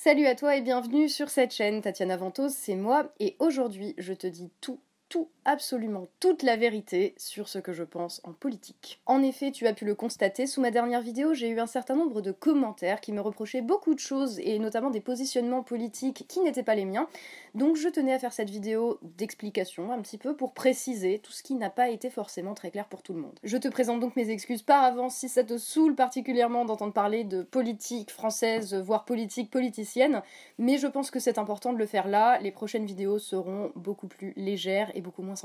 Salut 0.00 0.26
à 0.26 0.36
toi 0.36 0.54
et 0.54 0.60
bienvenue 0.60 1.08
sur 1.08 1.28
cette 1.28 1.52
chaîne. 1.52 1.82
Tatiana 1.82 2.16
Ventos, 2.16 2.50
c'est 2.50 2.76
moi 2.76 3.12
et 3.18 3.34
aujourd'hui 3.40 3.96
je 3.98 4.12
te 4.12 4.28
dis 4.28 4.48
tout 4.60 4.78
tout, 5.08 5.28
absolument 5.48 6.08
toute 6.20 6.42
la 6.44 6.56
vérité 6.56 7.14
sur 7.16 7.48
ce 7.48 7.58
que 7.58 7.72
je 7.72 7.82
pense 7.82 8.20
en 8.24 8.32
politique. 8.32 9.00
En 9.06 9.22
effet, 9.22 9.50
tu 9.50 9.66
as 9.66 9.72
pu 9.72 9.86
le 9.86 9.96
constater, 9.96 10.46
sous 10.46 10.60
ma 10.60 10.70
dernière 10.70 11.00
vidéo, 11.00 11.32
j'ai 11.32 11.48
eu 11.48 11.58
un 11.58 11.66
certain 11.66 11.96
nombre 11.96 12.20
de 12.20 12.32
commentaires 12.32 13.00
qui 13.00 13.12
me 13.12 13.20
reprochaient 13.22 13.62
beaucoup 13.62 13.94
de 13.94 13.98
choses, 13.98 14.38
et 14.40 14.58
notamment 14.58 14.90
des 14.90 15.00
positionnements 15.00 15.62
politiques 15.62 16.26
qui 16.28 16.40
n'étaient 16.40 16.62
pas 16.62 16.74
les 16.74 16.84
miens. 16.84 17.08
Donc 17.54 17.76
je 17.76 17.88
tenais 17.88 18.12
à 18.12 18.18
faire 18.18 18.34
cette 18.34 18.50
vidéo 18.50 19.00
d'explication, 19.02 19.90
un 19.90 20.00
petit 20.02 20.18
peu, 20.18 20.36
pour 20.36 20.52
préciser 20.52 21.18
tout 21.18 21.32
ce 21.32 21.42
qui 21.42 21.54
n'a 21.54 21.70
pas 21.70 21.88
été 21.88 22.10
forcément 22.10 22.52
très 22.52 22.70
clair 22.70 22.86
pour 22.86 23.02
tout 23.02 23.14
le 23.14 23.20
monde. 23.20 23.38
Je 23.42 23.56
te 23.56 23.68
présente 23.68 24.00
donc 24.00 24.16
mes 24.16 24.28
excuses 24.28 24.62
par 24.62 24.84
avance 24.84 25.16
si 25.16 25.30
ça 25.30 25.44
te 25.44 25.56
saoule 25.56 25.94
particulièrement 25.94 26.66
d'entendre 26.66 26.92
parler 26.92 27.24
de 27.24 27.42
politique 27.42 28.10
française, 28.10 28.74
voire 28.74 29.06
politique 29.06 29.50
politicienne, 29.50 30.22
mais 30.58 30.76
je 30.76 30.86
pense 30.86 31.10
que 31.10 31.18
c'est 31.18 31.38
important 31.38 31.72
de 31.72 31.78
le 31.78 31.86
faire 31.86 32.06
là. 32.06 32.38
Les 32.40 32.52
prochaines 32.52 32.84
vidéos 32.84 33.18
seront 33.18 33.72
beaucoup 33.74 34.08
plus 34.08 34.34
légères 34.36 34.92
beaucoup 35.08 35.22
moins 35.22 35.36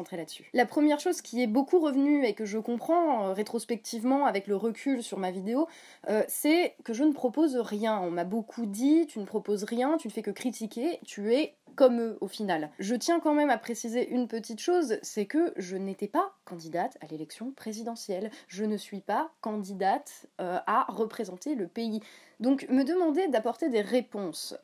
La 0.53 0.65
première 0.65 0.99
chose 0.99 1.21
qui 1.21 1.41
est 1.41 1.47
beaucoup 1.47 1.79
revenue 1.79 2.25
et 2.25 2.33
que 2.33 2.45
je 2.45 2.57
comprends 2.57 3.27
euh, 3.27 3.33
rétrospectivement 3.33 4.25
avec 4.25 4.47
le 4.47 4.55
recul 4.55 5.03
sur 5.03 5.19
ma 5.19 5.31
vidéo, 5.31 5.67
euh, 6.09 6.23
c'est 6.27 6.75
que 6.83 6.93
je 6.93 7.03
ne 7.03 7.11
propose 7.11 7.55
rien. 7.57 7.99
On 7.99 8.11
m'a 8.11 8.23
beaucoup 8.23 8.65
dit, 8.65 9.07
tu 9.07 9.19
ne 9.19 9.25
proposes 9.25 9.63
rien, 9.63 9.97
tu 9.97 10.07
ne 10.07 10.13
fais 10.13 10.21
que 10.21 10.31
critiquer, 10.31 10.99
tu 11.05 11.33
es 11.33 11.55
comme 11.75 12.01
eux 12.01 12.17
au 12.21 12.27
final. 12.27 12.69
Je 12.77 12.93
tiens 12.93 13.19
quand 13.19 13.33
même 13.33 13.49
à 13.49 13.57
préciser 13.57 14.07
une 14.09 14.27
petite 14.27 14.59
chose, 14.59 14.97
c'est 15.01 15.25
que 15.25 15.53
je 15.57 15.75
n'étais 15.75 16.07
pas 16.07 16.33
candidate 16.45 16.97
à 17.01 17.07
l'élection 17.07 17.51
présidentielle. 17.51 18.29
Je 18.47 18.63
ne 18.63 18.77
suis 18.77 19.01
pas 19.01 19.31
candidate 19.41 20.27
euh, 20.39 20.59
à 20.67 20.85
représenter 20.89 21.55
le 21.55 21.67
pays. 21.67 22.01
Donc 22.39 22.67
me 22.69 22.83
demander 22.83 23.27
d'apporter 23.27 23.69
des 23.69 23.81
réponses 23.81 24.55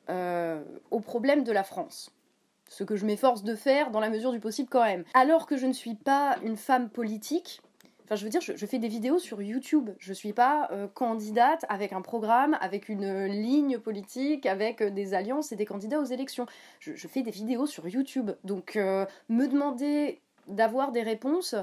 aux 0.91 0.99
problèmes 0.99 1.43
de 1.43 1.51
la 1.51 1.63
France 1.63 2.11
ce 2.69 2.85
que 2.85 2.95
je 2.95 3.05
m'efforce 3.05 3.43
de 3.43 3.55
faire 3.55 3.91
dans 3.91 3.99
la 3.99 4.09
mesure 4.09 4.31
du 4.31 4.39
possible 4.39 4.69
quand 4.69 4.85
même. 4.85 5.03
Alors 5.13 5.45
que 5.45 5.57
je 5.57 5.65
ne 5.65 5.73
suis 5.73 5.95
pas 5.95 6.37
une 6.43 6.55
femme 6.55 6.89
politique, 6.89 7.61
Enfin, 8.09 8.15
je 8.15 8.23
veux 8.23 8.31
dire, 8.31 8.41
je, 8.41 8.65
fais 8.65 8.79
des 8.79 8.87
vidéos 8.87 9.19
sur 9.19 9.39
YouTube. 9.39 9.91
Je 9.99 10.13
suis 10.13 10.33
pas 10.33 10.67
euh, 10.71 10.87
candidate 10.87 11.63
avec 11.69 11.93
un 11.93 12.01
programme, 12.01 12.57
avec 12.59 12.89
une 12.89 13.25
ligne 13.25 13.77
politique, 13.77 14.47
avec 14.47 14.81
euh, 14.81 14.89
des 14.89 15.13
alliances 15.13 15.51
et 15.51 15.55
des 15.55 15.67
candidats 15.67 15.99
aux 15.99 16.05
élections. 16.05 16.47
Je, 16.79 17.07
fais 17.07 17.21
des 17.21 17.29
vidéos 17.29 17.67
sur 17.67 17.87
YouTube. 17.87 18.31
Donc, 18.43 18.77
euh, 18.77 19.05
me 19.29 19.45
demander 19.45 20.21
d'avoir 20.47 20.91
des 20.91 21.03
réponses, 21.03 21.53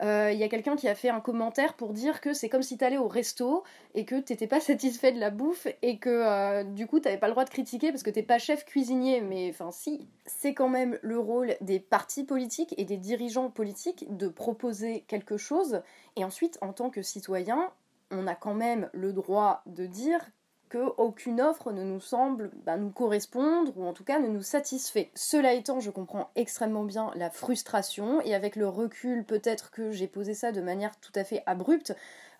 il 0.00 0.06
euh, 0.06 0.32
y 0.32 0.44
a 0.44 0.48
quelqu'un 0.48 0.76
qui 0.76 0.86
a 0.88 0.94
fait 0.94 1.08
un 1.08 1.20
commentaire 1.20 1.74
pour 1.74 1.92
dire 1.92 2.20
que 2.20 2.32
c'est 2.32 2.48
comme 2.48 2.62
si 2.62 2.78
t'allais 2.78 2.98
au 2.98 3.08
resto 3.08 3.64
et 3.94 4.04
que 4.04 4.20
t'étais 4.20 4.46
pas 4.46 4.60
satisfait 4.60 5.12
de 5.12 5.18
la 5.18 5.30
bouffe 5.30 5.66
et 5.82 5.98
que 5.98 6.08
euh, 6.08 6.62
du 6.62 6.86
coup 6.86 7.00
t'avais 7.00 7.18
pas 7.18 7.26
le 7.26 7.32
droit 7.32 7.44
de 7.44 7.50
critiquer 7.50 7.90
parce 7.90 8.04
que 8.04 8.10
t'es 8.10 8.22
pas 8.22 8.38
chef 8.38 8.64
cuisinier. 8.64 9.20
Mais 9.20 9.50
enfin, 9.50 9.70
si, 9.72 10.06
c'est 10.26 10.54
quand 10.54 10.68
même 10.68 10.98
le 11.02 11.18
rôle 11.18 11.56
des 11.60 11.80
partis 11.80 12.24
politiques 12.24 12.74
et 12.78 12.84
des 12.84 12.96
dirigeants 12.96 13.50
politiques 13.50 14.06
de 14.16 14.28
proposer 14.28 15.04
quelque 15.08 15.36
chose 15.36 15.82
et 16.16 16.24
ensuite, 16.24 16.58
en 16.60 16.72
tant 16.72 16.90
que 16.90 17.02
citoyen, 17.02 17.70
on 18.10 18.26
a 18.26 18.34
quand 18.34 18.54
même 18.54 18.88
le 18.92 19.12
droit 19.12 19.62
de 19.66 19.86
dire 19.86 20.20
qu'aucune 20.68 21.40
offre 21.40 21.72
ne 21.72 21.82
nous 21.82 22.00
semble 22.00 22.50
bah, 22.64 22.76
nous 22.76 22.90
correspondre 22.90 23.72
ou 23.76 23.86
en 23.86 23.92
tout 23.92 24.04
cas 24.04 24.18
ne 24.18 24.28
nous 24.28 24.42
satisfait. 24.42 25.10
Cela 25.14 25.52
étant, 25.54 25.80
je 25.80 25.90
comprends 25.90 26.30
extrêmement 26.36 26.84
bien 26.84 27.10
la 27.16 27.30
frustration 27.30 28.20
et 28.22 28.34
avec 28.34 28.56
le 28.56 28.68
recul 28.68 29.24
peut-être 29.24 29.70
que 29.70 29.90
j'ai 29.92 30.06
posé 30.06 30.34
ça 30.34 30.52
de 30.52 30.60
manière 30.60 30.98
tout 31.00 31.12
à 31.14 31.24
fait 31.24 31.42
abrupte, 31.46 31.94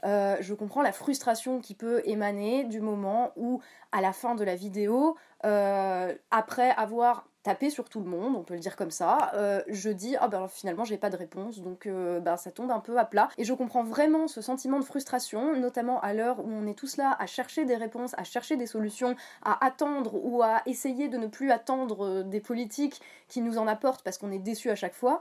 euh, 0.05 0.37
je 0.41 0.55
comprends 0.55 0.83
la 0.83 0.93
frustration 0.93 1.61
qui 1.61 1.75
peut 1.75 2.03
émaner 2.05 2.65
du 2.65 2.81
moment 2.81 3.33
où 3.37 3.61
à 3.93 4.01
la 4.01 4.13
fin 4.13 4.35
de 4.35 4.45
la 4.45 4.55
vidéo, 4.55 5.17
euh, 5.45 6.15
après 6.31 6.71
avoir 6.71 7.28
tapé 7.43 7.71
sur 7.71 7.89
tout 7.89 8.01
le 8.01 8.07
monde, 8.07 8.35
on 8.37 8.43
peut 8.43 8.55
le 8.55 8.61
dire 8.61 8.77
comme 8.77 8.91
ça, 8.91 9.31
euh, 9.35 9.63
je 9.69 9.91
dis 9.91 10.17
ah 10.21 10.29
ben 10.29 10.49
finalement 10.49 10.85
j'ai 10.85 10.99
pas 10.99 11.11
de 11.11 11.17
réponse 11.17 11.61
donc 11.61 11.87
euh, 11.87 12.21
ben, 12.21 12.37
ça 12.37 12.51
tombe 12.51 12.71
un 12.71 12.81
peu 12.81 12.99
à 12.99 13.05
plat 13.05 13.29
et 13.39 13.45
je 13.45 13.55
comprends 13.55 13.85
vraiment 13.85 14.27
ce 14.29 14.41
sentiment 14.41 14.79
de 14.79 14.85
frustration, 14.85 15.57
notamment 15.57 16.01
à 16.01 16.15
l'heure 16.15 16.41
où 16.41 16.49
on 16.51 16.67
est 16.67 16.75
tous 16.75 16.97
là 16.97 17.17
à 17.19 17.27
chercher 17.27 17.65
des 17.65 17.77
réponses, 17.77 18.15
à 18.19 18.25
chercher 18.25 18.57
des 18.57 18.67
solutions, 18.67 19.15
à 19.43 19.65
attendre 19.65 20.21
ou 20.23 20.43
à 20.43 20.63
essayer 20.67 21.09
de 21.09 21.17
ne 21.17 21.27
plus 21.27 21.51
attendre 21.51 22.23
des 22.23 22.41
politiques 22.41 23.01
qui 23.29 23.41
nous 23.41 23.59
en 23.59 23.67
apportent 23.67 24.03
parce 24.03 24.19
qu'on 24.19 24.33
est 24.33 24.39
déçu 24.39 24.71
à 24.71 24.75
chaque 24.75 24.95
fois. 24.95 25.21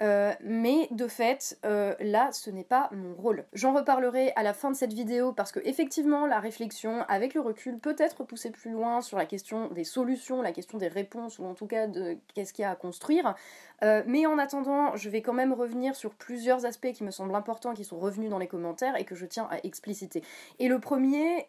Euh, 0.00 0.32
mais 0.40 0.86
de 0.92 1.08
fait, 1.08 1.58
euh, 1.64 1.94
là, 1.98 2.30
ce 2.32 2.50
n'est 2.50 2.64
pas 2.64 2.88
mon 2.92 3.14
rôle. 3.14 3.44
J'en 3.52 3.74
reparlerai 3.74 4.32
à 4.36 4.42
la 4.42 4.54
fin 4.54 4.70
de 4.70 4.76
cette 4.76 4.92
vidéo 4.92 5.32
parce 5.32 5.50
que 5.50 5.60
effectivement, 5.64 6.26
la 6.26 6.38
réflexion, 6.38 7.04
avec 7.08 7.34
le 7.34 7.40
recul, 7.40 7.78
peut 7.78 7.96
être 7.98 8.24
poussée 8.24 8.50
plus 8.50 8.70
loin 8.70 9.00
sur 9.00 9.18
la 9.18 9.26
question 9.26 9.68
des 9.68 9.84
solutions, 9.84 10.40
la 10.40 10.52
question 10.52 10.78
des 10.78 10.88
réponses, 10.88 11.38
ou 11.38 11.44
en 11.46 11.54
tout 11.54 11.66
cas 11.66 11.88
de 11.88 12.16
qu'est-ce 12.34 12.52
qu'il 12.52 12.62
y 12.62 12.66
a 12.66 12.70
à 12.70 12.76
construire. 12.76 13.34
Euh, 13.82 14.02
mais 14.06 14.26
en 14.26 14.38
attendant, 14.38 14.94
je 14.96 15.10
vais 15.10 15.22
quand 15.22 15.32
même 15.32 15.52
revenir 15.52 15.96
sur 15.96 16.14
plusieurs 16.14 16.64
aspects 16.64 16.92
qui 16.92 17.02
me 17.02 17.10
semblent 17.10 17.34
importants, 17.34 17.74
qui 17.74 17.84
sont 17.84 17.98
revenus 17.98 18.30
dans 18.30 18.38
les 18.38 18.48
commentaires 18.48 18.96
et 18.96 19.04
que 19.04 19.16
je 19.16 19.26
tiens 19.26 19.48
à 19.50 19.58
expliciter. 19.64 20.22
Et 20.60 20.68
le 20.68 20.78
premier, 20.78 21.48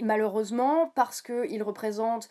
malheureusement, 0.00 0.90
parce 0.96 1.22
qu'il 1.22 1.62
représente 1.62 2.28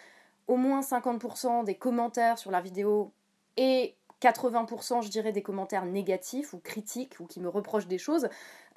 au 0.47 0.57
moins 0.57 0.81
50% 0.81 1.63
des 1.63 1.75
commentaires 1.75 2.37
sur 2.37 2.51
la 2.51 2.59
vidéo 2.59 3.13
et 3.57 3.95
80% 4.21 5.01
je 5.01 5.09
dirais 5.09 5.31
des 5.31 5.41
commentaires 5.41 5.85
négatifs 5.85 6.53
ou 6.53 6.59
critiques 6.59 7.19
ou 7.19 7.25
qui 7.25 7.39
me 7.39 7.49
reprochent 7.49 7.87
des 7.87 7.97
choses, 7.97 8.29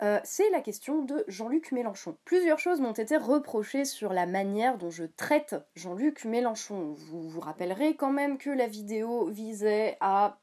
euh, 0.03 0.19
c'est 0.25 0.50
la 0.50 0.60
question 0.60 1.03
de 1.03 1.25
Jean-Luc 1.28 1.71
Mélenchon. 1.72 2.16
Plusieurs 2.25 2.59
choses 2.59 2.81
m'ont 2.81 2.93
été 2.93 3.16
reprochées 3.16 3.84
sur 3.84 4.12
la 4.12 4.27
manière 4.27 4.78
dont 4.78 4.91
je 4.91 5.05
traite 5.05 5.55
Jean-Luc 5.77 6.25
Mélenchon. 6.25 6.94
Vous 6.97 7.28
vous 7.28 7.41
rappellerez 7.41 7.94
quand 7.94 8.12
même 8.12 8.38
que 8.38 8.50
la 8.50 8.66
vidéo 8.66 9.27
visait 9.27 9.97
à 10.00 10.38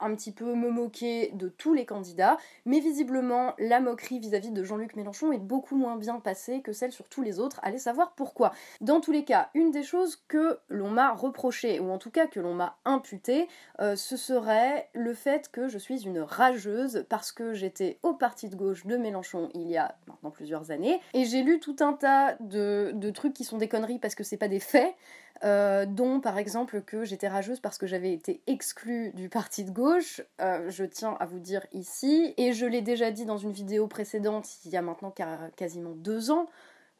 un 0.00 0.14
petit 0.14 0.32
peu 0.32 0.54
me 0.54 0.70
moquer 0.70 1.30
de 1.34 1.48
tous 1.48 1.74
les 1.74 1.86
candidats, 1.86 2.36
mais 2.64 2.80
visiblement 2.80 3.54
la 3.58 3.80
moquerie 3.80 4.18
vis-à-vis 4.18 4.50
de 4.50 4.62
Jean-Luc 4.64 4.96
Mélenchon 4.96 5.32
est 5.32 5.38
beaucoup 5.38 5.76
moins 5.76 5.96
bien 5.96 6.20
passée 6.20 6.60
que 6.62 6.72
celle 6.72 6.92
sur 6.92 7.08
tous 7.08 7.22
les 7.22 7.38
autres. 7.38 7.60
Allez 7.62 7.78
savoir 7.78 8.12
pourquoi. 8.12 8.52
Dans 8.80 9.00
tous 9.00 9.12
les 9.12 9.24
cas, 9.24 9.50
une 9.54 9.70
des 9.70 9.82
choses 9.82 10.16
que 10.28 10.58
l'on 10.68 10.90
m'a 10.90 11.12
reproché, 11.12 11.80
ou 11.80 11.90
en 11.90 11.98
tout 11.98 12.10
cas 12.10 12.26
que 12.26 12.40
l'on 12.40 12.54
m'a 12.54 12.76
imputé, 12.84 13.48
euh, 13.80 13.96
ce 13.96 14.16
serait 14.16 14.88
le 14.94 15.14
fait 15.14 15.50
que 15.50 15.68
je 15.68 15.78
suis 15.78 16.04
une 16.04 16.20
rageuse 16.20 17.06
parce 17.08 17.32
que 17.32 17.54
j'étais 17.54 17.98
au 18.02 18.14
parti 18.14 18.48
de 18.48 18.56
gauche 18.56 18.86
de 18.86 18.96
Mélenchon 18.96 19.50
il 19.54 19.68
y 19.68 19.76
a 19.76 19.96
maintenant 20.06 20.30
plusieurs 20.30 20.70
années, 20.70 21.00
et 21.14 21.24
j'ai 21.24 21.42
lu 21.42 21.60
tout 21.60 21.76
un 21.80 21.92
tas 21.92 22.36
de, 22.40 22.92
de 22.94 23.10
trucs 23.10 23.34
qui 23.34 23.44
sont 23.44 23.58
des 23.58 23.68
conneries 23.68 23.98
parce 23.98 24.14
que 24.14 24.24
c'est 24.24 24.36
pas 24.36 24.48
des 24.48 24.60
faits. 24.60 24.94
Euh, 25.44 25.86
dont 25.86 26.20
par 26.20 26.36
exemple 26.36 26.82
que 26.82 27.04
j'étais 27.04 27.28
rageuse 27.28 27.60
parce 27.60 27.78
que 27.78 27.86
j'avais 27.86 28.12
été 28.12 28.40
exclue 28.48 29.12
du 29.12 29.28
parti 29.28 29.62
de 29.62 29.70
gauche, 29.70 30.20
euh, 30.40 30.68
je 30.68 30.84
tiens 30.84 31.16
à 31.20 31.26
vous 31.26 31.38
dire 31.38 31.64
ici, 31.72 32.34
et 32.36 32.52
je 32.52 32.66
l'ai 32.66 32.82
déjà 32.82 33.12
dit 33.12 33.24
dans 33.24 33.36
une 33.38 33.52
vidéo 33.52 33.86
précédente 33.86 34.48
il 34.64 34.72
y 34.72 34.76
a 34.76 34.82
maintenant 34.82 35.14
quasiment 35.54 35.92
deux 35.92 36.32
ans, 36.32 36.48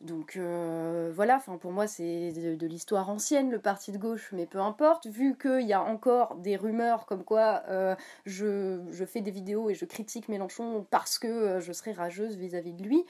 donc 0.01 0.37
euh, 0.37 1.11
voilà, 1.13 1.35
enfin 1.39 1.57
pour 1.57 1.73
moi 1.73 1.89
c'est 1.89 2.31
de, 2.31 2.67
l'histoire 2.69 3.11
ancienne 3.11 3.51
le 3.51 3.59
parti 3.59 3.91
de 3.91 3.99
gauche, 3.99 4.31
mais 4.31 4.47
peu 4.47 4.61
importe, 4.61 5.09
vu 5.09 5.37
qu'il 5.37 5.67
y 5.67 5.73
a 5.73 5.83
encore 5.83 6.37
des 6.37 6.55
rumeurs 6.55 7.07
comme 7.07 7.25
quoi 7.25 7.65
je, 8.25 9.05
fais 9.05 9.21
des 9.21 9.33
vidéos 9.33 9.69
et 9.69 9.75
je 9.75 9.85
critique 9.85 10.29
Mélenchon 10.29 10.87
parce 10.91 11.19
que 11.19 11.59
je 11.59 11.73
serais 11.73 11.93
rageuse 11.93 12.37
vis-à-vis 12.37 12.71
-vis 12.71 12.77
de 12.77 12.85
lui, 12.85 13.05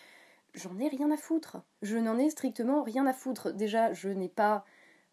j'en 0.54 0.78
ai 0.78 0.88
rien 0.88 1.10
à 1.10 1.18
foutre. 1.18 1.58
Je 1.82 1.98
n'en 1.98 2.18
ai 2.18 2.30
strictement 2.30 2.82
rien 2.82 3.06
à 3.06 3.12
foutre. 3.12 3.52
Déjà, 3.52 3.92
je 3.92 4.08
n'ai 4.08 4.28
pas 4.28 4.64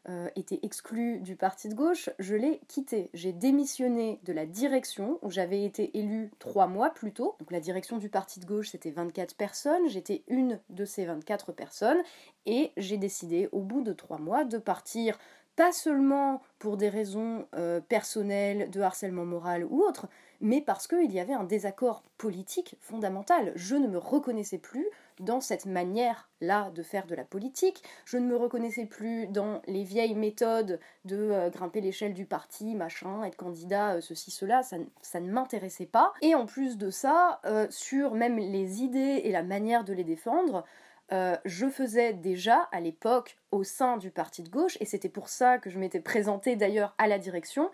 euh, 0.10 0.30
était 0.36 0.60
exclu 0.64 1.20
du 1.20 1.36
parti 1.36 1.70
de 1.70 1.76
gauche, 1.76 2.10
je 2.20 2.36
l'ai 2.36 2.60
quitté. 2.68 3.10
J'ai 3.14 3.34
démissionné 3.34 4.20
de 4.24 4.34
la 4.34 4.46
direction 4.46 5.20
où 5.22 5.32
j'avais 5.32 5.64
été 5.64 5.98
élue 5.98 6.32
trois 6.40 6.68
mois 6.68 6.92
plus 6.92 7.12
tôt. 7.12 7.36
Donc 7.40 7.52
la 7.52 7.60
direction 7.60 7.98
du 7.98 8.10
parti 8.10 8.40
de 8.40 8.46
gauche 8.46 8.70
c'était 8.70 8.92
24 8.92 9.36
personnes, 9.36 9.88
j'étais 9.88 10.24
une 10.28 10.60
de 10.70 10.86
ces 10.86 11.06
24 11.06 11.54
personnes 11.54 12.02
et 12.46 12.72
j'ai 12.78 12.98
décidé 12.98 13.50
au 13.52 13.62
bout 13.62 13.82
de 13.82 13.94
trois 13.94 14.20
mois 14.20 14.46
de 14.46 14.58
partir 14.58 15.18
pas 15.56 15.72
seulement 15.72 16.42
pour 16.60 16.78
des 16.78 16.90
raisons 16.90 17.48
euh, 17.56 17.80
personnelles, 17.80 18.70
de 18.70 18.82
harcèlement 18.82 19.26
moral 19.26 19.66
ou 19.66 19.82
autre, 19.82 20.08
mais 20.42 20.62
parce 20.62 20.88
qu'il 20.88 21.12
y 21.12 21.20
avait 21.20 21.34
un 21.34 21.44
désaccord 21.46 22.04
politique 22.18 22.76
fondamental. 22.82 23.54
Je 23.56 23.76
ne 23.76 23.88
me 23.88 23.98
reconnaissais 23.98 24.58
plus 24.58 24.86
dans 25.20 25.42
cette 25.42 25.66
manière-là 25.66 26.72
de 26.72 26.84
faire 26.84 27.06
de 27.06 27.16
la 27.16 27.24
politique, 27.24 27.84
je 28.06 28.18
ne 28.18 28.26
me 28.28 28.36
reconnaissais 28.36 28.86
plus 28.86 29.28
dans 29.28 29.62
les 29.68 29.84
vieilles 29.84 30.16
méthodes 30.16 30.80
de 31.06 31.18
euh, 31.18 31.50
grimper 31.50 31.82
l'échelle 31.82 32.14
du 32.14 32.26
parti, 32.26 32.76
machin, 32.76 33.24
être 33.24 33.38
candidat, 33.38 33.96
euh, 33.96 34.02
ceci, 34.02 34.32
cela, 34.32 34.62
ça, 34.64 35.20
ne 35.20 35.32
m'intéressait 35.32 35.86
pas. 35.86 36.14
Et 36.22 36.36
en 36.36 36.46
plus 36.46 36.78
de 36.78 36.90
ça, 36.90 37.42
sur 37.70 38.14
même 38.14 38.38
les 38.38 38.82
idées 38.82 39.22
et 39.24 39.32
la 39.32 39.44
manière 39.44 39.84
de 39.84 39.94
les 39.94 40.04
défendre, 40.04 40.66
euh, 41.12 41.38
je 41.46 41.70
faisais 41.70 42.14
déjà 42.14 42.68
à 42.72 42.80
l'époque 42.80 43.38
au 43.52 43.64
sein 43.64 43.98
du 43.98 44.10
parti 44.10 44.42
de 44.42 44.50
gauche, 44.50 44.78
et 44.80 44.86
c'était 44.86 45.10
pour 45.10 45.30
ça 45.30 45.60
que 45.60 45.70
je 45.70 45.78
m'étais 45.78 46.00
présentée 46.00 46.56
d'ailleurs 46.56 46.96
à 46.98 47.08
la 47.08 47.20
direction, 47.20 47.70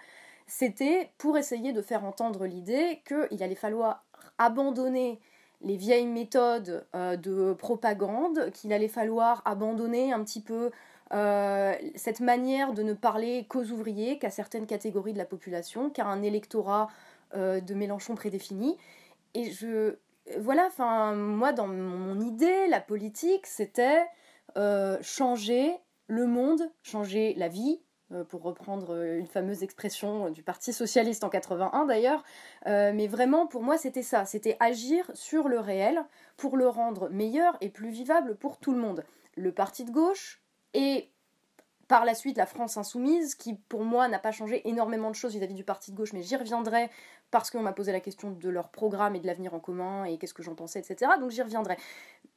c'était 0.47 1.11
pour 1.17 1.37
essayer 1.37 1.71
de 1.71 1.81
faire 1.81 2.03
entendre 2.03 2.45
l'idée 2.45 3.01
qu'il 3.05 3.41
allait 3.41 3.55
falloir 3.55 4.03
abandonner 4.37 5.21
les 5.63 5.77
vieilles 5.77 6.07
méthodes 6.07 6.85
euh, 6.95 7.17
de 7.17 7.53
propagande, 7.53 8.51
qu'il 8.51 8.73
allait 8.73 8.87
falloir 8.87 9.41
abandonner 9.45 10.13
un 10.13 10.23
petit 10.23 10.41
peu 10.41 10.71
cette 11.95 12.21
manière 12.21 12.71
de 12.71 12.83
ne 12.83 12.93
parler 12.93 13.45
qu'aux 13.49 13.65
ouvriers, 13.65 14.17
qu'à 14.17 14.29
certaines 14.29 14.65
catégories 14.65 15.11
de 15.11 15.17
la 15.17 15.25
population, 15.25 15.89
qu'à 15.89 16.05
un 16.05 16.21
électorat 16.21 16.87
de 17.35 17.73
Mélenchon 17.73 18.15
prédéfini. 18.15 18.77
Et 19.33 19.51
je, 19.51 19.97
voilà, 20.39 20.67
enfin, 20.67 21.13
moi, 21.13 21.51
dans 21.51 21.67
mon 21.67 22.17
idée, 22.21 22.65
la 22.69 22.79
politique, 22.79 23.45
c'était 23.45 24.05
changer 25.01 25.75
le 26.07 26.27
monde, 26.27 26.69
changer 26.81 27.33
la 27.35 27.49
vie, 27.49 27.79
euh, 27.79 27.90
pour 28.29 28.43
reprendre 28.43 28.95
euh, 28.95 29.19
une 29.19 29.27
fameuse 29.27 29.63
expression 29.63 30.29
du 30.29 30.43
Parti 30.43 30.73
socialiste 30.73 31.23
en 31.23 31.29
81 31.29 31.85
d'ailleurs. 31.85 32.23
Euh, 32.67 32.91
mais 32.93 33.07
vraiment, 33.07 33.47
pour 33.47 33.63
moi, 33.63 33.77
c'était 33.77 34.03
ça, 34.03 34.25
c'était 34.25 34.57
agir 34.59 35.09
sur 35.13 35.47
le 35.47 35.59
réel 35.59 36.03
pour 36.37 36.57
le 36.57 36.67
rendre 36.67 37.09
meilleur 37.09 37.57
et 37.61 37.69
plus 37.69 37.89
vivable 37.89 38.35
pour 38.35 38.57
tout 38.57 38.73
le 38.73 38.79
monde. 38.79 39.03
Le 39.35 39.51
parti 39.51 39.85
de 39.85 39.91
gauche 39.91 40.41
et 40.73 41.11
par 41.87 42.05
la 42.05 42.13
suite 42.13 42.37
la 42.37 42.45
France 42.45 42.77
insoumise, 42.77 43.35
qui 43.35 43.55
pour 43.55 43.83
moi 43.83 44.07
n'a 44.07 44.19
pas 44.19 44.31
changé 44.31 44.67
énormément 44.67 45.09
de 45.09 45.15
choses 45.15 45.35
vis-à-vis 45.35 45.55
du 45.55 45.65
parti 45.65 45.91
de 45.91 45.97
gauche, 45.97 46.13
mais 46.13 46.23
j'y 46.23 46.37
reviendrai 46.37 46.89
parce 47.31 47.51
qu'on 47.51 47.61
m'a 47.61 47.73
posé 47.73 47.91
la 47.91 47.99
question 47.99 48.31
de 48.31 48.49
leur 48.49 48.69
programme 48.69 49.15
et 49.15 49.19
de 49.19 49.27
l'avenir 49.27 49.53
en 49.53 49.59
commun 49.59 50.05
et 50.05 50.17
qu'est-ce 50.17 50.33
que 50.33 50.43
j'en 50.43 50.55
pensais, 50.55 50.79
etc. 50.79 51.11
Donc 51.19 51.31
j'y 51.31 51.41
reviendrai. 51.41 51.77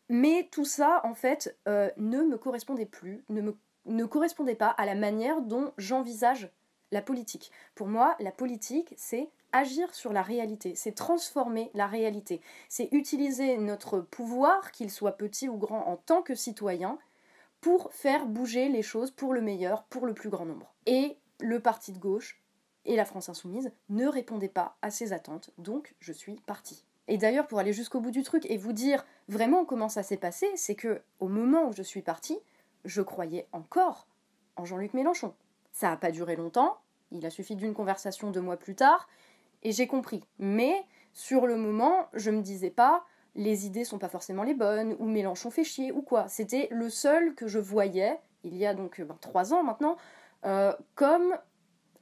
Mais 0.09 0.49
tout 0.51 0.65
ça, 0.65 1.01
en 1.05 1.15
fait, 1.15 1.57
ne 1.67 2.23
me 2.23 2.37
correspondait 2.37 2.87
plus, 2.87 3.25
ne 3.29 3.41
me 3.41 3.57
ne 3.87 4.05
correspondait 4.05 4.55
pas 4.55 4.69
à 4.69 4.87
la 4.87 4.95
manière 4.95 5.41
dont 5.41 5.73
j'envisage 5.79 6.51
la 6.93 7.03
politique. 7.03 7.51
Pour 7.75 7.89
moi, 7.89 8.17
la 8.21 8.31
politique, 8.31 8.95
c'est 8.97 9.29
agir 9.53 9.95
sur 9.95 10.13
la 10.13 10.23
réalité, 10.23 10.75
c'est 10.75 10.93
transformer 10.93 11.71
la 11.75 11.87
réalité, 11.87 12.41
c'est 12.69 12.89
utiliser 12.93 13.57
notre 13.57 14.01
pouvoir, 14.01 14.73
qu'il 14.73 14.91
soit 14.91 15.17
petit 15.17 15.49
ou 15.49 15.57
grand 15.57 15.87
en 15.87 15.97
tant 15.97 16.23
que 16.23 16.35
citoyen, 16.35 16.99
pour 17.61 17.93
faire 17.93 18.27
bouger 18.27 18.69
les 18.69 18.83
choses 18.83 19.11
pour 19.11 19.33
le 19.33 19.41
meilleur, 19.41 19.85
pour 19.85 20.07
le 20.07 20.15
plus 20.15 20.29
grand 20.29 20.45
nombre. 20.45 20.75
Et 20.87 21.17
le 21.41 21.61
parti 21.61 21.93
de 21.93 21.99
gauche 21.99 22.43
et 22.85 22.97
la 22.97 23.05
France 23.05 23.29
insoumise 23.29 23.73
ne 23.89 24.07
répondaient 24.07 24.49
pas 24.49 24.77
à 24.83 24.91
ces 24.91 25.13
attentes, 25.13 25.51
donc 25.59 25.95
je 26.01 26.13
suis 26.13 26.35
partie. 26.47 26.85
Et 27.07 27.17
d'ailleurs, 27.17 27.47
pour 27.47 27.59
aller 27.59 27.73
jusqu'au 27.73 28.01
bout 28.01 28.11
du 28.11 28.23
truc 28.23 28.47
et 28.51 28.57
vous 28.57 28.73
dire 28.73 29.05
vraiment 29.29 29.65
comment 29.65 29.89
ça 29.89 30.03
s'est 30.03 30.17
passé, 30.17 30.47
c'est 30.57 30.75
que 30.75 31.03
au 31.21 31.29
moment 31.29 31.69
où 31.69 31.73
je 31.73 31.83
suis 31.83 32.03
partie, 32.03 32.39
je 32.85 33.03
croyais 33.03 33.47
encore 33.53 34.07
en 34.57 34.65
Jean-Luc 34.65 34.95
Mélenchon. 34.95 35.35
Ça 35.73 35.91
n'a 35.91 35.97
pas 35.97 36.11
duré 36.11 36.37
longtemps, 36.37 36.79
il 37.11 37.27
a 37.27 37.31
suffi 37.31 37.57
d'une 37.57 37.75
conversation 37.75 38.31
deux 38.31 38.41
mois 38.41 38.57
plus 38.57 38.75
tard, 38.75 39.09
et 39.63 39.73
j'ai 39.73 39.87
compris. 39.87 40.23
Mais 40.39 40.85
sur 41.13 41.47
le 41.47 41.57
moment, 41.57 42.09
je 42.13 42.31
me 42.31 42.43
disais 42.43 42.71
pas 42.71 43.05
les 43.37 43.67
idées 43.67 43.85
sont 43.85 43.99
pas 43.99 44.09
forcément 44.09 44.43
les 44.43 44.55
bonnes, 44.55 44.97
ou 44.99 45.07
Mélenchon 45.07 45.51
fait 45.51 45.65
chier, 45.65 45.93
ou 45.93 46.03
quoi. 46.03 46.29
C'était 46.29 46.69
le 46.71 46.89
seul 46.89 47.35
que 47.35 47.49
je 47.49 47.59
voyais, 47.59 48.19
il 48.45 48.57
y 48.57 48.67
a 48.67 48.75
donc 48.75 49.01
ben, 49.01 49.17
trois 49.21 49.53
ans 49.53 49.63
maintenant, 49.63 49.97
euh, 50.45 50.73
comme 50.95 51.37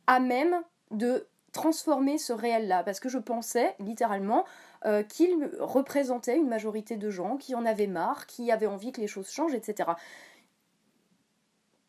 à 0.06 0.20
même 0.20 0.62
de 0.90 1.26
transformer 1.52 2.18
ce 2.18 2.32
réel-là, 2.32 2.82
parce 2.82 3.00
que 3.00 3.08
je 3.08 3.18
pensais 3.18 3.74
littéralement 3.78 4.44
euh, 4.84 5.02
qu'il 5.02 5.50
représentait 5.60 6.36
une 6.36 6.48
majorité 6.48 6.96
de 6.96 7.10
gens 7.10 7.36
qui 7.36 7.54
en 7.54 7.64
avaient 7.64 7.86
marre, 7.86 8.26
qui 8.26 8.50
avaient 8.50 8.66
envie 8.66 8.92
que 8.92 9.00
les 9.00 9.06
choses 9.06 9.30
changent, 9.30 9.54
etc. 9.54 9.90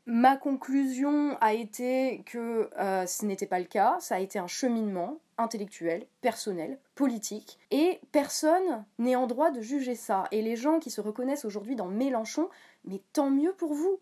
Ma 0.06 0.36
conclusion 0.36 1.38
a 1.40 1.54
été 1.54 2.24
que 2.26 2.70
euh, 2.78 3.06
ce 3.06 3.26
n'était 3.26 3.48
pas 3.48 3.60
le 3.60 3.66
cas, 3.66 3.98
ça 4.02 4.16
a 4.16 4.20
été 4.20 4.38
un 4.38 4.48
cheminement 4.48 5.20
intellectuel, 5.38 6.06
personnel, 6.20 6.78
politique, 6.94 7.58
et 7.72 8.02
personne 8.12 8.84
n'est 9.00 9.16
en 9.16 9.28
droit 9.28 9.50
de 9.50 9.62
juger 9.62 9.96
ça. 9.96 10.26
Et 10.32 10.42
les 10.42 10.58
gens 10.58 10.80
qui 10.80 10.92
se 10.92 11.00
reconnaissent 11.00 11.46
aujourd'hui 11.46 11.78
dans 11.78 11.88
Mélenchon, 11.88 12.50
mais 12.84 13.02
tant 13.14 13.30
mieux 13.30 13.54
pour 13.54 13.74
vous, 13.74 14.00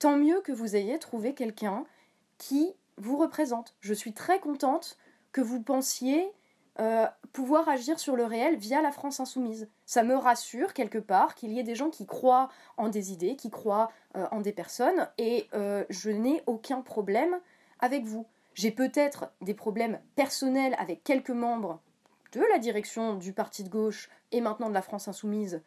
tant 0.00 0.16
mieux 0.16 0.40
que 0.40 0.50
vous 0.50 0.74
ayez 0.74 0.98
trouvé 0.98 1.34
quelqu'un 1.34 1.84
qui 2.36 2.74
vous 2.96 3.16
représente. 3.16 3.76
Je 3.80 3.94
suis 3.94 4.12
très 4.12 4.40
contente 4.40 4.98
que 5.30 5.40
vous 5.40 5.62
pensiez 5.62 6.26
euh, 6.80 7.06
pouvoir 7.32 7.68
agir 7.68 8.00
sur 8.00 8.16
le 8.16 8.24
réel 8.24 8.56
via 8.56 8.82
la 8.82 8.90
France 8.90 9.20
insoumise. 9.20 9.68
Ça 9.86 10.02
me 10.02 10.16
rassure 10.16 10.72
quelque 10.72 10.98
part 10.98 11.36
qu'il 11.36 11.52
y 11.52 11.60
ait 11.60 11.64
des 11.64 11.76
gens 11.76 11.90
qui 11.90 12.04
croient 12.04 12.48
en 12.76 12.88
des 12.88 13.12
idées, 13.12 13.36
qui 13.36 13.50
croient 13.50 13.92
euh, 14.16 14.26
en 14.32 14.40
des 14.40 14.52
personnes, 14.52 15.08
et 15.18 15.48
euh, 15.54 15.84
je 15.88 16.10
n'ai 16.10 16.42
aucun 16.46 16.80
problème 16.80 17.38
avec 17.78 18.04
vous. 18.04 18.26
J'ai 18.54 18.72
peut-être 18.72 19.30
des 19.40 19.54
problèmes 19.54 20.00
personnels 20.16 20.74
avec 20.78 21.04
quelques 21.04 21.30
membres 21.30 21.80
de 22.32 22.40
la 22.52 22.58
direction 22.58 23.14
du 23.14 23.32
parti 23.32 23.62
de 23.62 23.68
gauche 23.68 24.10
et 24.32 24.40
maintenant 24.40 24.68
de 24.68 24.74
la 24.74 24.82
France 24.82 25.06
insoumise 25.06 25.62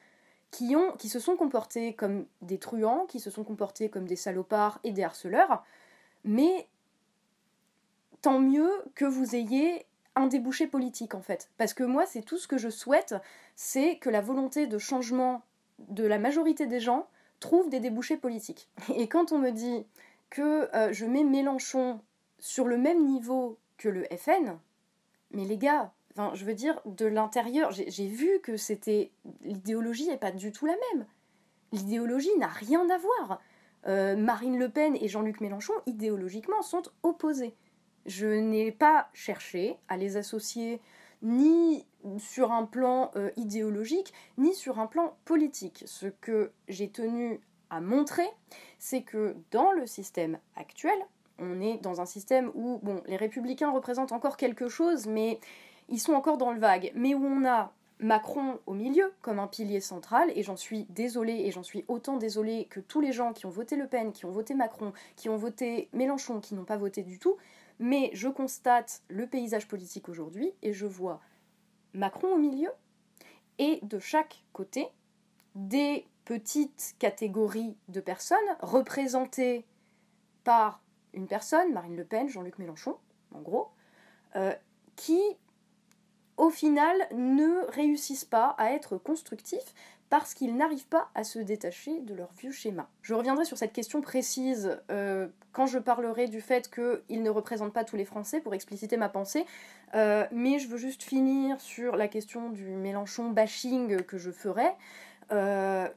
qui, 0.51 0.75
ont, 0.75 0.92
qui 0.94 1.10
se 1.10 1.19
sont 1.19 1.36
comportés 1.36 1.94
comme 1.94 2.25
des 2.42 2.57
truands, 2.57 3.06
qui 3.07 3.19
se 3.19 3.30
sont 3.30 3.44
comportés 3.44 3.89
comme 3.89 4.06
des 4.06 4.15
salopards 4.15 4.80
et 4.83 4.92
des 4.92 5.03
harceleurs, 5.03 5.63
mais 6.24 6.68
tant 8.21 8.39
mieux 8.39 8.71
que 8.95 9.06
vous 9.06 9.36
ayez 9.36 9.86
débouché 10.25 10.65
politique 10.65 11.13
en 11.13 11.21
fait. 11.21 11.51
Parce 11.57 11.75
que 11.75 11.83
moi, 11.83 12.07
c'est 12.07 12.23
tout 12.23 12.39
ce 12.39 12.47
que 12.47 12.57
je 12.57 12.69
souhaite, 12.69 13.13
c'est 13.55 13.97
que 13.97 14.09
la 14.09 14.21
volonté 14.21 14.65
de 14.65 14.79
changement 14.79 15.43
de 15.89 16.03
la 16.03 16.17
majorité 16.17 16.65
des 16.65 16.79
gens 16.79 17.07
trouve 17.39 17.69
des 17.69 17.79
débouchés 17.79 18.17
politiques. 18.17 18.67
Et 18.95 19.07
quand 19.07 19.31
on 19.31 19.37
me 19.37 19.51
dit 19.51 19.85
que 20.31 20.75
euh, 20.75 20.91
je 20.91 21.05
mets 21.05 21.23
Mélenchon 21.23 21.99
sur 22.39 22.65
le 22.65 22.77
même 22.77 23.05
niveau 23.05 23.59
que 23.77 23.89
le 23.89 24.05
FN, 24.17 24.57
mais 25.31 25.45
les 25.45 25.57
gars, 25.57 25.91
je 26.33 26.45
veux 26.45 26.53
dire, 26.53 26.81
de 26.85 27.05
l'intérieur, 27.05 27.71
j'ai 27.71 28.07
vu 28.07 28.39
que 28.41 28.57
c'était 28.57 29.11
l'idéologie 29.41 30.07
n'est 30.07 30.17
pas 30.17 30.31
du 30.31 30.51
tout 30.51 30.65
la 30.65 30.75
même. 30.93 31.05
L'idéologie 31.71 32.35
n'a 32.37 32.47
rien 32.47 32.89
à 32.89 32.97
voir. 32.97 33.39
Euh, 33.87 34.15
Marine 34.15 34.57
Le 34.57 34.69
Pen 34.69 34.97
et 34.99 35.07
Jean-Luc 35.07 35.41
Mélenchon, 35.41 35.73
idéologiquement, 35.85 36.61
sont 36.61 36.83
opposés. 37.03 37.53
Je 38.07 38.27
n'ai 38.27 38.71
pas 38.71 39.09
cherché 39.13 39.77
à 39.89 39.98
les 39.98 40.18
associer 40.18 40.81
ni 41.21 41.86
sur 42.19 42.51
un 42.51 42.65
plan 42.65 43.12
euh, 43.15 43.31
idéologique, 43.36 44.13
ni 44.38 44.54
sur 44.54 44.80
un 44.80 44.88
plan 44.88 45.18
politique. 45.25 45.83
Ce 45.86 46.07
que 46.07 46.51
j'ai 46.68 46.89
tenu 46.89 47.42
à 47.69 47.81
montrer, 47.81 48.27
c'est 48.80 49.01
que 49.01 49.36
dans 49.51 49.71
le 49.71 49.86
système 49.86 50.39
actuel, 50.56 50.98
on 51.39 51.62
est 51.62 51.77
dans 51.77 52.01
un 52.01 52.06
système 52.06 52.51
où, 52.56 52.80
bon, 52.81 53.01
les 53.07 53.18
républicains 53.18 53.71
représentent 53.71 54.12
encore 54.12 54.38
quelque 54.38 54.69
chose, 54.69 55.06
mais 55.06 55.39
ils 55.89 56.00
sont 56.00 56.13
encore 56.13 56.38
dans 56.38 56.51
le 56.51 56.60
vague, 56.60 56.92
mais 56.95 57.13
où 57.13 57.25
on 57.25 57.45
a 57.45 57.74
Macron 58.00 58.60
au 58.68 58.74
milieu 58.74 59.12
comme 59.21 59.39
un 59.39 59.48
pilier 59.48 59.81
central, 59.81 60.31
et 60.36 60.44
j'en 60.44 60.56
suis 60.56 60.86
désolée, 60.89 61.44
et 61.45 61.51
j'en 61.51 61.63
suis 61.63 61.83
autant 61.88 62.18
désolée 62.18 62.65
que 62.69 62.80
tous 62.80 63.01
les 63.01 63.12
gens 63.12 63.33
qui 63.33 63.45
ont 63.45 63.51
voté 63.51 63.75
Le 63.75 63.88
Pen, 63.88 64.12
qui 64.12 64.25
ont 64.25 64.31
voté 64.31 64.53
Macron, 64.53 64.94
qui 65.15 65.30
ont 65.30 65.38
voté 65.38 65.89
Mélenchon, 65.94 66.39
qui 66.39 66.56
n'ont 66.56 66.63
pas 66.63 66.77
voté 66.77 67.03
du 67.03 67.19
tout, 67.19 67.38
mais 67.79 68.10
je 68.13 68.27
constate 68.27 69.01
le 69.10 69.27
paysage 69.27 69.67
politique 69.67 70.10
aujourd'hui 70.10 70.51
et 70.62 70.74
je 70.74 70.86
vois 70.86 71.22
Macron 71.93 72.34
au 72.34 72.38
milieu. 72.38 72.69
Et 73.60 73.79
de 73.84 74.00
chaque 74.00 74.43
côté 74.53 74.88
des 75.55 76.07
petites 76.25 76.96
catégories 77.00 77.75
de 77.88 78.00
personnes 78.00 78.38
représentées 78.62 79.65
par 80.43 80.81
une 81.13 81.27
personne, 81.27 81.74
Marine 81.74 81.96
Le 81.96 82.05
Pen, 82.05 82.29
Jean-Luc 82.29 82.60
Mélenchon, 82.60 82.98
en 83.34 83.41
gros, 83.41 83.69
euh, 84.36 84.53
qui 84.96 85.19
au 86.38 86.50
final 86.50 86.96
ne 87.15 87.65
réussissent 87.72 88.25
pas 88.25 88.50
à 88.57 88.72
être 88.72 88.98
constructifs 88.98 89.74
parce 90.09 90.33
qu'ils 90.33 90.55
n'arrivent 90.55 90.87
pas 90.87 91.09
à 91.15 91.23
se 91.23 91.39
détacher 91.39 91.99
de 92.01 92.13
leur 92.13 92.31
vieux 92.33 92.51
schéma. 92.51 92.89
Je 93.01 93.13
reviendrai 93.13 93.45
sur 93.45 93.57
cette 93.57 93.73
question 93.73 94.01
précise 94.01 94.79
euh, 94.89 95.27
quand 95.51 95.65
je 95.65 95.79
parlerai 95.79 96.27
du 96.27 96.39
fait 96.39 96.69
qu'ils 96.69 97.23
ne 97.23 97.29
représentent 97.29 97.73
pas 97.73 97.83
tous 97.83 97.97
les 97.97 98.05
Français 98.05 98.39
pour 98.39 98.53
expliciter 98.53 98.95
ma 98.95 99.09
pensée, 99.09 99.45
euh, 99.95 100.25
mais 100.31 100.59
je 100.59 100.67
veux 100.67 100.77
juste 100.77 101.03
finir 101.03 101.59
sur 101.59 101.97
la 101.97 102.07
question 102.07 102.49
du 102.49 102.69
Mélenchon 102.69 103.31
bashing 103.31 104.03
que 104.03 104.17
je 104.17 104.31
ferai. 104.31 104.67
Euh, 105.31 105.89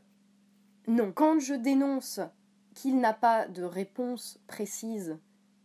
non, 0.88 1.12
quand 1.12 1.38
je 1.38 1.54
dénonce 1.54 2.20
qu'il 2.74 2.98
n'a 2.98 3.12
pas 3.12 3.46
de 3.46 3.62
réponse 3.62 4.40
précise, 4.48 5.18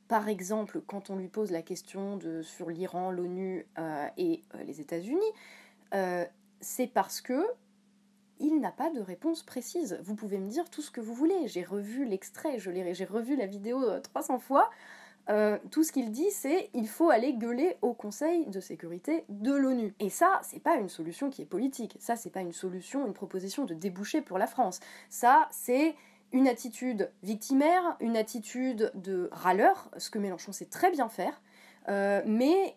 par 0.08 0.30
exemple 0.30 0.82
quand 0.86 1.10
on 1.10 1.16
lui 1.16 1.30
pose 1.30 1.50
la 1.50 1.64
question 1.64 2.20
sur 2.44 2.70
l'Iran, 2.70 3.10
l'ONU 3.10 3.66
et 4.18 4.44
les 4.64 4.82
États-Unis, 4.82 5.22
c'est 6.60 6.88
parce 6.88 7.22
que 7.22 7.44
il 8.40 8.60
n'a 8.60 8.72
pas 8.72 8.90
de 8.90 9.00
réponse 9.00 9.44
précise. 9.44 10.00
Vous 10.04 10.16
pouvez 10.16 10.38
me 10.38 10.50
dire 10.50 10.70
tout 10.70 10.82
ce 10.82 10.92
que 10.92 11.02
vous 11.02 11.14
voulez. 11.14 11.48
J'ai 11.48 11.64
revu 11.64 12.06
l'extrait, 12.06 12.60
j'ai 12.60 13.06
revu 13.06 13.36
la 13.36 13.46
vidéo 13.46 13.82
300 14.02 14.36
euh, 14.36 14.38
fois. 14.40 14.70
Euh, 15.28 15.58
tout 15.72 15.84
ce 15.84 15.92
qu'il 15.92 16.12
dit, 16.12 16.30
c'est 16.30 16.70
il 16.74 16.88
faut 16.88 17.10
aller 17.10 17.34
gueuler 17.34 17.78
au 17.82 17.94
Conseil 17.94 18.46
de 18.46 18.60
sécurité 18.60 19.26
de 19.30 19.54
l'ONU. 19.54 19.96
Et 20.00 20.10
ça, 20.10 20.40
c'est 20.44 20.62
pas 20.62 20.76
une 20.76 20.90
solution 20.90 21.30
qui 21.30 21.42
est 21.42 21.46
politique. 21.46 21.98
Ça, 22.00 22.16
c'est 22.16 22.30
pas 22.30 22.42
une 22.42 22.54
solution, 22.54 23.08
une 23.08 23.14
proposition 23.14 23.66
de 23.66 23.74
déboucher 23.74 24.22
pour 24.22 24.38
la 24.38 24.48
France. 24.48 24.80
Ça, 25.10 25.48
c'est 25.52 25.96
une 26.32 26.48
attitude 26.48 27.12
victimaire, 27.24 27.96
une 28.00 28.18
attitude 28.18 28.92
de 28.94 29.30
râleur, 29.32 29.90
ce 29.98 30.10
que 30.10 30.20
Mélenchon 30.20 30.52
sait 30.52 30.66
très 30.66 30.92
bien 30.92 31.08
faire, 31.08 31.42
euh, 31.88 32.22
mais 32.26 32.76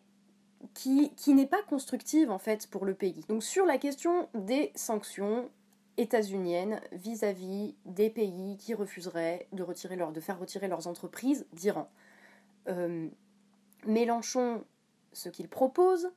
qui, 0.75 1.11
qui 1.17 1.35
n'est 1.35 1.47
pas 1.47 1.63
constructive 1.63 2.31
en 2.31 2.39
fait 2.39 2.67
pour 2.69 2.85
le 2.85 2.95
pays. 2.95 3.25
Donc 3.29 3.43
sur 3.43 3.65
la 3.65 3.79
question 3.79 4.29
des 4.35 4.73
sanctions, 4.75 5.51
états-unienne 5.99 6.81
vis-à-vis 6.93 7.75
des 7.85 8.09
pays 8.09 8.57
qui 8.57 8.73
refuseraient 8.73 9.47
de, 9.53 9.63
retirer 9.63 9.97
leur, 9.97 10.13
de 10.13 10.21
faire 10.21 10.39
retirer 10.39 10.69
leurs 10.69 10.87
entreprises 10.87 11.47
d'Iran. 11.53 11.91
Euh, 12.69 13.09
Mélenchon, 13.85 14.65
ce 15.13 15.29
qu'il 15.29 15.49
propose, 15.49 16.11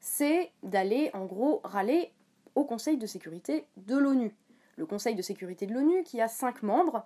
c'est 0.00 0.52
d'aller 0.62 1.10
en 1.12 1.26
gros 1.26 1.60
râler 1.64 2.12
au 2.54 2.64
Conseil 2.64 2.96
de 2.96 3.06
sécurité 3.06 3.66
de 3.76 3.96
l'ONU. 3.96 4.34
Le 4.76 4.86
Conseil 4.86 5.14
de 5.14 5.22
sécurité 5.22 5.66
de 5.66 5.74
l'ONU 5.74 6.04
qui 6.04 6.20
a 6.20 6.28
cinq 6.28 6.62
membres 6.62 7.04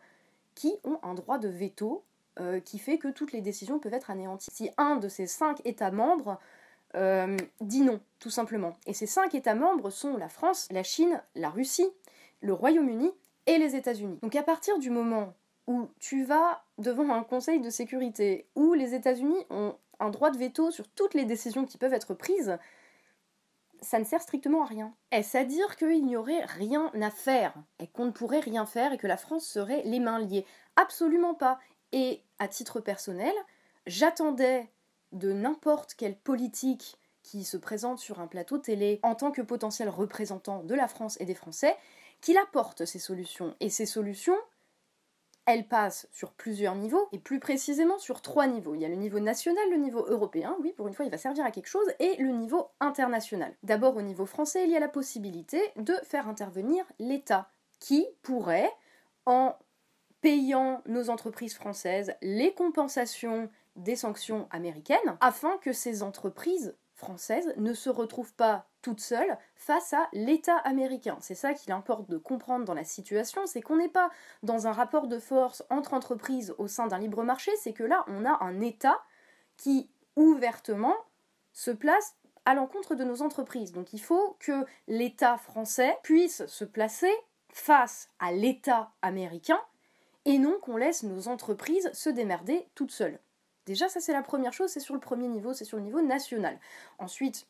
qui 0.55 0.75
ont 0.85 0.99
un 1.03 1.15
droit 1.15 1.39
de 1.39 1.49
veto 1.49 2.05
euh, 2.39 2.61
qui 2.61 2.79
fait 2.79 2.99
que 2.99 3.09
toutes 3.09 3.33
les 3.33 3.41
décisions 3.41 3.79
peuvent 3.79 3.95
être 3.95 4.11
anéanties. 4.11 4.51
Si 4.53 4.71
un 4.77 4.97
de 4.97 5.09
ces 5.09 5.27
cinq 5.27 5.61
États 5.65 5.91
membres 5.91 6.39
euh, 6.97 7.37
dit 7.61 7.83
non, 7.83 8.01
tout 8.19 8.31
simplement. 8.31 8.77
Et 8.87 8.95
ces 8.95 9.07
cinq 9.07 9.35
États 9.35 9.55
membres 9.55 9.91
sont 9.91 10.17
la 10.17 10.29
France, 10.29 10.69
la 10.71 10.83
Chine, 10.83 11.23
la 11.35 11.51
Russie, 11.51 11.89
le 12.41 12.53
Royaume-Uni 12.53 13.11
et 13.47 13.59
les 13.59 13.77
États-Unis. 13.77 14.19
Donc 14.23 14.37
à 14.37 14.43
partir 14.43 14.79
du 14.79 14.91
moment 14.91 15.35
où 15.67 15.89
tu 16.01 16.25
vas 16.25 16.65
devant 16.79 17.15
un 17.15 17.23
Conseil 17.23 17.61
de 17.61 17.71
sécurité 17.71 18.49
où 18.57 18.75
les 18.75 18.95
États-Unis 18.95 19.47
ont 19.51 19.77
un 20.01 20.11
droit 20.11 20.31
de 20.31 20.39
veto 20.39 20.71
sur 20.71 20.89
toutes 20.89 21.15
les 21.15 21.25
décisions 21.25 21.65
qui 21.65 21.79
peuvent 21.79 21.93
être 21.93 22.15
prises, 22.15 22.59
ça 23.83 23.99
ne 23.99 24.05
sert 24.05 24.21
strictement 24.21 24.63
à 24.63 24.67
rien. 24.67 24.95
Est-ce 25.11 25.37
à 25.37 25.45
dire 25.45 25.77
qu'il 25.77 26.05
n'y 26.05 26.17
aurait 26.17 26.45
rien 26.45 26.91
à 27.01 27.11
faire 27.11 27.55
et 27.79 27.87
qu'on 27.87 28.07
ne 28.07 28.11
pourrait 28.11 28.41
rien 28.41 28.67
faire 28.67 28.93
et 28.93 28.99
que 28.99 29.07
la 29.07 29.17
France 29.17 29.47
serait 29.47 29.83
les 29.85 30.01
mains 30.01 30.19
liées? 30.19 30.45
Absolument 30.77 31.35
pas. 31.35 31.59
Et 31.93 32.23
à 32.39 32.49
titre 32.49 32.81
personnel, 32.81 33.33
j'attendais 33.87 34.71
de 35.13 35.33
n'importe 35.33 35.95
quelle 35.95 36.17
politique 36.17 36.97
qui 37.23 37.45
se 37.45 37.57
présente 37.57 37.99
sur 37.99 38.21
un 38.21 38.27
plateau 38.27 38.59
télé 38.59 39.01
en 39.03 39.15
tant 39.15 39.31
que 39.31 39.43
potentiel 39.43 39.89
représentant 39.89 40.63
de 40.63 40.75
la 40.75 40.89
France 40.89 41.17
et 41.21 41.25
des 41.25 41.35
Français 41.35 41.77
qu'il 42.21 42.39
apporte 42.39 42.85
ces 42.85 42.99
solutions. 42.99 43.55
Et 43.61 43.71
ces 43.71 43.87
solutions, 43.87 44.37
elle 45.47 45.67
passe 45.67 46.09
sur 46.13 46.33
plusieurs 46.33 46.75
niveaux, 46.75 47.09
et 47.13 47.19
plus 47.19 47.41
précisément 47.41 47.99
sur 47.99 48.23
trois 48.23 48.47
niveaux. 48.47 48.75
Il 48.75 48.81
y 48.81 48.85
a 48.85 48.89
le 48.89 48.95
niveau 48.95 49.21
national, 49.21 49.69
le 49.71 49.77
niveau 49.77 50.05
européen, 50.07 50.57
oui, 50.61 50.73
pour 50.73 50.87
une 50.87 50.95
fois 50.95 51.05
il 51.05 51.11
va 51.11 51.19
servir 51.19 51.45
à 51.45 51.51
quelque 51.51 51.67
chose, 51.67 51.91
et 51.99 52.17
le 52.17 52.31
niveau 52.31 52.69
international. 52.79 53.55
D'abord 53.63 53.97
au 53.97 54.03
niveau 54.03 54.27
français, 54.27 54.65
il 54.65 54.71
y 54.71 54.77
a 54.77 54.81
la 54.81 54.89
possibilité 54.89 55.61
de 55.77 55.95
faire 56.05 56.29
intervenir 56.29 56.85
l'État, 56.99 57.51
qui 57.79 58.07
pourrait, 58.23 58.71
en 59.27 59.57
payant 60.21 60.83
nos 60.87 61.09
entreprises 61.09 61.55
françaises 61.55 62.13
les 62.21 62.53
compensations 62.53 63.49
des 63.81 63.97
sanctions 63.97 64.49
américaines, 64.51 65.17
afin 65.21 65.57
que 65.59 65.73
ces 65.73 66.03
entreprises 66.03 66.75
françaises 66.95 67.53
ne 67.57 67.73
se 67.73 67.91
retrouvent 67.91 68.35
pas 68.35 68.67
toute 68.83 69.01
seule 69.01 69.39
face 69.57 69.93
à 69.93 70.09
l'État 70.13 70.57
américain. 70.59 71.17
C'est 71.21 71.35
ça 71.35 71.55
qu'il 71.55 71.73
importe 71.73 72.09
de 72.09 72.19
comprendre 72.19 72.65
dans 72.65 72.75
la 72.75 72.85
situation, 72.85 73.47
c'est 73.47 73.63
qu'on 73.63 73.77
n'est 73.77 73.89
pas 73.89 74.11
dans 74.43 74.67
un 74.67 74.73
rapport 74.73 75.07
de 75.07 75.19
force 75.19 75.65
entre 75.71 75.95
entreprises 75.95 76.55
au 76.59 76.69
sein 76.69 76.87
d'un 76.87 76.99
libre 76.99 77.25
marché, 77.25 77.51
c'est 77.57 77.73
que 77.73 77.85
là, 77.85 78.05
on 78.07 78.25
a 78.25 78.45
un 78.45 78.61
État 78.61 79.01
qui 79.57 79.91
ouvertement 80.17 80.97
se 81.53 81.71
place 81.71 82.15
à 82.45 82.55
l'encontre 82.55 82.95
de 82.95 83.05
nos 83.05 83.23
entreprises. 83.23 83.73
Donc 83.73 83.93
il 83.93 84.01
faut 84.01 84.37
que 84.39 84.65
l'État 84.87 85.37
français 85.39 85.97
puisse 86.03 86.47
se 86.47 86.65
placer 86.65 87.13
face 87.53 88.09
à 88.19 88.33
l'État 88.33 88.93
américain 89.03 89.61
et 90.25 90.39
non 90.39 90.59
qu'on 90.61 90.77
laisse 90.77 91.03
nos 91.03 91.29
entreprises 91.29 91.91
se 91.93 92.11
démerder 92.11 92.67
toutes 92.75 92.93
seules. 92.93 93.19
Déjà, 93.67 93.89
ça 93.89 94.01
c'est 94.01 94.13
la 94.13 94.23
première 94.23 94.53
chose, 94.53 94.71
c'est 94.71 94.81
sur 94.81 94.95
le 94.95 95.01
premier 95.01 95.29
niveau, 95.29 95.53
c'est 95.53 95.65
sur 95.65 95.77
le 95.77 95.83
niveau 95.83 96.01
national. 96.01 96.59
Ensuite, 96.99 97.47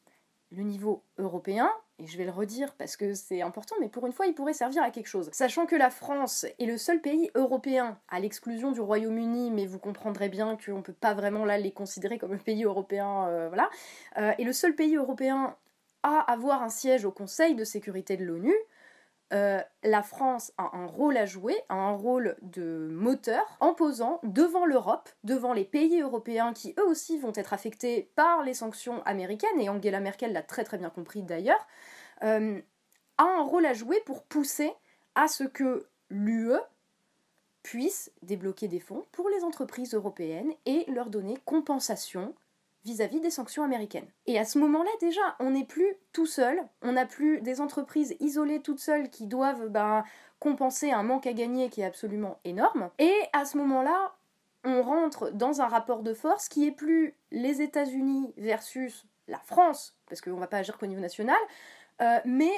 le 0.52 0.62
niveau 0.62 1.04
européen, 1.18 1.70
et 1.98 2.06
je 2.06 2.18
vais 2.18 2.24
le 2.24 2.30
redire 2.30 2.74
parce 2.74 2.96
que 2.96 3.14
c'est 3.14 3.42
important, 3.42 3.76
mais 3.80 3.88
pour 3.88 4.06
une 4.06 4.12
fois, 4.12 4.26
il 4.26 4.34
pourrait 4.34 4.52
servir 4.52 4.82
à 4.82 4.90
quelque 4.90 5.06
chose. 5.06 5.30
Sachant 5.32 5.66
que 5.66 5.76
la 5.76 5.90
France 5.90 6.44
est 6.58 6.66
le 6.66 6.76
seul 6.76 7.00
pays 7.00 7.30
européen, 7.34 7.98
à 8.08 8.18
l'exclusion 8.20 8.72
du 8.72 8.80
Royaume-Uni, 8.80 9.50
mais 9.50 9.66
vous 9.66 9.78
comprendrez 9.78 10.28
bien 10.28 10.56
qu'on 10.56 10.78
ne 10.78 10.82
peut 10.82 10.92
pas 10.92 11.14
vraiment 11.14 11.44
là 11.44 11.58
les 11.58 11.72
considérer 11.72 12.18
comme 12.18 12.32
un 12.32 12.38
pays 12.38 12.64
européen, 12.64 13.28
euh, 13.28 13.48
voilà, 13.48 13.70
euh, 14.18 14.32
est 14.38 14.44
le 14.44 14.52
seul 14.52 14.74
pays 14.74 14.96
européen 14.96 15.56
à 16.02 16.20
avoir 16.32 16.62
un 16.62 16.70
siège 16.70 17.04
au 17.04 17.12
Conseil 17.12 17.54
de 17.54 17.64
sécurité 17.64 18.16
de 18.16 18.24
l'ONU, 18.24 18.54
euh, 19.32 19.60
la 19.84 20.02
France 20.02 20.52
a 20.58 20.76
un 20.76 20.86
rôle 20.86 21.16
à 21.16 21.24
jouer, 21.24 21.56
un 21.68 21.92
rôle 21.92 22.36
de 22.42 22.88
moteur, 22.90 23.44
en 23.60 23.74
posant 23.74 24.20
devant 24.24 24.66
l'Europe, 24.66 25.08
devant 25.22 25.52
les 25.52 25.64
pays 25.64 26.00
européens 26.00 26.52
qui 26.52 26.74
eux 26.78 26.86
aussi 26.86 27.16
vont 27.18 27.32
être 27.34 27.52
affectés 27.52 28.10
par 28.16 28.42
les 28.42 28.54
sanctions 28.54 29.02
américaines, 29.04 29.60
et 29.60 29.68
Angela 29.68 30.00
Merkel 30.00 30.32
l'a 30.32 30.42
très 30.42 30.64
très 30.64 30.78
bien 30.78 30.90
compris 30.90 31.22
d'ailleurs, 31.22 31.64
euh, 32.24 32.60
a 33.18 33.24
un 33.24 33.42
rôle 33.42 33.66
à 33.66 33.74
jouer 33.74 34.02
pour 34.04 34.24
pousser 34.24 34.72
à 35.14 35.28
ce 35.28 35.44
que 35.44 35.86
l'UE 36.10 36.58
puisse 37.62 38.10
débloquer 38.22 38.66
des 38.68 38.80
fonds 38.80 39.04
pour 39.12 39.28
les 39.28 39.44
entreprises 39.44 39.94
européennes 39.94 40.52
et 40.66 40.84
leur 40.90 41.10
donner 41.10 41.36
compensation 41.44 42.34
vis-à-vis 42.84 43.20
des 43.20 43.30
sanctions 43.30 43.62
américaines. 43.62 44.08
Et 44.26 44.38
à 44.38 44.44
ce 44.44 44.58
moment-là, 44.58 44.90
déjà, 45.00 45.36
on 45.38 45.50
n'est 45.50 45.64
plus 45.64 45.94
tout 46.12 46.26
seul, 46.26 46.62
on 46.82 46.92
n'a 46.92 47.06
plus 47.06 47.40
des 47.40 47.60
entreprises 47.60 48.16
isolées 48.20 48.60
toutes 48.62 48.80
seules 48.80 49.10
qui 49.10 49.26
doivent 49.26 49.68
ben, 49.68 50.04
compenser 50.38 50.90
un 50.90 51.02
manque 51.02 51.26
à 51.26 51.32
gagner 51.32 51.68
qui 51.68 51.82
est 51.82 51.84
absolument 51.84 52.38
énorme. 52.44 52.90
Et 52.98 53.14
à 53.32 53.44
ce 53.44 53.58
moment-là, 53.58 54.14
on 54.64 54.82
rentre 54.82 55.30
dans 55.30 55.60
un 55.60 55.68
rapport 55.68 56.02
de 56.02 56.14
force 56.14 56.48
qui 56.48 56.66
est 56.66 56.72
plus 56.72 57.14
les 57.30 57.62
États-Unis 57.62 58.32
versus 58.36 59.06
la 59.28 59.38
France, 59.38 59.96
parce 60.08 60.20
qu'on 60.20 60.34
ne 60.34 60.40
va 60.40 60.46
pas 60.46 60.58
agir 60.58 60.76
qu'au 60.78 60.86
niveau 60.86 61.00
national, 61.00 61.38
euh, 62.02 62.18
mais 62.24 62.50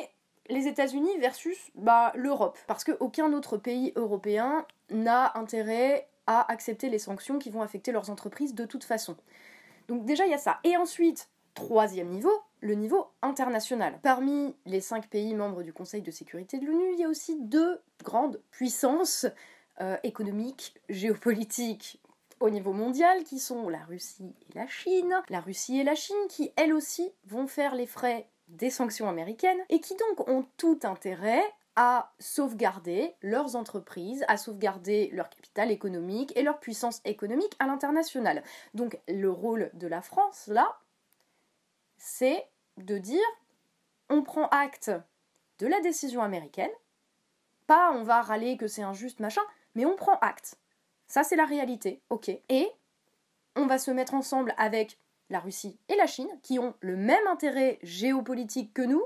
les 0.49 0.67
États-Unis 0.67 1.19
versus 1.19 1.71
bah, 1.75 2.13
l'Europe, 2.15 2.59
parce 2.67 2.85
qu'aucun 2.85 3.33
autre 3.33 3.57
pays 3.57 3.93
européen 3.97 4.67
n'a 4.91 5.33
intérêt 5.37 6.09
à 6.27 6.51
accepter 6.51 6.89
les 6.89 6.99
sanctions 6.99 7.39
qui 7.39 7.51
vont 7.51 7.63
affecter 7.63 7.93
leurs 7.93 8.11
entreprises 8.11 8.55
de 8.55 8.65
toute 8.65 8.85
façon. 8.85 9.17
Donc 9.89 10.05
déjà, 10.05 10.27
il 10.27 10.31
y 10.31 10.35
a 10.35 10.39
ça. 10.39 10.61
Et 10.65 10.77
ensuite, 10.77 11.29
troisième 11.55 12.09
niveau, 12.09 12.33
le 12.61 12.75
niveau 12.75 13.09
international. 13.23 13.99
Parmi 14.03 14.55
les 14.67 14.81
cinq 14.81 15.09
pays 15.09 15.35
membres 15.35 15.63
du 15.63 15.73
Conseil 15.73 16.03
de 16.03 16.11
sécurité 16.11 16.59
de 16.59 16.67
l'ONU, 16.67 16.93
il 16.93 17.01
y 17.01 17.05
a 17.05 17.09
aussi 17.09 17.37
deux 17.41 17.81
grandes 18.03 18.41
puissances 18.51 19.27
euh, 19.81 19.97
économiques, 20.03 20.75
géopolitiques 20.89 22.01
au 22.41 22.51
niveau 22.51 22.73
mondial, 22.73 23.25
qui 23.25 23.39
sont 23.39 23.69
la 23.69 23.85
Russie 23.85 24.35
et 24.51 24.59
la 24.59 24.67
Chine. 24.67 25.23
La 25.29 25.41
Russie 25.41 25.79
et 25.79 25.85
la 25.85 25.95
Chine 25.95 26.17
qui, 26.29 26.53
elles 26.57 26.73
aussi, 26.73 27.13
vont 27.27 27.47
faire 27.47 27.75
les 27.75 27.87
frais 27.87 28.29
des 28.49 28.71
sanctions 28.71 29.09
américaines 29.09 29.61
et 29.69 29.81
qui 29.81 29.95
donc 29.97 30.29
ont 30.29 30.45
tout 30.57 30.81
intérêt 30.83 31.43
à 31.75 32.13
sauvegarder 32.19 33.15
leurs 33.23 33.57
entreprises, 33.57 34.25
à 34.29 34.37
sauvegarder 34.37 35.09
leur 35.13 35.31
économique 35.59 36.33
et 36.37 36.43
leur 36.43 36.59
puissance 36.59 37.01
économique 37.05 37.55
à 37.59 37.67
l'international. 37.67 38.43
Donc 38.75 38.99
le 39.09 39.31
rôle 39.31 39.71
de 39.75 39.87
la 39.87 40.03
France, 40.03 40.47
là, 40.49 40.79
c'est 41.97 42.47
de 42.79 42.99
dire 42.99 43.21
on 44.09 44.23
prend 44.23 44.49
acte 44.49 44.91
de 45.59 45.67
la 45.67 45.81
décision 45.81 46.23
américaine, 46.23 46.71
pas 47.67 47.93
on 47.93 48.03
va 48.03 48.23
râler 48.23 48.57
que 48.57 48.67
c'est 48.67 48.83
injuste, 48.83 49.21
machin, 49.21 49.43
mais 49.75 49.87
on 49.87 49.97
prend 49.97 50.19
acte. 50.21 50.59
Ça, 51.07 51.23
c'est 51.23 51.37
la 51.37 51.45
réalité, 51.45 52.01
ok. 52.11 52.31
Et 52.49 52.69
on 53.55 53.67
va 53.67 53.79
se 53.79 53.91
mettre 53.91 54.15
ensemble 54.15 54.55
avec 54.57 54.99
la 55.31 55.41
Russie 55.41 55.79
et 55.89 55.97
la 55.97 56.07
Chine, 56.07 56.29
qui 56.43 56.59
ont 56.59 56.75
le 56.81 56.97
même 56.97 57.27
intérêt 57.27 57.79
géopolitique 57.83 58.73
que 58.75 58.83
nous, 58.83 59.03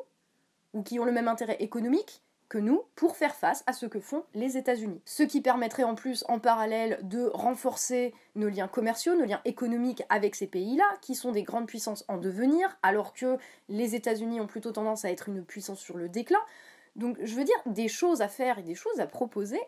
ou 0.73 0.83
qui 0.83 0.99
ont 0.99 1.05
le 1.05 1.13
même 1.13 1.29
intérêt 1.29 1.57
économique, 1.61 2.23
que 2.49 2.59
nous 2.59 2.85
pour 2.95 3.17
faire 3.17 3.35
face 3.35 3.63
à 3.67 3.73
ce 3.73 3.87
que 3.87 4.01
font 4.01 4.25
les 4.35 4.57
États-Unis. 4.57 5.01
Ce 5.05 5.23
qui 5.23 5.41
permettrait 5.41 5.83
en 5.83 5.95
plus 5.95 6.25
en 6.29 6.39
parallèle 6.39 6.99
de 7.03 7.31
renforcer 7.33 8.15
nos 8.35 8.49
liens 8.49 8.69
commerciaux, 8.69 9.15
nos 9.15 9.25
liens 9.25 9.41
économiques 9.45 10.03
avec 10.09 10.35
ces 10.35 10.47
pays-là, 10.47 10.85
qui 11.03 11.15
sont 11.15 11.33
des 11.33 11.43
grandes 11.43 11.67
puissances 11.67 12.05
en 12.09 12.19
devenir, 12.19 12.79
alors 12.83 13.13
que 13.13 13.39
les 13.69 13.95
États-Unis 13.95 14.41
ont 14.41 14.47
plutôt 14.47 14.73
tendance 14.73 15.05
à 15.05 15.11
être 15.11 15.29
une 15.29 15.45
puissance 15.45 15.81
sur 15.81 15.97
le 15.97 16.09
déclin. 16.09 16.41
Donc 16.95 17.19
je 17.23 17.35
veux 17.35 17.45
dire, 17.45 17.57
des 17.67 17.89
choses 17.89 18.23
à 18.23 18.29
faire 18.29 18.59
et 18.59 18.63
des 18.63 18.75
choses 18.75 19.01
à 19.01 19.07
proposer, 19.07 19.61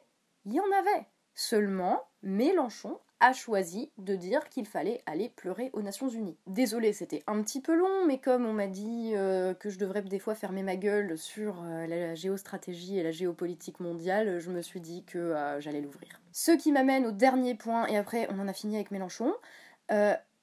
il 0.45 0.55
y 0.55 0.61
en 0.61 0.73
avait. 0.79 1.07
Seulement, 1.35 2.03
Mélenchon 2.23 2.99
a 3.21 3.33
choisi 3.33 3.91
de 3.99 4.15
dire 4.15 4.49
qu'il 4.49 4.67
fallait 4.67 5.03
aller 5.07 5.29
pleurer 5.29 5.71
aux 5.73 5.83
Nations 5.83 6.09
Unies. 6.09 6.37
Désolé, 6.47 6.93
c'était 6.93 7.23
un 7.27 7.43
petit 7.43 7.61
peu 7.61 7.75
long, 7.75 8.07
mais 8.07 8.19
comme 8.19 8.47
on 8.47 8.53
m'a 8.53 8.67
dit 8.67 9.13
euh, 9.15 9.55
que 9.55 9.71
je 9.71 9.79
devrais 9.79 10.03
des 10.03 10.19
fois 10.19 10.35
fermer 10.35 10.63
ma 10.63 10.77
gueule 10.77 11.19
sur 11.19 11.63
euh, 11.63 11.87
la 11.87 12.15
géostratégie 12.15 12.99
et 12.99 13.03
la 13.03 13.11
géopolitique 13.11 13.81
mondiale, 13.81 14.39
je 14.39 14.51
me 14.51 14.63
suis 14.63 14.81
dit 14.81 15.05
que 15.05 15.19
euh, 15.19 15.61
j'allais 15.61 15.81
l'ouvrir. 15.81 16.21
Ce 16.33 16.53
qui 16.53 16.73
m'amène 16.73 17.07
au 17.07 17.13
dernier 17.13 17.55
point, 17.55 17.87
et 17.87 17.97
après 17.97 18.29
on 18.31 18.39
en 18.39 18.49
a 18.49 18.53
fini 18.53 18.77
avec 18.77 18.91
Mélenchon. 18.91 19.35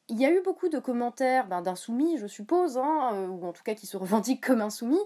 Il 0.08 0.20
y 0.20 0.26
a 0.26 0.32
eu 0.32 0.42
beaucoup 0.42 0.70
de 0.70 0.78
commentaires 0.78 1.48
ben, 1.48 1.62
d'insoumis, 1.62 2.18
je 2.18 2.28
suppose, 2.28 2.78
hein, 2.78 3.28
ou 3.28 3.46
en 3.46 3.54
tout 3.54 3.64
cas 3.64 3.74
qui 3.74 3.88
se 3.88 3.98
revendiquent 3.98 4.46
comme 4.46 4.62
insoumis, 4.62 5.00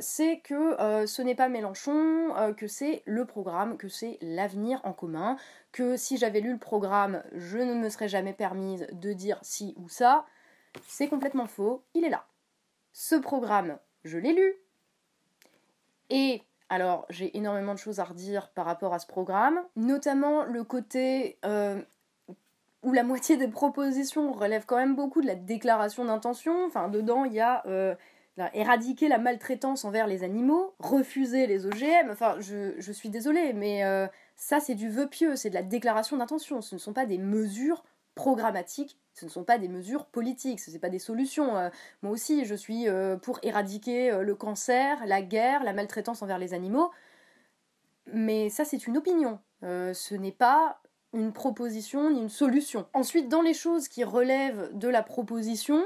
c'est 0.00 0.40
que 0.40 1.06
ce 1.06 1.22
n'est 1.22 1.34
pas 1.34 1.48
Mélenchon, 1.48 2.54
que 2.56 2.66
c'est 2.66 3.02
le 3.06 3.24
programme, 3.24 3.78
que 3.78 3.88
c'est 3.88 4.18
l'avenir 4.20 4.80
en 4.84 4.92
commun, 4.92 5.36
que 5.72 5.96
si 5.96 6.18
j'avais 6.18 6.40
lu 6.40 6.52
le 6.52 6.58
programme, 6.58 7.22
je 7.32 7.58
ne 7.58 7.74
me 7.74 7.88
serais 7.88 8.08
jamais 8.08 8.34
permise 8.34 8.86
de 8.92 9.12
dire 9.14 9.38
si 9.42 9.74
ou 9.78 9.88
ça. 9.88 10.26
C'est 10.86 11.08
complètement 11.08 11.46
faux, 11.46 11.82
il 11.94 12.04
est 12.04 12.10
là. 12.10 12.26
Ce 12.92 13.14
programme, 13.14 13.78
je 14.04 14.18
l'ai 14.18 14.32
lu. 14.32 14.54
Et 16.10 16.42
Alors, 16.68 17.06
j'ai 17.10 17.36
énormément 17.36 17.74
de 17.74 17.78
choses 17.78 18.00
à 18.00 18.04
redire 18.04 18.48
par 18.50 18.64
rapport 18.64 18.94
à 18.94 18.98
ce 18.98 19.06
programme, 19.06 19.62
notamment 19.76 20.44
le 20.44 20.64
côté 20.64 21.38
euh, 21.44 21.80
où 22.84 22.92
la 22.92 23.02
moitié 23.02 23.36
des 23.36 23.48
propositions 23.48 24.32
relèvent 24.32 24.66
quand 24.66 24.76
même 24.76 24.94
beaucoup 24.94 25.22
de 25.22 25.26
la 25.26 25.34
déclaration 25.34 26.04
d'intention. 26.04 26.66
Enfin, 26.66 26.88
dedans, 26.88 27.24
il 27.24 27.32
y 27.32 27.40
a 27.40 27.66
euh, 27.66 27.94
éradiquer 28.52 29.08
la 29.08 29.18
maltraitance 29.18 29.84
envers 29.84 30.06
les 30.06 30.22
animaux, 30.22 30.74
refuser 30.78 31.46
les 31.46 31.66
OGM. 31.66 32.10
Enfin, 32.10 32.36
je, 32.40 32.92
suis 32.92 33.08
désolée, 33.08 33.54
mais 33.54 33.84
euh, 33.84 34.06
ça, 34.36 34.60
c'est 34.60 34.74
du 34.74 34.90
vœu 34.90 35.08
pieux, 35.08 35.34
c'est 35.34 35.48
de 35.48 35.54
la 35.54 35.62
déclaration 35.62 36.18
d'intention. 36.18 36.60
Ce 36.60 36.74
ne 36.74 36.80
sont 36.80 36.92
pas 36.92 37.06
des 37.06 37.18
mesures 37.18 37.84
programmatiques, 38.14 38.98
ce 39.14 39.24
ne 39.24 39.30
sont 39.30 39.44
pas 39.44 39.58
des 39.58 39.68
mesures 39.68 40.04
politiques, 40.06 40.60
ce 40.60 40.70
ne 40.70 40.74
sont 40.74 40.80
pas 40.80 40.90
des 40.90 40.98
solutions. 40.98 41.56
Euh, 41.56 41.70
moi 42.02 42.12
aussi, 42.12 42.44
je 42.44 42.54
suis 42.54 42.86
pour 43.22 43.40
éradiquer 43.42 44.10
le 44.20 44.34
cancer, 44.34 45.06
la 45.06 45.22
guerre, 45.22 45.64
la 45.64 45.72
maltraitance 45.72 46.22
envers 46.22 46.38
les 46.38 46.52
animaux. 46.52 46.90
Mais 48.12 48.50
ça, 48.50 48.66
c'est 48.66 48.86
une 48.86 48.98
opinion. 48.98 49.40
ce 49.62 50.14
n'est 50.14 50.32
pas 50.32 50.82
une 51.14 51.32
proposition 51.32 52.10
ni 52.10 52.20
une 52.20 52.28
solution. 52.28 52.86
Ensuite, 52.92 53.28
dans 53.28 53.42
les 53.42 53.54
choses 53.54 53.88
qui 53.88 54.04
relèvent 54.04 54.70
de 54.72 54.88
la 54.88 55.02
proposition, 55.02 55.82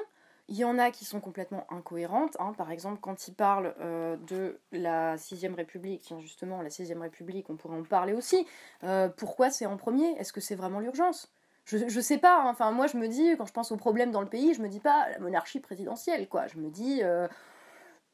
il 0.49 0.56
y 0.56 0.64
en 0.64 0.78
a 0.78 0.90
qui 0.90 1.04
sont 1.04 1.20
complètement 1.20 1.66
incohérentes. 1.70 2.37
Hein. 2.40 2.54
Par 2.56 2.70
exemple, 2.70 2.99
quand 3.00 3.28
il 3.28 3.35
parle 3.35 3.75
euh, 3.80 4.16
de 4.26 4.58
la 4.73 5.18
Sixième 5.18 5.54
République, 5.54 6.02
tiens 6.02 6.20
justement, 6.20 6.62
la 6.62 6.70
Sixième 6.70 7.02
République, 7.02 7.50
on 7.50 7.56
pourrait 7.56 7.76
en 7.76 7.82
parler 7.82 8.14
aussi. 8.14 8.47
Euh, 8.82 9.08
pourquoi 9.08 9.50
c'est 9.50 9.66
en 9.66 9.76
premier? 9.76 10.08
Est-ce 10.18 10.32
que 10.32 10.40
c'est 10.40 10.54
vraiment 10.54 10.80
l'urgence? 10.80 11.30
Je, 11.66 12.00
sais 12.00 12.16
pas, 12.16 12.40
hein. 12.40 12.49
enfin 12.49 12.70
moi 12.70 12.87
je 12.87 12.97
me 12.97 13.08
dis, 13.08 13.37
quand 13.37 13.44
je 13.44 13.52
pense 13.52 13.73
aux 13.73 13.76
problèmes 13.76 14.11
dans 14.11 14.23
le 14.23 14.26
pays, 14.26 14.54
je 14.54 14.62
me 14.62 14.68
dis 14.68 14.80
pas 14.80 15.11
la 15.11 15.18
monarchie 15.18 15.61
présidentielle, 15.61 16.26
quoi. 16.26 16.47
Je 16.47 16.56
me 16.56 16.70
dis, 16.70 17.00
euh, 17.02 17.28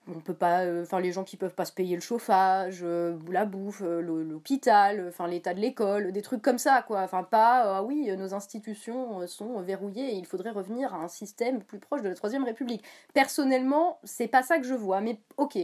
on 0.08 0.20
peut 0.20 0.34
pas 0.34 0.64
euh, 0.64 0.82
enfin 0.82 1.00
les 1.00 1.12
gens 1.12 1.24
qui 1.24 1.36
peuvent 1.36 1.54
pas 1.54 1.64
se 1.64 1.72
payer 1.72 1.94
le 1.94 2.02
chauffage 2.02 2.80
euh, 2.82 3.16
la 3.30 3.46
bouffe 3.46 3.82
euh, 3.82 4.00
l'hôpital 4.00 5.06
enfin 5.08 5.26
l'état 5.26 5.54
de 5.54 5.60
l'école 5.60 6.12
des 6.12 6.22
trucs 6.22 6.42
comme 6.42 6.58
ça 6.58 6.82
quoi. 6.82 7.02
Enfin 7.02 7.22
pas 7.22 7.78
ah 7.78 7.82
oui 7.82 8.14
nos 8.16 8.34
institutions 8.34 9.26
sont 9.26 9.60
verrouillées 9.62 10.14
et 10.14 10.16
il 10.16 10.26
faudrait 10.26 10.50
revenir 10.50 10.94
à 10.94 10.98
un 10.98 11.08
système 11.08 11.62
plus 11.62 11.78
proche 11.78 12.02
de 12.02 12.08
la 12.08 12.14
troisième 12.14 12.44
république. 12.44 12.84
Personnellement 13.14 13.98
c'est 14.04 14.28
pas 14.28 14.42
ça 14.42 14.58
que 14.58 14.64
je 14.64 14.74
vois 14.74 15.00
mais 15.00 15.18
ok. 15.36 15.58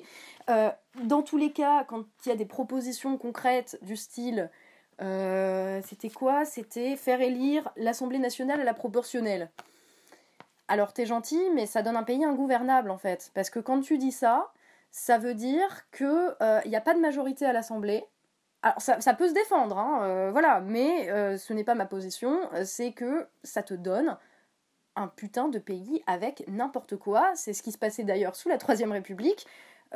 Dans 1.05 1.23
tous 1.23 1.37
les 1.37 1.53
cas 1.53 1.85
quand 1.85 2.05
il 2.25 2.29
y 2.31 2.33
a 2.33 2.37
des 2.37 2.47
propositions 2.47 3.17
concrètes 3.19 3.79
du 3.83 3.97
style 3.97 4.51
c'était 4.99 6.11
quoi? 6.11 6.45
C'était 6.45 6.97
faire 6.97 7.21
élire 7.21 7.71
l'assemblée 7.77 8.19
nationale 8.19 8.61
à 8.61 8.65
la 8.65 8.75
proportionnelle 8.75 9.51
alors 10.71 10.93
t'es 10.93 11.05
gentil, 11.05 11.43
mais 11.53 11.67
ça 11.67 11.83
donne 11.83 11.97
un 11.97 12.05
pays 12.05 12.25
ingouvernable 12.25 12.93
en 12.93 12.97
fait. 12.97 13.33
Parce 13.35 13.51
que 13.51 13.59
quand 13.59 13.81
tu 13.81 13.99
dis 13.99 14.13
ça, 14.13 14.53
ça 14.93 15.19
veut 15.19 15.35
dire 15.35 15.91
qu'il 15.91 16.07
n'y 16.07 16.15
euh, 16.43 16.79
a 16.79 16.81
pas 16.81 16.95
de 16.95 17.01
majorité 17.01 17.45
à 17.45 17.53
l'Assemblée. 17.53 18.05
Alors 18.63 18.81
ça, 18.81 19.15
peut 19.15 19.29
se 19.29 19.33
défendre, 19.33 19.79
hein, 19.79 20.01
euh, 20.03 20.31
voilà, 20.31 20.61
mais 20.61 21.11
euh, 21.11 21.39
ce 21.39 21.55
n'est 21.55 21.65
pas 21.65 21.75
ma 21.75 21.87
position, 21.87 22.39
c'est 22.65 22.93
que 22.93 23.27
ça 23.43 23.63
te 23.63 23.73
donne 23.73 24.19
un 24.97 25.09
putain 25.09 25.49
de 25.49 25.59
pays 25.59 26.03
avec 26.07 26.45
n'importe 26.47 26.97
quoi. 26.97 27.33
C'est 27.35 27.55
ce 27.55 27.63
qui 27.63 27.73
se 27.73 27.79
passait 27.79 28.05
d'ailleurs 28.05 28.37
sous 28.37 28.51
la 28.51 28.59
Troisième 28.59 28.93
République. 28.93 29.47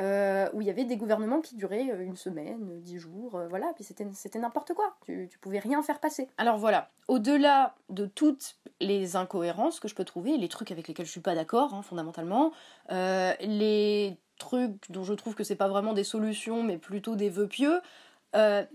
Euh, 0.01 0.49
où 0.53 0.61
il 0.61 0.67
y 0.67 0.71
avait 0.71 0.85
des 0.85 0.97
gouvernements 0.97 1.41
qui 1.41 1.55
duraient 1.55 1.89
euh, 1.93 2.05
une 2.05 2.17
semaine, 2.17 2.81
dix 2.81 2.99
jours, 2.99 3.37
euh, 3.37 3.47
voilà, 3.47 3.73
puis 3.77 3.85
c'était 3.85 4.39
n'importe 4.41 4.75
quoi, 4.75 4.97
tu, 5.07 5.29
tu 5.31 5.39
pouvais 5.39 5.61
rien 5.61 5.85
faire 5.85 6.01
passer. 6.01 6.29
Alors 6.37 6.59
voilà, 6.59 6.91
au-delà 7.07 7.77
de 7.91 8.07
toutes 8.07 8.57
les 8.81 9.15
incohérences 9.15 9.79
que 9.79 9.87
je 9.87 9.95
peux 9.95 10.05
trouver, 10.05 10.37
les 10.37 10.49
trucs 10.49 10.73
avec 10.73 10.89
lesquels 10.89 11.07
je 11.07 11.13
suis 11.13 11.21
pas 11.21 11.37
d'accord, 11.37 11.75
hein, 11.75 11.83
fondamentalement, 11.83 12.51
les 12.91 14.19
trucs 14.37 14.91
dont 14.91 15.05
je 15.05 15.15
trouve 15.15 15.37
que 15.37 15.45
c'est 15.45 15.55
pas 15.55 15.69
vraiment 15.69 15.93
des 15.93 16.03
solutions, 16.03 16.65
mais 16.65 16.77
plutôt 16.77 17.15
des 17.15 17.31
vœux 17.31 17.47
pieux, 17.47 17.81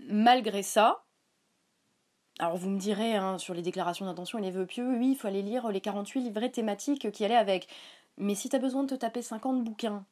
malgré 0.08 0.62
ça, 0.62 1.04
alors 2.38 2.56
vous 2.56 2.70
me 2.70 2.78
direz 2.78 3.16
hein, 3.16 3.36
sur 3.36 3.52
les 3.52 3.60
déclarations 3.60 4.06
d'intention 4.06 4.38
et 4.38 4.42
les 4.42 4.50
vœux 4.50 4.64
pieux, 4.64 4.88
oui, 4.88 5.10
il 5.10 5.16
faut 5.16 5.28
aller 5.28 5.42
lire 5.42 5.68
les 5.70 5.82
48 5.82 6.22
livrets 6.22 6.48
thématiques 6.48 7.10
qui 7.12 7.26
allaient 7.26 7.36
avec. 7.36 7.68
Mais 8.16 8.34
si 8.34 8.48
t'as 8.48 8.58
besoin 8.58 8.84
de 8.84 8.88
te 8.88 8.94
taper 8.94 9.20
50 9.20 9.62
bouquins 9.62 10.06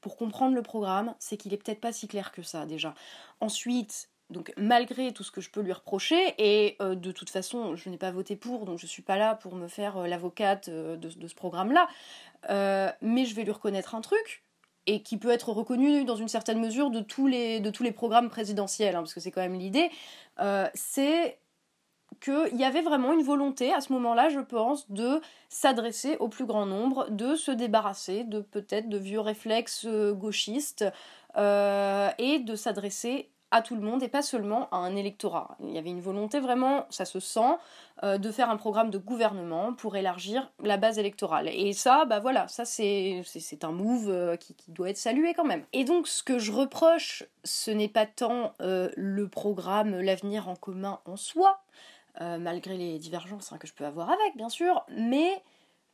pour 0.00 0.16
comprendre 0.16 0.54
le 0.54 0.62
programme, 0.62 1.14
c'est 1.18 1.36
qu'il 1.36 1.52
est 1.52 1.56
peut-être 1.56 1.80
pas 1.80 1.92
si 1.92 2.08
clair 2.08 2.32
que 2.32 2.42
ça 2.42 2.66
déjà. 2.66 2.94
Ensuite, 3.40 4.08
donc 4.30 4.52
malgré 4.56 5.12
tout 5.12 5.24
ce 5.24 5.30
que 5.30 5.40
je 5.40 5.50
peux 5.50 5.60
lui 5.60 5.72
reprocher, 5.72 6.34
et 6.38 6.76
euh, 6.80 6.94
de 6.94 7.12
toute 7.12 7.30
façon 7.30 7.76
je 7.76 7.90
n'ai 7.90 7.98
pas 7.98 8.12
voté 8.12 8.36
pour, 8.36 8.64
donc 8.64 8.78
je 8.78 8.86
suis 8.86 9.02
pas 9.02 9.16
là 9.16 9.34
pour 9.34 9.54
me 9.54 9.68
faire 9.68 9.98
euh, 9.98 10.06
l'avocate 10.06 10.68
euh, 10.68 10.96
de, 10.96 11.28
ce 11.28 11.34
programme-là, 11.34 11.88
mais 13.02 13.26
je 13.26 13.34
vais 13.34 13.44
lui 13.44 13.50
reconnaître 13.50 13.94
un 13.94 14.00
truc, 14.00 14.44
et 14.86 15.02
qui 15.02 15.18
peut 15.18 15.30
être 15.30 15.50
reconnu 15.50 16.04
dans 16.04 16.16
une 16.16 16.28
certaine 16.28 16.60
mesure 16.60 16.90
de 16.90 17.00
tous 17.00 17.26
les, 17.26 17.60
de 17.60 17.70
tous 17.70 17.82
les 17.82 17.92
programmes 17.92 18.30
présidentiels, 18.30 18.94
hein, 18.96 19.00
parce 19.00 19.14
que 19.14 19.20
c'est 19.20 19.30
quand 19.30 19.42
même 19.42 19.58
l'idée, 19.58 19.90
c'est 20.74 21.39
qu'il 22.20 22.56
y 22.56 22.64
avait 22.64 22.82
vraiment 22.82 23.12
une 23.12 23.22
volonté 23.22 23.72
à 23.72 23.80
ce 23.80 23.92
moment-là, 23.92 24.28
je 24.28 24.40
pense, 24.40 24.90
de 24.90 25.20
s'adresser 25.48 26.16
au 26.18 26.28
plus 26.28 26.44
grand 26.44 26.66
nombre, 26.66 27.08
de 27.10 27.34
se 27.34 27.50
débarrasser 27.50 28.24
de 28.24 28.40
peut-être 28.40 28.88
de 28.88 28.98
vieux 28.98 29.20
réflexes 29.20 29.86
euh, 29.86 30.12
gauchistes 30.12 30.84
euh, 31.36 32.10
et 32.18 32.38
de 32.40 32.54
s'adresser 32.54 33.30
à 33.52 33.62
tout 33.62 33.74
le 33.74 33.80
monde 33.80 34.00
et 34.04 34.08
pas 34.08 34.22
seulement 34.22 34.68
à 34.70 34.76
un 34.76 34.94
électorat. 34.94 35.56
Il 35.60 35.70
y 35.70 35.78
avait 35.78 35.90
une 35.90 36.00
volonté 36.00 36.38
vraiment, 36.38 36.86
ça 36.88 37.04
se 37.04 37.18
sent, 37.18 37.56
euh, 38.04 38.16
de 38.16 38.30
faire 38.30 38.48
un 38.48 38.56
programme 38.56 38.90
de 38.90 38.98
gouvernement 38.98 39.72
pour 39.72 39.96
élargir 39.96 40.52
la 40.62 40.76
base 40.76 41.00
électorale. 41.00 41.48
Et 41.48 41.72
ça, 41.72 42.04
bah 42.04 42.20
voilà, 42.20 42.46
ça 42.46 42.64
c'est, 42.64 43.24
un 43.62 43.72
move 43.72 44.36
qui, 44.38 44.54
doit 44.68 44.90
être 44.90 44.98
salué 44.98 45.34
quand 45.34 45.44
même. 45.44 45.64
Et 45.72 45.82
donc 45.82 46.06
ce 46.06 46.22
que 46.22 46.38
je 46.38 46.52
reproche, 46.52 47.24
ce 47.42 47.72
n'est 47.72 47.88
pas 47.88 48.06
tant 48.06 48.54
le 48.60 49.24
programme 49.26 50.00
L'avenir 50.00 50.48
en 50.48 50.54
commun 50.54 51.00
en 51.04 51.16
soi, 51.16 51.60
euh, 52.20 52.38
malgré 52.38 52.76
les 52.76 52.98
divergences 52.98 53.52
hein, 53.52 53.58
que 53.58 53.66
je 53.66 53.74
peux 53.74 53.84
avoir 53.86 54.10
avec, 54.10 54.36
bien 54.36 54.48
sûr, 54.48 54.84
mais 54.90 55.42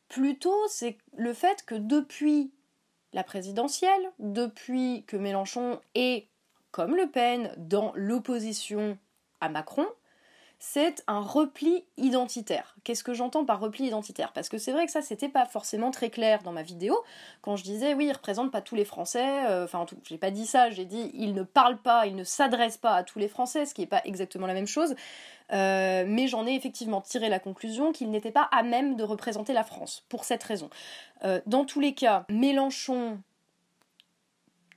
plutôt 0.09 0.67
c'est 0.67 0.97
le 1.15 1.33
fait 1.33 1.63
que 1.65 1.75
depuis 1.75 2.51
la 3.13 3.23
présidentielle, 3.23 4.11
depuis 4.19 5.03
que 5.07 5.17
Mélenchon 5.17 5.79
est, 5.95 6.27
comme 6.71 6.95
Le 6.95 7.09
Pen, 7.09 7.53
dans 7.57 7.91
l'opposition 7.95 8.97
à 9.41 9.49
Macron, 9.49 9.85
c'est 10.59 11.03
un 11.07 11.19
repli 11.19 11.85
identitaire. 11.97 12.75
Qu'est-ce 12.83 13.03
que 13.03 13.13
j'entends 13.13 13.45
par 13.45 13.59
repli 13.59 13.85
identitaire? 13.85 14.33
Parce 14.33 14.49
que 14.49 14.57
c'est 14.57 14.71
vrai 14.71 14.87
que 14.87 14.91
ça, 14.91 15.01
c'était 15.03 15.29
pas 15.29 15.45
forcément 15.45 15.91
très 15.91 16.09
clair 16.09 16.41
dans 16.41 16.51
ma 16.51 16.63
vidéo. 16.63 16.97
Quand 17.41 17.55
je 17.55 17.63
disais, 17.63 17.93
oui, 17.93 18.07
il 18.07 18.11
représente 18.11 18.51
pas 18.51 18.61
tous 18.61 18.75
les 18.75 18.85
Français, 18.85 19.45
euh, 19.45 19.65
enfin, 19.65 19.85
tout, 19.85 19.97
j'ai 20.03 20.17
pas 20.17 20.31
dit 20.31 20.47
ça, 20.47 20.71
j'ai 20.71 20.85
dit, 20.85 21.11
il 21.13 21.35
ne 21.35 21.43
parle 21.43 21.77
pas, 21.77 22.07
il 22.07 22.15
ne 22.15 22.23
s'adresse 22.23 22.77
pas 22.77 22.95
à 22.95 23.03
tous 23.03 23.19
les 23.19 23.27
Français, 23.27 23.65
ce 23.67 23.75
qui 23.75 23.81
n'est 23.81 23.87
pas 23.87 24.01
exactement 24.03 24.47
la 24.47 24.55
même 24.55 24.67
chose. 24.67 24.95
Euh, 25.53 26.05
mais 26.07 26.27
j'en 26.27 26.45
ai 26.47 26.53
effectivement 26.53 27.01
tiré 27.01 27.29
la 27.29 27.39
conclusion 27.39 27.91
qu'il 27.91 28.09
n'était 28.09 28.31
pas 28.31 28.49
à 28.51 28.63
même 28.63 28.95
de 28.95 29.03
représenter 29.03 29.53
la 29.53 29.63
France, 29.63 30.05
pour 30.09 30.23
cette 30.23 30.43
raison. 30.43 30.69
Euh, 31.23 31.39
dans 31.45 31.65
tous 31.65 31.79
les 31.79 31.93
cas, 31.93 32.25
Mélenchon, 32.29 33.19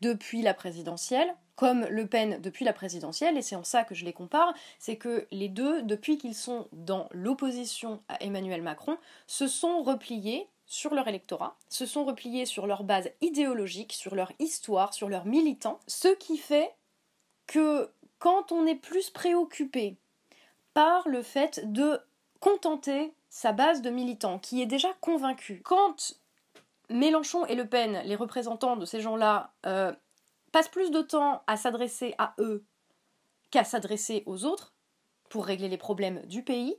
depuis 0.02 0.42
la 0.42 0.54
présidentielle, 0.54 1.34
comme 1.60 1.84
Le 1.90 2.06
Pen 2.06 2.40
depuis 2.40 2.64
la 2.64 2.72
présidentielle, 2.72 3.36
et 3.36 3.42
c'est 3.42 3.54
en 3.54 3.64
ça 3.64 3.84
que 3.84 3.94
je 3.94 4.06
les 4.06 4.14
compare, 4.14 4.54
c'est 4.78 4.96
que 4.96 5.26
les 5.30 5.50
deux, 5.50 5.82
depuis 5.82 6.16
qu'ils 6.16 6.34
sont 6.34 6.68
dans 6.72 7.06
l'opposition 7.12 8.00
à 8.08 8.24
Emmanuel 8.24 8.62
Macron, 8.62 8.96
se 9.26 9.46
sont 9.46 9.82
repliés 9.82 10.48
sur 10.64 10.94
leur 10.94 11.06
électorat, 11.06 11.58
se 11.68 11.84
sont 11.84 12.06
repliés 12.06 12.46
sur 12.46 12.66
leur 12.66 12.82
base 12.82 13.10
idéologique, 13.20 13.92
sur 13.92 14.14
leur 14.14 14.32
histoire, 14.38 14.94
sur 14.94 15.10
leurs 15.10 15.26
militants, 15.26 15.80
ce 15.86 16.08
qui 16.08 16.38
fait 16.38 16.74
que 17.46 17.90
quand 18.18 18.52
on 18.52 18.64
est 18.64 18.74
plus 18.74 19.10
préoccupé 19.10 19.98
par 20.72 21.06
le 21.10 21.20
fait 21.20 21.70
de 21.70 22.00
contenter 22.40 23.12
sa 23.28 23.52
base 23.52 23.82
de 23.82 23.90
militants, 23.90 24.38
qui 24.38 24.62
est 24.62 24.66
déjà 24.66 24.88
convaincue, 25.02 25.60
quand 25.62 26.14
Mélenchon 26.88 27.44
et 27.44 27.54
Le 27.54 27.66
Pen, 27.68 28.00
les 28.06 28.16
représentants 28.16 28.76
de 28.76 28.86
ces 28.86 29.02
gens-là, 29.02 29.52
euh, 29.66 29.92
passe 30.52 30.68
plus 30.68 30.90
de 30.90 31.02
temps 31.02 31.42
à 31.46 31.56
s'adresser 31.56 32.14
à 32.18 32.34
eux 32.38 32.64
qu'à 33.50 33.64
s'adresser 33.64 34.22
aux 34.26 34.44
autres 34.44 34.74
pour 35.28 35.46
régler 35.46 35.68
les 35.68 35.78
problèmes 35.78 36.22
du 36.26 36.42
pays, 36.42 36.76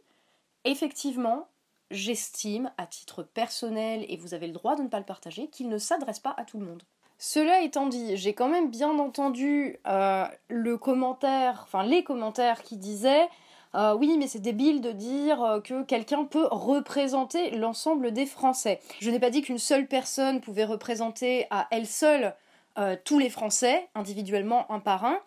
effectivement, 0.66 1.48
j'estime, 1.90 2.72
à 2.78 2.86
titre 2.86 3.24
personnel, 3.24 4.06
et 4.08 4.18
vous 4.18 4.34
avez 4.34 4.48
le 4.48 4.54
droit 4.54 4.76
de 4.76 4.84
ne 4.84 4.88
pas 4.88 5.00
le 5.00 5.06
partager, 5.06 5.48
qu'il 5.48 5.70
ne 5.70 5.78
s'adresse 5.78 6.20
pas 6.20 6.34
à 6.38 6.46
tout 6.46 6.60
le 6.60 6.66
monde. 6.66 6.84
Cela 7.18 7.62
étant 7.62 7.88
dit, 7.88 8.18
j'ai 8.18 8.34
quand 8.34 8.50
même 8.50 8.72
bien 8.72 8.98
entendu 8.98 9.78
euh, 9.88 10.26
le 10.50 10.78
commentaire, 10.78 11.62
enfin 11.64 11.84
les 11.84 12.04
commentaires 12.04 12.64
qui 12.64 12.78
disaient 12.78 13.30
euh, 13.74 13.96
oui, 13.96 14.18
mais 14.18 14.28
c'est 14.28 14.40
débile 14.40 14.82
de 14.82 14.92
dire 14.92 15.42
euh, 15.44 15.62
que 15.62 15.84
quelqu'un 15.84 16.26
peut 16.26 16.48
représenter 16.52 17.52
l'ensemble 17.52 18.12
des 18.12 18.26
Français. 18.26 18.82
Je 19.00 19.10
n'ai 19.10 19.20
pas 19.20 19.30
dit 19.30 19.42
qu'une 19.42 19.60
seule 19.60 19.88
personne 19.88 20.42
pouvait 20.42 20.66
représenter 20.66 21.48
à 21.52 21.68
elle 21.72 21.88
seule 21.88 22.36
euh, 22.82 22.96
tous 23.04 23.20
les 23.20 23.30
Français, 23.30 23.90
individuellement, 23.94 24.70
un 24.72 24.80
par 24.80 25.06
un, 25.06 25.20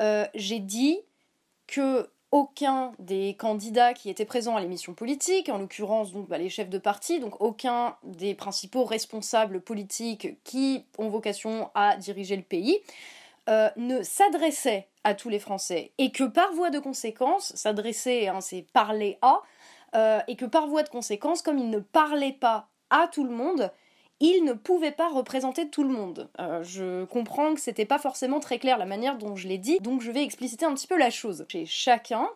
euh, 0.00 0.24
j'ai 0.34 0.60
dit 0.60 1.00
que 1.66 2.08
aucun 2.30 2.92
des 2.98 3.34
candidats 3.34 3.92
qui 3.92 4.08
étaient 4.08 4.24
présents 4.24 4.56
à 4.56 4.60
l'émission 4.60 4.94
politique, 4.94 5.48
en 5.48 5.58
l'occurrence 5.58 6.12
donc 6.12 6.28
bah, 6.28 6.38
les 6.38 6.48
chefs 6.48 6.70
de 6.70 6.78
parti, 6.78 7.18
donc 7.18 7.40
aucun 7.40 7.96
des 8.04 8.34
principaux 8.34 8.84
responsables 8.84 9.60
politiques 9.60 10.42
qui 10.44 10.86
ont 10.96 11.08
vocation 11.08 11.70
à 11.74 11.96
diriger 11.96 12.36
le 12.36 12.42
pays, 12.42 12.78
euh, 13.48 13.68
ne 13.76 14.02
s'adressait 14.02 14.86
à 15.02 15.14
tous 15.14 15.28
les 15.28 15.40
Français. 15.40 15.90
Et 15.98 16.12
que 16.12 16.24
par 16.24 16.52
voie 16.52 16.70
de 16.70 16.78
conséquence, 16.78 17.52
s'adresser, 17.56 18.28
hein, 18.28 18.40
c'est 18.40 18.64
parler 18.72 19.18
à, 19.20 19.42
et 20.26 20.36
que 20.36 20.46
par 20.46 20.68
voie 20.68 20.84
de 20.84 20.88
conséquence, 20.88 21.42
comme 21.42 21.58
il 21.58 21.68
ne 21.68 21.80
parlait 21.80 22.32
pas 22.32 22.68
à 22.88 23.08
tout 23.08 23.24
le 23.24 23.30
monde, 23.30 23.70
il 24.22 24.44
ne 24.44 24.52
pouvait 24.52 24.92
pas 24.92 25.08
représenter 25.08 25.68
tout 25.68 25.82
le 25.82 25.88
monde. 25.88 26.30
Euh, 26.38 26.62
je 26.62 27.04
comprends 27.06 27.54
que 27.54 27.60
c'était 27.60 27.84
pas 27.84 27.98
forcément 27.98 28.38
très 28.38 28.60
clair 28.60 28.78
la 28.78 28.86
manière 28.86 29.18
dont 29.18 29.34
je 29.34 29.48
l'ai 29.48 29.58
dit, 29.58 29.78
donc 29.80 30.00
je 30.00 30.12
vais 30.12 30.22
expliciter 30.22 30.64
un 30.64 30.72
petit 30.74 30.86
peu 30.86 30.96
la 30.96 31.10
chose. 31.10 31.44
Chez 31.48 31.66
chacun, 31.66 32.30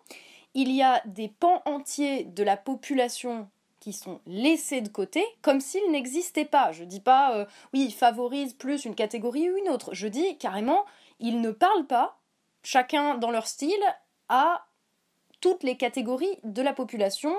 il 0.54 0.72
y 0.72 0.82
a 0.82 1.00
des 1.06 1.28
pans 1.28 1.62
entiers 1.64 2.24
de 2.24 2.42
la 2.42 2.56
population 2.56 3.48
qui 3.78 3.92
sont 3.92 4.20
laissés 4.26 4.80
de 4.80 4.88
côté 4.88 5.24
comme 5.42 5.60
s'ils 5.60 5.92
n'existaient 5.92 6.44
pas. 6.44 6.72
Je 6.72 6.82
dis 6.82 6.98
pas, 6.98 7.36
euh, 7.36 7.46
oui, 7.72 7.84
ils 7.84 7.94
favorisent 7.94 8.54
plus 8.54 8.84
une 8.84 8.96
catégorie 8.96 9.48
ou 9.48 9.56
une 9.56 9.68
autre. 9.68 9.94
Je 9.94 10.08
dis 10.08 10.36
carrément, 10.38 10.86
ils 11.20 11.40
ne 11.40 11.52
parlent 11.52 11.86
pas, 11.86 12.18
chacun 12.64 13.16
dans 13.16 13.30
leur 13.30 13.46
style, 13.46 13.70
à 14.28 14.66
toutes 15.40 15.62
les 15.62 15.76
catégories 15.76 16.40
de 16.42 16.62
la 16.62 16.72
population. 16.72 17.32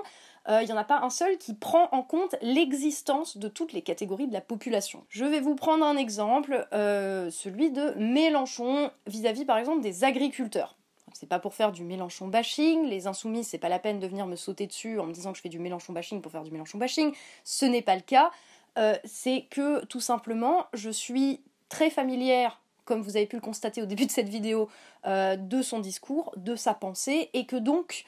Euh, 0.49 0.61
il 0.61 0.65
n'y 0.65 0.71
en 0.71 0.77
a 0.77 0.83
pas 0.83 1.01
un 1.01 1.09
seul 1.09 1.37
qui 1.37 1.53
prend 1.53 1.89
en 1.91 2.03
compte 2.03 2.35
l'existence 2.41 3.37
de 3.37 3.47
toutes 3.47 3.73
les 3.73 3.81
catégories 3.81 4.27
de 4.27 4.33
la 4.33 4.41
population. 4.41 5.03
Je 5.09 5.25
vais 5.25 5.41
vous 5.41 5.55
prendre 5.55 5.85
un 5.85 5.97
exemple, 5.97 6.67
euh, 6.73 7.29
celui 7.29 7.71
de 7.71 7.93
Mélenchon 7.97 8.91
vis-à-vis 9.07 9.45
par 9.45 9.57
exemple 9.57 9.81
des 9.81 10.03
agriculteurs. 10.03 10.77
C'est 11.13 11.27
pas 11.27 11.39
pour 11.39 11.53
faire 11.53 11.71
du 11.71 11.83
Mélenchon 11.83 12.27
bashing, 12.27 12.85
les 12.85 13.07
insoumis, 13.07 13.43
c'est 13.43 13.57
pas 13.57 13.69
la 13.69 13.79
peine 13.79 13.99
de 13.99 14.07
venir 14.07 14.27
me 14.27 14.35
sauter 14.35 14.67
dessus 14.67 14.99
en 14.99 15.05
me 15.05 15.13
disant 15.13 15.31
que 15.31 15.37
je 15.37 15.41
fais 15.41 15.49
du 15.49 15.59
Mélenchon 15.59 15.91
bashing 15.91 16.21
pour 16.21 16.31
faire 16.31 16.43
du 16.43 16.51
Mélenchon 16.51 16.77
bashing. 16.77 17.13
Ce 17.43 17.65
n'est 17.65 17.81
pas 17.81 17.95
le 17.95 18.01
cas. 18.01 18.31
Euh, 18.77 18.95
c'est 19.03 19.47
que 19.49 19.83
tout 19.85 19.99
simplement, 19.99 20.67
je 20.73 20.91
suis 20.91 21.41
très 21.69 21.89
familière 21.89 22.61
comme 22.87 23.01
vous 23.01 23.17
avez 23.17 23.27
pu 23.27 23.35
le 23.35 23.41
constater 23.41 23.81
au 23.81 23.85
début 23.85 24.05
de 24.05 24.11
cette 24.11 24.29
vidéo, 24.29 24.69
euh, 25.05 25.35
de 25.35 25.61
son 25.61 25.79
discours, 25.79 26.33
de 26.37 26.55
sa 26.55 26.73
pensée, 26.73 27.29
et 27.33 27.45
que 27.45 27.57
donc 27.57 28.05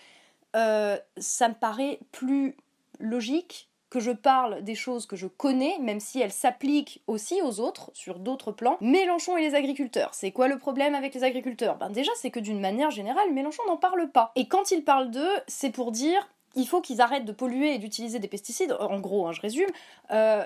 euh, 0.56 0.98
ça 1.18 1.50
me 1.50 1.54
paraît 1.54 2.00
plus 2.12 2.56
logique 3.00 3.70
que 3.90 4.00
je 4.00 4.12
parle 4.12 4.64
des 4.64 4.76
choses 4.76 5.08
que 5.08 5.16
je 5.16 5.26
connais, 5.26 5.78
même 5.80 6.00
si 6.00 6.20
elles 6.20 6.32
s'appliquent 6.32 7.02
aussi 7.08 7.42
aux 7.42 7.60
autres, 7.60 7.90
sur 7.94 8.20
d'autres 8.20 8.52
plans. 8.52 8.78
Mélenchon 8.82 9.36
et 9.38 9.42
les 9.42 9.56
agriculteurs. 9.56 10.14
C'est 10.14 10.32
quoi 10.32 10.48
le 10.48 10.60
problème 10.60 10.94
avec 10.94 11.16
les 11.16 11.24
agriculteurs? 11.24 11.78
Ben 11.78 11.90
déjà, 11.90 12.12
c'est 12.16 12.30
que 12.30 12.40
d'une 12.40 12.60
manière 12.60 12.92
générale, 12.92 13.34
Mélenchon 13.34 13.64
n'en 13.68 13.78
parle 13.78 14.12
pas. 14.12 14.32
Et 14.36 14.48
quand 14.48 14.72
il 14.72 14.84
parle 14.84 15.10
d'eux, 15.10 15.32
c'est 15.48 15.72
pour 15.72 15.92
dire 15.92 16.28
il 16.56 16.68
faut 16.68 16.82
qu'ils 16.82 17.02
arrêtent 17.02 17.26
de 17.26 17.32
polluer 17.32 17.76
et 17.76 17.78
d'utiliser 17.80 18.20
des 18.20 18.28
pesticides, 18.28 18.76
en 18.80 19.00
gros, 19.00 19.28
hein, 19.28 19.32
je 19.32 19.42
résume, 19.42 19.70
euh, 20.12 20.44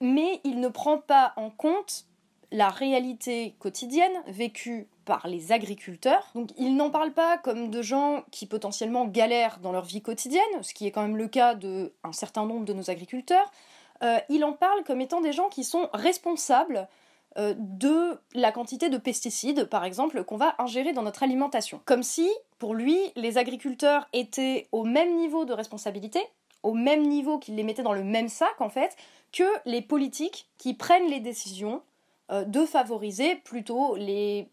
mais 0.00 0.40
il 0.44 0.60
ne 0.60 0.68
prend 0.68 0.98
pas 0.98 1.32
en 1.36 1.50
compte 1.50 2.06
la 2.50 2.68
réalité 2.68 3.54
quotidienne 3.58 4.12
vécue 4.28 4.86
par 5.04 5.26
les 5.28 5.52
agriculteurs. 5.52 6.30
Donc 6.34 6.50
ils 6.56 6.76
n'en 6.76 6.90
parlent 6.90 7.12
pas 7.12 7.38
comme 7.38 7.70
de 7.70 7.82
gens 7.82 8.24
qui 8.30 8.46
potentiellement 8.46 9.06
galèrent 9.06 9.58
dans 9.60 9.72
leur 9.72 9.84
vie 9.84 10.02
quotidienne, 10.02 10.42
ce 10.62 10.74
qui 10.74 10.86
est 10.86 10.90
quand 10.90 11.02
même 11.02 11.16
le 11.16 11.28
cas 11.28 11.54
d'un 11.54 12.12
certain 12.12 12.46
nombre 12.46 12.64
de 12.64 12.72
nos 12.72 12.90
agriculteurs. 12.90 13.50
Euh, 14.02 14.18
il 14.28 14.44
en 14.44 14.52
parle 14.52 14.84
comme 14.84 15.00
étant 15.00 15.20
des 15.20 15.32
gens 15.32 15.48
qui 15.48 15.64
sont 15.64 15.88
responsables 15.92 16.88
euh, 17.36 17.54
de 17.56 18.18
la 18.34 18.52
quantité 18.52 18.90
de 18.90 18.98
pesticides, 18.98 19.64
par 19.64 19.84
exemple, 19.84 20.22
qu'on 20.24 20.36
va 20.36 20.54
ingérer 20.58 20.92
dans 20.92 21.02
notre 21.02 21.22
alimentation. 21.22 21.80
Comme 21.84 22.02
si, 22.02 22.30
pour 22.58 22.74
lui, 22.74 22.98
les 23.16 23.38
agriculteurs 23.38 24.08
étaient 24.12 24.68
au 24.70 24.84
même 24.84 25.16
niveau 25.16 25.44
de 25.44 25.52
responsabilité, 25.52 26.20
au 26.62 26.74
même 26.74 27.02
niveau 27.02 27.38
qu'ils 27.38 27.56
les 27.56 27.64
mettaient 27.64 27.82
dans 27.82 27.92
le 27.92 28.04
même 28.04 28.28
sac, 28.28 28.60
en 28.60 28.68
fait, 28.68 28.96
que 29.32 29.44
les 29.66 29.82
politiques 29.82 30.48
qui 30.58 30.74
prennent 30.74 31.08
les 31.08 31.20
décisions 31.20 31.82
euh, 32.30 32.44
de 32.44 32.64
favoriser 32.64 33.34
plutôt 33.36 33.96
les 33.96 34.48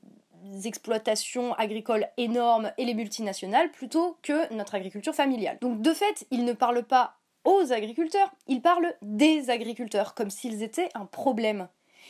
exploitations 0.64 1.54
agricoles 1.54 2.08
énormes 2.18 2.72
et 2.78 2.86
les 2.86 2.94
multinationales 2.94 3.72
plutôt 3.72 4.18
que 4.22 4.54
notre 4.54 4.76
agriculture 4.76 5.16
familiale. 5.16 5.58
Donc 5.62 5.82
de 5.82 5.94
fait, 5.94 6.26
il 6.32 6.46
ne 6.46 6.54
parle 6.54 6.84
pas 6.84 7.16
aux 7.44 7.74
agriculteurs, 7.74 8.32
il 8.48 8.62
parle 8.62 8.94
des 9.02 9.50
agriculteurs, 9.50 10.14
comme 10.14 10.30
s'ils 10.30 10.62
étaient 10.62 10.90
un 10.94 11.06
problème. 11.06 11.68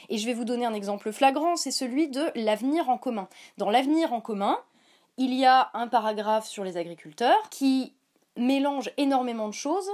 Et 0.09 0.17
je 0.17 0.25
vais 0.25 0.33
vous 0.33 0.45
donner 0.45 0.65
un 0.65 0.73
exemple 0.73 1.11
flagrant, 1.11 1.55
c'est 1.55 1.71
celui 1.71 2.09
de 2.09 2.23
l'avenir 2.35 2.89
en 2.89 2.97
commun. 2.97 3.27
Dans 3.57 3.69
l'avenir 3.69 4.13
en 4.13 4.21
commun, 4.21 4.57
il 5.17 5.33
y 5.33 5.45
a 5.45 5.69
un 5.73 5.87
paragraphe 5.87 6.47
sur 6.47 6.63
les 6.63 6.77
agriculteurs 6.77 7.49
qui 7.49 7.93
mélange 8.37 8.89
énormément 8.97 9.47
de 9.47 9.53
choses, 9.53 9.89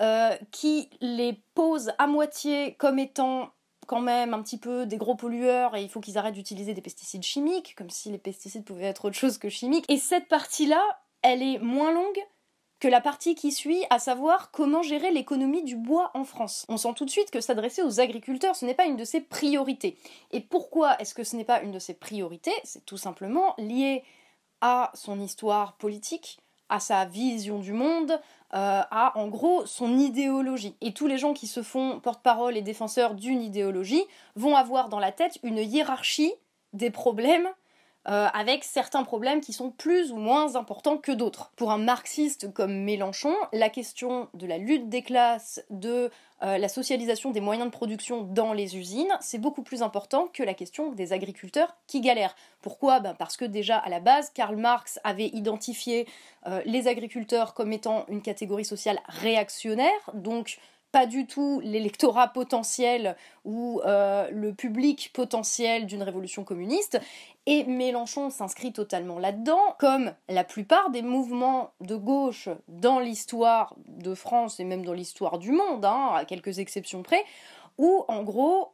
euh, 0.00 0.36
qui 0.50 0.88
les 1.00 1.40
pose 1.54 1.92
à 1.98 2.06
moitié 2.06 2.74
comme 2.74 2.98
étant 2.98 3.50
quand 3.90 4.00
même 4.00 4.34
un 4.34 4.42
petit 4.42 4.56
peu 4.56 4.86
des 4.86 4.98
gros 4.98 5.16
pollueurs 5.16 5.74
et 5.74 5.82
il 5.82 5.88
faut 5.88 5.98
qu'ils 5.98 6.16
arrêtent 6.16 6.34
d'utiliser 6.34 6.74
des 6.74 6.80
pesticides 6.80 7.24
chimiques, 7.24 7.74
comme 7.76 7.90
si 7.90 8.08
les 8.08 8.18
pesticides 8.18 8.64
pouvaient 8.64 8.84
être 8.84 9.06
autre 9.06 9.16
chose 9.16 9.36
que 9.36 9.48
chimiques. 9.48 9.84
Et 9.88 9.96
cette 9.96 10.28
partie-là, 10.28 10.80
elle 11.22 11.42
est 11.42 11.58
moins 11.58 11.90
longue 11.90 12.20
que 12.78 12.86
la 12.86 13.00
partie 13.00 13.34
qui 13.34 13.50
suit, 13.50 13.82
à 13.90 13.98
savoir 13.98 14.52
comment 14.52 14.82
gérer 14.82 15.10
l'économie 15.10 15.64
du 15.64 15.74
bois 15.74 16.12
en 16.14 16.22
France. 16.22 16.66
On 16.68 16.76
sent 16.76 16.94
tout 16.94 17.04
de 17.04 17.10
suite 17.10 17.32
que 17.32 17.40
s'adresser 17.40 17.82
aux 17.82 17.98
agriculteurs, 17.98 18.54
ce 18.54 18.64
n'est 18.64 18.74
pas 18.74 18.84
une 18.84 18.96
de 18.96 19.02
ses 19.02 19.20
priorités. 19.20 19.98
Et 20.30 20.40
pourquoi 20.40 20.96
est-ce 21.00 21.12
que 21.12 21.24
ce 21.24 21.34
n'est 21.34 21.44
pas 21.44 21.60
une 21.60 21.72
de 21.72 21.80
ses 21.80 21.94
priorités? 21.94 22.54
C'est 22.62 22.86
tout 22.86 22.96
simplement 22.96 23.56
lié 23.58 24.04
à 24.60 24.92
son 24.94 25.18
histoire 25.18 25.76
politique, 25.78 26.38
à 26.68 26.78
sa 26.78 27.06
vision 27.06 27.58
du 27.58 27.72
monde, 27.72 28.20
euh, 28.52 28.82
à 28.90 29.16
en 29.16 29.28
gros 29.28 29.64
son 29.66 29.98
idéologie. 29.98 30.74
Et 30.80 30.92
tous 30.92 31.06
les 31.06 31.18
gens 31.18 31.34
qui 31.34 31.46
se 31.46 31.62
font 31.62 32.00
porte-parole 32.00 32.56
et 32.56 32.62
défenseurs 32.62 33.14
d'une 33.14 33.42
idéologie 33.42 34.04
vont 34.34 34.56
avoir 34.56 34.88
dans 34.88 34.98
la 34.98 35.12
tête 35.12 35.38
une 35.42 35.58
hiérarchie 35.58 36.32
des 36.72 36.90
problèmes 36.90 37.48
euh, 38.08 38.28
avec 38.32 38.64
certains 38.64 39.02
problèmes 39.02 39.42
qui 39.42 39.52
sont 39.52 39.70
plus 39.70 40.10
ou 40.10 40.16
moins 40.16 40.56
importants 40.56 40.96
que 40.96 41.12
d'autres. 41.12 41.52
Pour 41.56 41.70
un 41.70 41.76
marxiste 41.76 42.50
comme 42.52 42.72
Mélenchon, 42.72 43.34
la 43.52 43.68
question 43.68 44.28
de 44.32 44.46
la 44.46 44.56
lutte 44.56 44.88
des 44.88 45.02
classes, 45.02 45.62
de 45.68 46.10
euh, 46.42 46.56
la 46.56 46.68
socialisation 46.68 47.30
des 47.30 47.42
moyens 47.42 47.66
de 47.66 47.72
production 47.72 48.22
dans 48.22 48.54
les 48.54 48.78
usines, 48.78 49.12
c'est 49.20 49.36
beaucoup 49.36 49.62
plus 49.62 49.82
important 49.82 50.28
que 50.32 50.42
la 50.42 50.54
question 50.54 50.92
des 50.92 51.12
agriculteurs 51.12 51.76
qui 51.86 52.00
galèrent. 52.00 52.34
Pourquoi? 52.62 53.00
Ben 53.00 53.14
Parce 53.14 53.36
que 53.36 53.44
déjà 53.44 53.76
à 53.76 53.90
la 53.90 54.00
base, 54.00 54.30
Karl 54.30 54.56
Marx 54.56 54.98
avait 55.04 55.28
identifié 55.28 56.08
euh, 56.46 56.62
les 56.64 56.88
agriculteurs 56.88 57.52
comme 57.52 57.70
étant 57.70 58.06
une 58.08 58.22
catégorie 58.22 58.64
sociale 58.64 58.98
réactionnaire, 59.08 60.10
donc 60.14 60.58
pas 60.92 61.06
du 61.06 61.26
tout 61.26 61.60
l'électorat 61.62 62.28
potentiel 62.28 63.16
ou 63.44 63.80
euh, 63.84 64.28
le 64.30 64.52
public 64.52 65.10
potentiel 65.12 65.86
d'une 65.86 66.02
révolution 66.02 66.44
communiste. 66.44 67.00
Et 67.46 67.64
Mélenchon 67.64 68.30
s'inscrit 68.30 68.72
totalement 68.72 69.18
là-dedans, 69.18 69.76
comme 69.78 70.12
la 70.28 70.44
plupart 70.44 70.90
des 70.90 71.02
mouvements 71.02 71.72
de 71.80 71.96
gauche 71.96 72.48
dans 72.68 72.98
l'histoire 72.98 73.74
de 73.86 74.14
France 74.14 74.60
et 74.60 74.64
même 74.64 74.84
dans 74.84 74.92
l'histoire 74.92 75.38
du 75.38 75.52
monde, 75.52 75.84
hein, 75.84 76.10
à 76.14 76.24
quelques 76.24 76.58
exceptions 76.58 77.02
près, 77.02 77.24
où 77.78 78.04
en 78.08 78.22
gros 78.22 78.72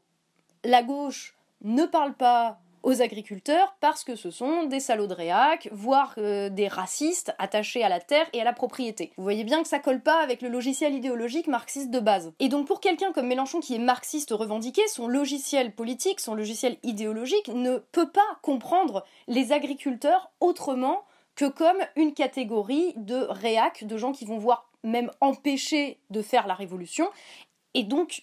la 0.65 0.83
gauche 0.83 1.37
ne 1.63 1.85
parle 1.85 2.15
pas 2.15 2.59
aux 2.87 3.03
agriculteurs 3.03 3.75
parce 3.81 4.05
que 4.05 4.15
ce 4.15 4.31
sont 4.31 4.63
des 4.65 4.79
salauds 4.79 5.09
de 5.09 5.13
réac, 5.13 5.69
voire 5.73 6.15
euh, 6.19 6.49
des 6.49 6.69
racistes 6.69 7.35
attachés 7.39 7.83
à 7.83 7.89
la 7.89 7.99
terre 7.99 8.27
et 8.33 8.41
à 8.41 8.45
la 8.45 8.53
propriété. 8.53 9.13
Vous 9.17 9.25
voyez 9.25 9.43
bien 9.43 9.61
que 9.61 9.69
ça 9.69 9.81
colle 9.81 10.01
pas 10.01 10.23
avec 10.23 10.41
le 10.41 10.49
logiciel 10.49 10.95
idéologique 10.95 11.49
marxiste 11.49 11.91
de 11.91 11.99
base. 11.99 12.33
Et 12.39 12.49
donc 12.49 12.69
pour 12.69 12.81
quelqu'un 12.81 13.11
comme 13.11 13.27
Mélenchon 13.27 13.59
qui 13.59 13.75
est 13.75 13.81
marxiste 13.81 14.31
revendiqué, 14.31 14.83
son 14.87 15.09
logiciel 15.09 15.75
politique, 15.75 16.21
son 16.21 16.37
logiciel 16.37 16.77
idéologique 16.85 17.49
ne 17.49 17.79
peut 17.91 18.09
pas 18.09 18.39
comprendre 18.41 19.05
les 19.27 19.51
agriculteurs 19.51 20.31
autrement 20.39 21.03
que 21.35 21.47
comme 21.47 21.79
une 21.97 22.15
catégorie 22.15 22.95
de 22.97 23.27
réac, 23.29 23.85
de 23.85 23.97
gens 23.97 24.13
qui 24.13 24.25
vont 24.25 24.39
voir 24.39 24.71
même 24.85 25.11
empêcher 25.21 25.99
de 26.11 26.23
faire 26.23 26.47
la 26.47 26.55
révolution, 26.55 27.11
et 27.75 27.83
donc 27.83 28.23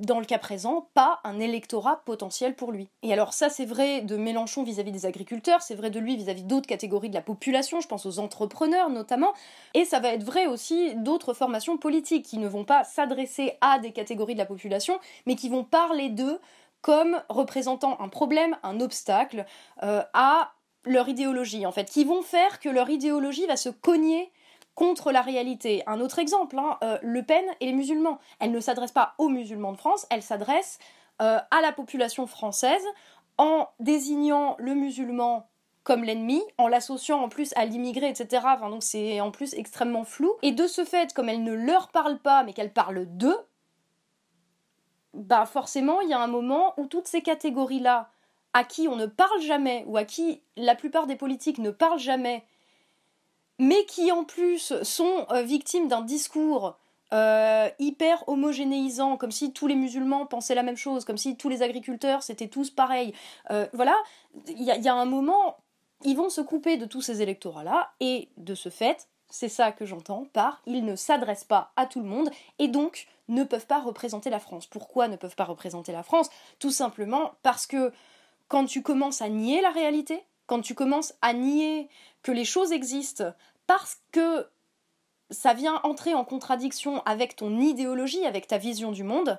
dans 0.00 0.18
le 0.18 0.24
cas 0.24 0.38
présent, 0.38 0.88
pas 0.94 1.20
un 1.24 1.38
électorat 1.38 2.02
potentiel 2.04 2.54
pour 2.54 2.72
lui. 2.72 2.88
Et 3.02 3.12
alors 3.12 3.32
ça 3.32 3.48
c'est 3.48 3.64
vrai 3.64 4.02
de 4.02 4.16
Mélenchon 4.16 4.62
vis-à-vis 4.62 4.92
des 4.92 5.06
agriculteurs, 5.06 5.62
c'est 5.62 5.74
vrai 5.74 5.90
de 5.90 6.00
lui 6.00 6.16
vis-à-vis 6.16 6.44
d'autres 6.44 6.66
catégories 6.66 7.10
de 7.10 7.14
la 7.14 7.22
population, 7.22 7.80
je 7.80 7.88
pense 7.88 8.06
aux 8.06 8.18
entrepreneurs 8.18 8.90
notamment, 8.90 9.32
et 9.74 9.84
ça 9.84 10.00
va 10.00 10.08
être 10.08 10.24
vrai 10.24 10.46
aussi 10.46 10.94
d'autres 10.96 11.34
formations 11.34 11.76
politiques 11.78 12.24
qui 12.24 12.38
ne 12.38 12.48
vont 12.48 12.64
pas 12.64 12.84
s'adresser 12.84 13.54
à 13.60 13.78
des 13.78 13.92
catégories 13.92 14.34
de 14.34 14.38
la 14.38 14.46
population, 14.46 14.98
mais 15.26 15.36
qui 15.36 15.48
vont 15.48 15.64
parler 15.64 16.08
d'eux 16.08 16.40
comme 16.82 17.22
représentant 17.28 18.00
un 18.00 18.08
problème, 18.08 18.56
un 18.62 18.80
obstacle 18.80 19.44
euh, 19.82 20.02
à 20.14 20.52
leur 20.84 21.08
idéologie 21.08 21.66
en 21.66 21.72
fait, 21.72 21.90
qui 21.90 22.04
vont 22.04 22.22
faire 22.22 22.58
que 22.58 22.68
leur 22.68 22.88
idéologie 22.88 23.46
va 23.46 23.56
se 23.56 23.68
cogner 23.68 24.32
contre 24.74 25.12
la 25.12 25.22
réalité. 25.22 25.82
Un 25.86 26.00
autre 26.00 26.18
exemple, 26.18 26.58
hein, 26.58 26.78
euh, 26.82 26.98
Le 27.02 27.22
Pen 27.22 27.44
et 27.60 27.66
les 27.66 27.72
musulmans. 27.72 28.18
Elle 28.38 28.52
ne 28.52 28.60
s'adresse 28.60 28.92
pas 28.92 29.14
aux 29.18 29.28
musulmans 29.28 29.72
de 29.72 29.76
France, 29.76 30.06
elle 30.10 30.22
s'adresse 30.22 30.78
euh, 31.20 31.38
à 31.50 31.60
la 31.60 31.72
population 31.72 32.26
française 32.26 32.84
en 33.36 33.68
désignant 33.78 34.56
le 34.58 34.74
musulman 34.74 35.46
comme 35.82 36.04
l'ennemi, 36.04 36.42
en 36.58 36.68
l'associant 36.68 37.20
en 37.22 37.28
plus 37.28 37.52
à 37.56 37.64
l'immigré, 37.64 38.08
etc. 38.08 38.46
Donc 38.60 38.82
c'est 38.82 39.20
en 39.20 39.30
plus 39.30 39.54
extrêmement 39.54 40.04
flou. 40.04 40.32
Et 40.42 40.52
de 40.52 40.66
ce 40.66 40.84
fait, 40.84 41.12
comme 41.14 41.28
elle 41.28 41.42
ne 41.42 41.54
leur 41.54 41.88
parle 41.88 42.18
pas, 42.18 42.42
mais 42.44 42.52
qu'elle 42.52 42.72
parle 42.72 43.06
d'eux, 43.06 43.38
bah 45.14 45.46
forcément, 45.46 46.00
il 46.02 46.08
y 46.08 46.12
a 46.12 46.20
un 46.20 46.26
moment 46.26 46.74
où 46.76 46.86
toutes 46.86 47.08
ces 47.08 47.22
catégories-là 47.22 48.10
à 48.52 48.64
qui 48.64 48.88
on 48.88 48.96
ne 48.96 49.06
parle 49.06 49.40
jamais, 49.40 49.84
ou 49.86 49.96
à 49.96 50.04
qui 50.04 50.42
la 50.56 50.74
plupart 50.74 51.06
des 51.06 51.16
politiques 51.16 51.58
ne 51.58 51.70
parlent 51.70 51.98
jamais, 51.98 52.44
mais 53.60 53.84
qui 53.84 54.10
en 54.10 54.24
plus 54.24 54.72
sont 54.82 55.26
euh, 55.30 55.42
victimes 55.42 55.86
d'un 55.86 56.00
discours 56.00 56.78
euh, 57.12 57.68
hyper 57.78 58.26
homogénéisant, 58.26 59.16
comme 59.16 59.30
si 59.30 59.52
tous 59.52 59.66
les 59.66 59.74
musulmans 59.74 60.24
pensaient 60.26 60.54
la 60.54 60.62
même 60.62 60.78
chose, 60.78 61.04
comme 61.04 61.18
si 61.18 61.36
tous 61.36 61.48
les 61.48 61.62
agriculteurs 61.62 62.22
c'était 62.22 62.48
tous 62.48 62.70
pareils. 62.70 63.12
Euh, 63.50 63.66
voilà, 63.74 63.94
il 64.48 64.62
y, 64.62 64.88
a 64.88 64.94
un 64.94 65.04
moment, 65.04 65.58
ils 66.04 66.16
vont 66.16 66.30
se 66.30 66.40
couper 66.40 66.78
de 66.78 66.86
tous 66.86 67.02
ces 67.02 67.20
électorats-là, 67.20 67.90
et 68.00 68.28
de 68.38 68.54
ce 68.54 68.70
fait, 68.70 69.08
c'est 69.28 69.48
ça 69.48 69.72
que 69.72 69.84
j'entends 69.84 70.24
par 70.32 70.62
ils 70.66 70.84
ne 70.84 70.96
s'adressent 70.96 71.44
pas 71.44 71.72
à 71.76 71.84
tout 71.84 72.00
le 72.00 72.06
monde, 72.06 72.30
et 72.58 72.68
donc 72.68 73.08
ne 73.28 73.44
peuvent 73.44 73.66
pas 73.66 73.80
représenter 73.80 74.30
la 74.30 74.40
France. 74.40 74.66
Pourquoi 74.66 75.08
ne 75.08 75.16
peuvent 75.16 75.36
pas 75.36 75.44
représenter 75.44 75.92
la 75.92 76.02
France? 76.02 76.30
Tout 76.60 76.70
simplement 76.70 77.32
parce 77.42 77.66
que 77.66 77.92
quand 78.48 78.64
tu 78.64 78.82
commences 78.82 79.20
à 79.20 79.28
nier 79.28 79.60
la 79.60 79.70
réalité, 79.70 80.22
quand 80.50 80.62
tu 80.62 80.74
commences 80.74 81.14
à 81.22 81.32
nier 81.32 81.88
que 82.24 82.32
les 82.32 82.44
choses 82.44 82.72
existent, 82.72 83.32
parce 83.68 84.00
que 84.10 84.48
ça 85.30 85.54
vient 85.54 85.78
entrer 85.84 86.12
en 86.12 86.24
contradiction 86.24 87.04
avec 87.04 87.36
ton 87.36 87.60
idéologie, 87.60 88.26
avec 88.26 88.48
ta 88.48 88.58
vision 88.58 88.90
du 88.90 89.04
monde, 89.04 89.38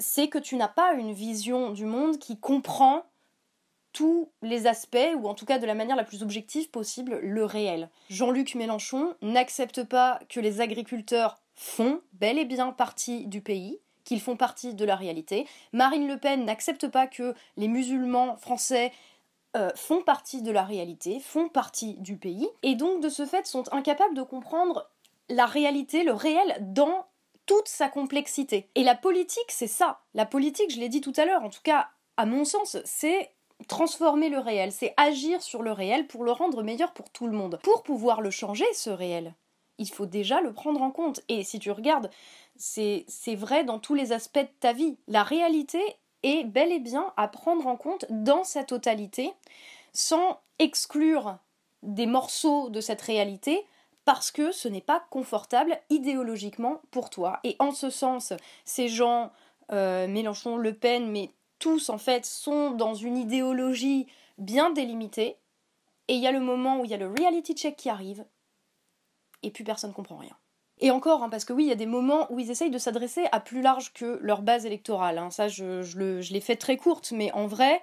c'est 0.00 0.26
que 0.26 0.38
tu 0.38 0.56
n'as 0.56 0.66
pas 0.66 0.94
une 0.94 1.12
vision 1.12 1.70
du 1.70 1.84
monde 1.84 2.18
qui 2.18 2.36
comprend 2.36 3.04
tous 3.92 4.28
les 4.42 4.66
aspects, 4.66 5.14
ou 5.16 5.28
en 5.28 5.34
tout 5.34 5.46
cas 5.46 5.60
de 5.60 5.66
la 5.66 5.74
manière 5.76 5.94
la 5.94 6.02
plus 6.02 6.24
objective 6.24 6.68
possible, 6.70 7.20
le 7.22 7.44
réel. 7.44 7.90
Jean-Luc 8.08 8.56
Mélenchon 8.56 9.14
n'accepte 9.22 9.84
pas 9.84 10.18
que 10.28 10.40
les 10.40 10.60
agriculteurs 10.60 11.38
font 11.54 12.00
bel 12.14 12.40
et 12.40 12.44
bien 12.44 12.72
partie 12.72 13.28
du 13.28 13.40
pays, 13.40 13.78
qu'ils 14.02 14.20
font 14.20 14.36
partie 14.36 14.74
de 14.74 14.84
la 14.84 14.96
réalité. 14.96 15.46
Marine 15.72 16.08
Le 16.08 16.16
Pen 16.16 16.44
n'accepte 16.44 16.88
pas 16.88 17.06
que 17.06 17.36
les 17.56 17.68
musulmans 17.68 18.36
français 18.38 18.90
euh, 19.56 19.70
font 19.74 20.02
partie 20.02 20.42
de 20.42 20.50
la 20.50 20.62
réalité, 20.62 21.20
font 21.20 21.48
partie 21.48 21.94
du 21.94 22.16
pays, 22.16 22.48
et 22.62 22.74
donc 22.74 23.02
de 23.02 23.08
ce 23.08 23.26
fait 23.26 23.46
sont 23.46 23.64
incapables 23.72 24.14
de 24.14 24.22
comprendre 24.22 24.88
la 25.28 25.46
réalité, 25.46 26.04
le 26.04 26.12
réel 26.12 26.56
dans 26.60 27.06
toute 27.46 27.68
sa 27.68 27.88
complexité. 27.88 28.68
Et 28.74 28.84
la 28.84 28.94
politique, 28.94 29.50
c'est 29.50 29.66
ça. 29.66 30.00
La 30.14 30.26
politique, 30.26 30.72
je 30.72 30.78
l'ai 30.78 30.88
dit 30.88 31.00
tout 31.00 31.12
à 31.16 31.24
l'heure, 31.24 31.42
en 31.42 31.50
tout 31.50 31.62
cas, 31.62 31.88
à 32.16 32.26
mon 32.26 32.44
sens, 32.44 32.76
c'est 32.84 33.32
transformer 33.68 34.28
le 34.28 34.38
réel, 34.38 34.72
c'est 34.72 34.94
agir 34.96 35.42
sur 35.42 35.62
le 35.62 35.72
réel 35.72 36.06
pour 36.06 36.24
le 36.24 36.32
rendre 36.32 36.62
meilleur 36.62 36.92
pour 36.92 37.10
tout 37.10 37.26
le 37.26 37.36
monde. 37.36 37.58
Pour 37.62 37.82
pouvoir 37.82 38.20
le 38.20 38.30
changer, 38.30 38.66
ce 38.72 38.90
réel, 38.90 39.34
il 39.78 39.88
faut 39.90 40.06
déjà 40.06 40.40
le 40.40 40.52
prendre 40.52 40.82
en 40.82 40.90
compte. 40.90 41.22
Et 41.28 41.42
si 41.42 41.58
tu 41.58 41.70
regardes, 41.70 42.10
c'est 42.56 43.04
vrai 43.34 43.64
dans 43.64 43.78
tous 43.78 43.94
les 43.94 44.12
aspects 44.12 44.38
de 44.38 44.48
ta 44.60 44.72
vie. 44.72 44.96
La 45.08 45.22
réalité 45.22 45.80
est 46.22 46.44
bel 46.44 46.72
et 46.72 46.80
bien 46.80 47.12
à 47.16 47.28
prendre 47.28 47.66
en 47.66 47.76
compte 47.76 48.06
dans 48.10 48.44
sa 48.44 48.64
totalité, 48.64 49.32
sans 49.92 50.40
exclure 50.58 51.38
des 51.82 52.06
morceaux 52.06 52.68
de 52.68 52.80
cette 52.80 53.00
réalité, 53.00 53.64
parce 54.04 54.30
que 54.30 54.52
ce 54.52 54.68
n'est 54.68 54.80
pas 54.80 55.04
confortable 55.10 55.78
idéologiquement 55.88 56.80
pour 56.90 57.10
toi. 57.10 57.40
Et 57.44 57.56
en 57.58 57.72
ce 57.72 57.90
sens, 57.90 58.32
ces 58.64 58.88
gens, 58.88 59.30
euh, 59.72 60.08
Mélenchon, 60.08 60.56
Le 60.56 60.74
Pen, 60.74 61.10
mais 61.10 61.30
tous 61.58 61.90
en 61.90 61.98
fait, 61.98 62.26
sont 62.26 62.70
dans 62.70 62.94
une 62.94 63.16
idéologie 63.16 64.06
bien 64.38 64.70
délimitée. 64.70 65.36
Et 66.08 66.14
il 66.14 66.20
y 66.20 66.26
a 66.26 66.32
le 66.32 66.40
moment 66.40 66.80
où 66.80 66.84
il 66.84 66.90
y 66.90 66.94
a 66.94 66.98
le 66.98 67.08
reality 67.08 67.54
check 67.54 67.76
qui 67.76 67.88
arrive, 67.88 68.24
et 69.42 69.50
plus 69.50 69.64
personne 69.64 69.92
comprend 69.92 70.16
rien. 70.16 70.36
Et 70.80 70.90
encore, 70.90 71.22
hein, 71.22 71.28
parce 71.28 71.44
que 71.44 71.52
oui, 71.52 71.64
il 71.64 71.68
y 71.68 71.72
a 71.72 71.76
des 71.76 71.86
moments 71.86 72.26
où 72.32 72.38
ils 72.38 72.50
essayent 72.50 72.70
de 72.70 72.78
s'adresser 72.78 73.26
à 73.32 73.40
plus 73.40 73.60
large 73.60 73.92
que 73.92 74.18
leur 74.22 74.40
base 74.40 74.64
électorale. 74.64 75.18
Hein. 75.18 75.30
Ça, 75.30 75.48
je, 75.48 76.32
l'ai 76.32 76.40
fait 76.40 76.56
très 76.56 76.78
courte, 76.78 77.12
mais 77.12 77.30
en 77.32 77.46
vrai, 77.46 77.82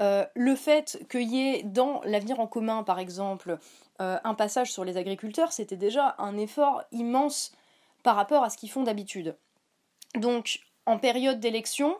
euh, 0.00 0.24
le 0.34 0.54
fait 0.54 1.04
qu'il 1.10 1.28
y 1.28 1.40
ait 1.40 1.62
dans 1.62 2.00
l'avenir 2.04 2.40
en 2.40 2.46
commun, 2.46 2.82
par 2.84 2.98
exemple, 2.98 3.58
euh, 4.00 4.18
un 4.24 4.34
passage 4.34 4.72
sur 4.72 4.84
les 4.84 4.96
agriculteurs, 4.96 5.52
c'était 5.52 5.76
déjà 5.76 6.14
un 6.18 6.38
effort 6.38 6.82
immense 6.90 7.52
par 8.02 8.16
rapport 8.16 8.42
à 8.42 8.50
ce 8.50 8.56
qu'ils 8.56 8.70
font 8.70 8.82
d'habitude. 8.82 9.36
Donc, 10.14 10.60
en 10.86 10.98
période 10.98 11.40
d'élection, 11.40 11.98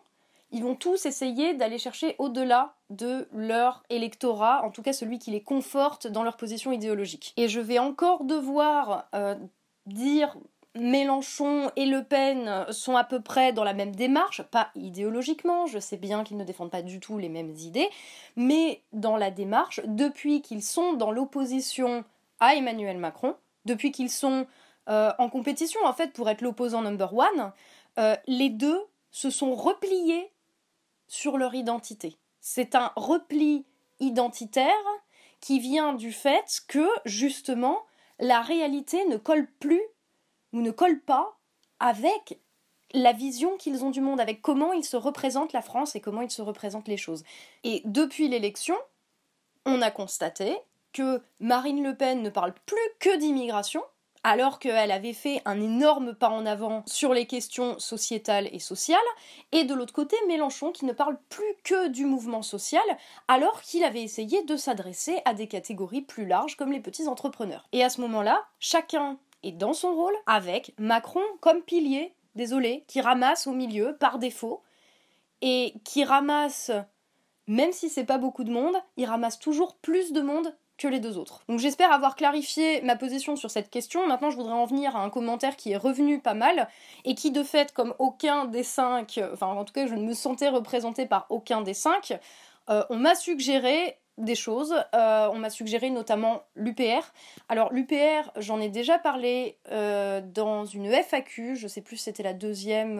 ils 0.50 0.62
vont 0.62 0.74
tous 0.74 1.04
essayer 1.04 1.52
d'aller 1.52 1.76
chercher 1.76 2.16
au-delà 2.18 2.74
de 2.88 3.28
leur 3.34 3.82
électorat, 3.90 4.64
en 4.64 4.70
tout 4.70 4.80
cas 4.80 4.94
celui 4.94 5.18
qui 5.18 5.30
les 5.30 5.42
conforte 5.42 6.06
dans 6.06 6.22
leur 6.22 6.38
position 6.38 6.72
idéologique. 6.72 7.34
Et 7.37 7.48
je 7.48 7.61
vais 7.61 7.78
encore 7.78 8.24
devoir 8.24 9.08
euh, 9.14 9.34
dire 9.88 10.37
Mélenchon 10.74 11.70
et 11.77 11.87
Le 11.87 12.05
Pen 12.05 12.66
sont 12.70 12.96
à 12.96 13.05
peu 13.05 13.20
près 13.20 13.53
dans 13.53 13.64
la 13.64 13.74
même 13.74 13.94
démarche, 13.94 14.42
pas 14.42 14.70
idéologiquement, 14.74 15.66
je 15.66 15.79
sais 15.79 15.96
bien 15.96 16.24
qu'ils 16.24 16.37
ne 16.37 16.44
défendent 16.44 16.70
pas 16.70 16.83
du 16.83 17.01
tout 17.01 17.18
les 17.18 17.29
mêmes 17.29 17.55
idées, 17.57 17.88
mais 18.37 18.83
dans 18.92 19.16
la 19.16 19.31
démarche, 19.31 19.81
depuis 19.85 20.42
qu'ils 20.42 20.62
sont 20.62 20.92
dans 20.92 21.11
l'opposition 21.11 22.05
à 22.38 22.55
Emmanuel 22.55 22.98
Macron, 22.98 23.35
depuis 23.64 23.90
qu'ils 23.90 24.11
sont 24.11 24.46
euh, 24.88 25.12
en 25.18 25.29
compétition 25.29 25.81
en 25.85 25.92
fait 25.92 26.12
pour 26.12 26.29
être 26.31 26.42
l'opposant 26.42 26.83
number 26.83 27.12
one, 27.12 27.53
euh, 27.98 28.16
les 28.27 28.51
deux 28.51 28.81
se 29.11 29.31
sont 29.31 29.55
repliés 29.55 30.31
sur 31.09 31.38
leur 31.38 31.55
identité. 31.55 32.16
C'est 32.40 32.74
un 32.74 32.92
repli 32.94 33.66
identitaire 34.01 34.72
qui 35.40 35.59
vient 35.59 35.92
du 35.92 36.12
fait 36.12 36.62
que 36.68 36.87
justement 37.05 37.83
la 38.18 38.40
réalité 38.40 39.04
ne 39.07 39.16
colle 39.16 39.46
plus 39.59 39.83
ou 40.52 40.61
ne 40.61 40.70
colle 40.70 41.00
pas 41.00 41.38
avec 41.81 42.40
la 42.92 43.12
vision 43.12 43.57
qu'ils 43.57 43.85
ont 43.85 43.90
du 43.90 44.00
monde, 44.00 44.20
avec 44.20 44.40
comment 44.40 44.72
ils 44.72 44.85
se 44.85 44.96
représentent 44.96 45.52
la 45.52 45.62
France 45.62 45.94
et 45.94 46.00
comment 46.00 46.22
ils 46.22 46.31
se 46.31 46.42
représentent 46.42 46.88
les 46.88 46.96
choses. 46.96 47.22
Et 47.64 47.83
depuis 47.85 48.28
l'élection, 48.28 48.76
on 49.66 49.83
a 49.83 49.90
constaté 49.90 50.57
que 50.92 51.22
Marine 51.40 51.83
Le 51.83 51.94
Pen 51.94 52.22
ne 52.22 52.31
parle 52.31 52.54
plus 52.66 52.76
que 52.98 53.16
d'immigration, 53.18 53.83
alors 54.24 54.59
qu'elle 54.59 54.90
avait 54.90 55.12
fait 55.12 55.40
un 55.44 55.61
énorme 55.61 56.14
pas 56.14 56.31
en 56.31 56.46
avant 56.46 56.83
sur 56.87 57.14
les 57.14 57.26
questions 57.26 57.78
sociétales 57.78 58.48
et 58.52 58.59
sociales, 58.59 58.98
et 59.52 59.64
de 59.64 59.74
l'autre 59.74 59.92
côté 59.92 60.16
Mélenchon 60.26 60.72
qui 60.72 60.85
ne 60.85 60.92
parle 60.92 61.18
plus 61.28 61.54
que 61.64 61.88
du 61.88 62.04
mouvement 62.04 62.42
social, 62.42 62.83
alors 63.28 63.62
qu'il 63.62 63.85
avait 63.85 64.02
essayé 64.02 64.42
de 64.44 64.57
s'adresser 64.57 65.20
à 65.24 65.35
des 65.35 65.46
catégories 65.46 66.02
plus 66.02 66.26
larges 66.26 66.57
comme 66.57 66.72
les 66.72 66.81
petits 66.81 67.09
entrepreneurs. 67.09 67.66
Et 67.72 67.85
à 67.85 67.90
ce 67.90 68.00
moment-là, 68.00 68.44
chacun 68.59 69.18
est 69.42 69.52
dans 69.52 69.72
son 69.72 69.94
rôle, 69.94 70.14
avec 70.26 70.74
Macron 70.78 71.22
comme 71.40 71.62
pilier, 71.62 72.12
désolé, 72.35 72.85
qui 72.88 73.00
ramasse 73.00 73.46
au 73.46 73.52
milieu 73.52 73.96
par 73.98 74.18
défaut, 74.18 74.62
et 75.40 75.74
qui 75.85 76.04
ramasse, 76.04 76.72
même 77.46 77.72
si 77.72 77.88
c'est 77.88 78.04
pas 78.04 78.18
beaucoup 78.18 78.44
de 78.44 78.50
monde, 78.50 78.76
il 78.96 79.07
ramasse 79.07 79.38
toujours 79.38 79.76
plus 79.76 80.12
de 80.12 80.20
monde 80.20 80.54
que 80.79 80.88
les 80.88 81.01
deux 81.01 81.19
autres. 81.19 81.43
Donc 81.49 81.59
j'espère 81.59 81.93
avoir 81.93 82.17
clarifié 82.17 82.81
ma 82.83 82.97
position 82.97 83.37
sur 83.37 83.51
cette 83.51 83.69
question. 83.69 84.07
Maintenant, 84.07 84.31
je 84.31 84.37
voudrais 84.37 84.55
en 84.55 84.64
venir 84.64 84.97
à 84.97 85.01
un 85.01 85.11
commentaire 85.11 85.57
qui 85.57 85.73
est 85.73 85.77
revenu 85.77 86.21
pas 86.21 86.35
mal 86.35 86.69
et 87.05 87.14
qui, 87.14 87.31
de 87.31 87.43
fait, 87.43 87.73
comme 87.73 87.95
aucun 87.99 88.47
des 88.47 88.62
cinq, 88.62 89.21
enfin 89.33 89.49
en 89.49 89.64
tout 89.64 89.75
cas, 89.75 89.87
je 89.87 89.95
ne 89.95 90.05
me 90.05 90.14
sentais 90.14 90.49
représenté 90.49 91.05
par 91.05 91.27
aucun 91.29 91.61
des 91.61 91.75
cinq, 91.75 92.19
euh, 92.71 92.85
on 92.91 92.97
m'a 92.97 93.14
suggéré 93.14 93.99
des 94.18 94.35
choses. 94.35 94.74
Euh, 94.94 95.28
on 95.33 95.38
m'a 95.38 95.50
suggéré 95.50 95.90
notamment 95.90 96.42
l'UPR. 96.54 97.12
Alors 97.48 97.72
l'UPR, 97.72 98.31
j'en 98.37 98.61
ai 98.61 98.68
déjà 98.68 98.98
parlé 98.98 99.59
euh, 99.70 100.20
dans 100.20 100.64
une 100.64 100.90
FAQ, 100.92 101.57
je 101.57 101.66
sais 101.66 101.81
plus 101.81 101.96
si 101.96 102.04
c'était 102.04 102.22
la 102.22 102.35
deuxième 102.35 102.98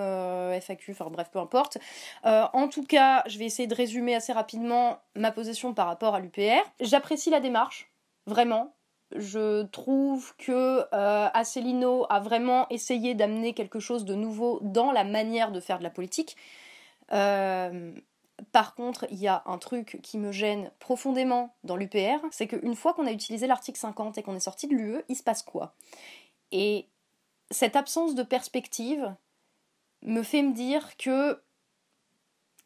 FAQ, 0.61 0.93
enfin 0.93 1.11
bref, 1.11 1.29
peu 1.31 1.39
importe. 1.39 1.79
en 2.25 2.69
tout 2.69 2.85
cas, 2.85 3.23
je 3.27 3.39
vais 3.39 3.45
essayer 3.45 3.69
de 3.69 3.75
résumer 3.75 4.15
assez 4.15 4.33
rapidement 4.33 4.99
ma 5.15 5.33
position 5.33 5.75
par 5.75 5.87
rapport 5.87 6.15
à 6.15 6.21
l'UPR. 6.21 6.65
J'apprécie 6.81 7.31
la 7.31 7.41
démarche, 7.41 7.91
vraiment. 8.27 8.75
Je 9.17 9.63
trouve 9.65 10.35
que 10.37 10.85
Asselineau 10.93 12.07
a 12.11 12.21
vraiment 12.21 12.67
essayé 12.71 13.15
d'amener 13.15 13.55
quelque 13.55 13.81
chose 13.81 14.05
de 14.05 14.15
nouveau 14.15 14.61
dans 14.63 14.93
la 14.93 15.05
manière 15.05 15.53
de 15.53 15.61
faire 15.61 15.79
de 15.79 15.85
la 15.85 15.91
politique. 15.91 16.37
Par 18.53 18.75
contre, 18.75 19.07
il 19.11 19.19
y 19.19 19.29
a 19.29 19.43
un 19.47 19.59
truc 19.59 19.99
qui 20.03 20.19
me 20.19 20.31
gêne 20.31 20.71
profondément 20.79 21.55
dans 21.65 21.77
l'UPR, 21.77 22.25
c'est 22.31 22.47
qu'une 22.47 22.77
fois 22.77 22.95
qu'on 22.95 23.07
a 23.07 23.13
utilisé 23.13 23.47
l'article 23.47 23.79
50 23.79 24.19
et 24.19 24.23
qu'on 24.23 24.37
est 24.37 24.41
sorti 24.41 24.69
de 24.69 24.75
l'UE, 24.75 25.03
il 25.09 25.17
se 25.17 25.23
passe 25.23 25.43
quoi? 25.43 25.75
Et 26.53 26.87
cette 27.51 27.77
absence 27.77 28.15
de 28.15 28.23
perspective 28.23 29.15
me 30.03 30.23
fait 30.23 30.43
me 30.43 30.53
dire 30.53 30.97
que 30.97 31.41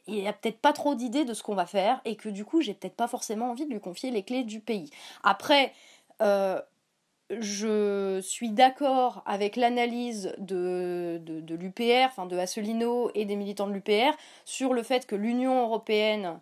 il 0.09 0.15
n'y 0.15 0.29
a 0.29 0.33
peut-être 0.33 0.59
pas 0.59 0.73
trop 0.73 0.95
d'idées 0.95 1.25
de 1.25 1.33
ce 1.33 1.43
qu'on 1.45 1.55
va 1.55 1.67
faire 1.67 2.01
et 2.05 2.17
que 2.17 2.29
du 2.29 2.45
coup 2.45 2.61
j'ai 2.61 2.75
peut-être 2.75 2.97
pas 2.97 3.07
forcément 3.07 3.51
envie 3.51 3.67
de 3.67 3.71
lui 3.71 3.81
confier 3.81 4.11
les 4.11 4.25
clés 4.25 4.43
du 4.43 4.61
pays. 4.61 4.91
Après, 5.23 5.73
euh, 6.21 6.61
je 7.41 8.21
suis 8.21 8.51
d'accord 8.51 9.23
avec 9.27 9.57
l'analyse 9.57 10.35
de, 10.39 11.21
l'UPR, 11.49 12.07
enfin 12.07 12.27
de 12.27 12.37
Asselineau 12.37 13.11
et 13.15 13.25
des 13.25 13.37
militants 13.37 13.67
de 13.67 13.73
l'UPR, 13.73 14.17
sur 14.45 14.75
le 14.75 14.83
fait 14.83 15.07
que 15.07 15.17
l'Union 15.17 15.63
européenne 15.63 16.41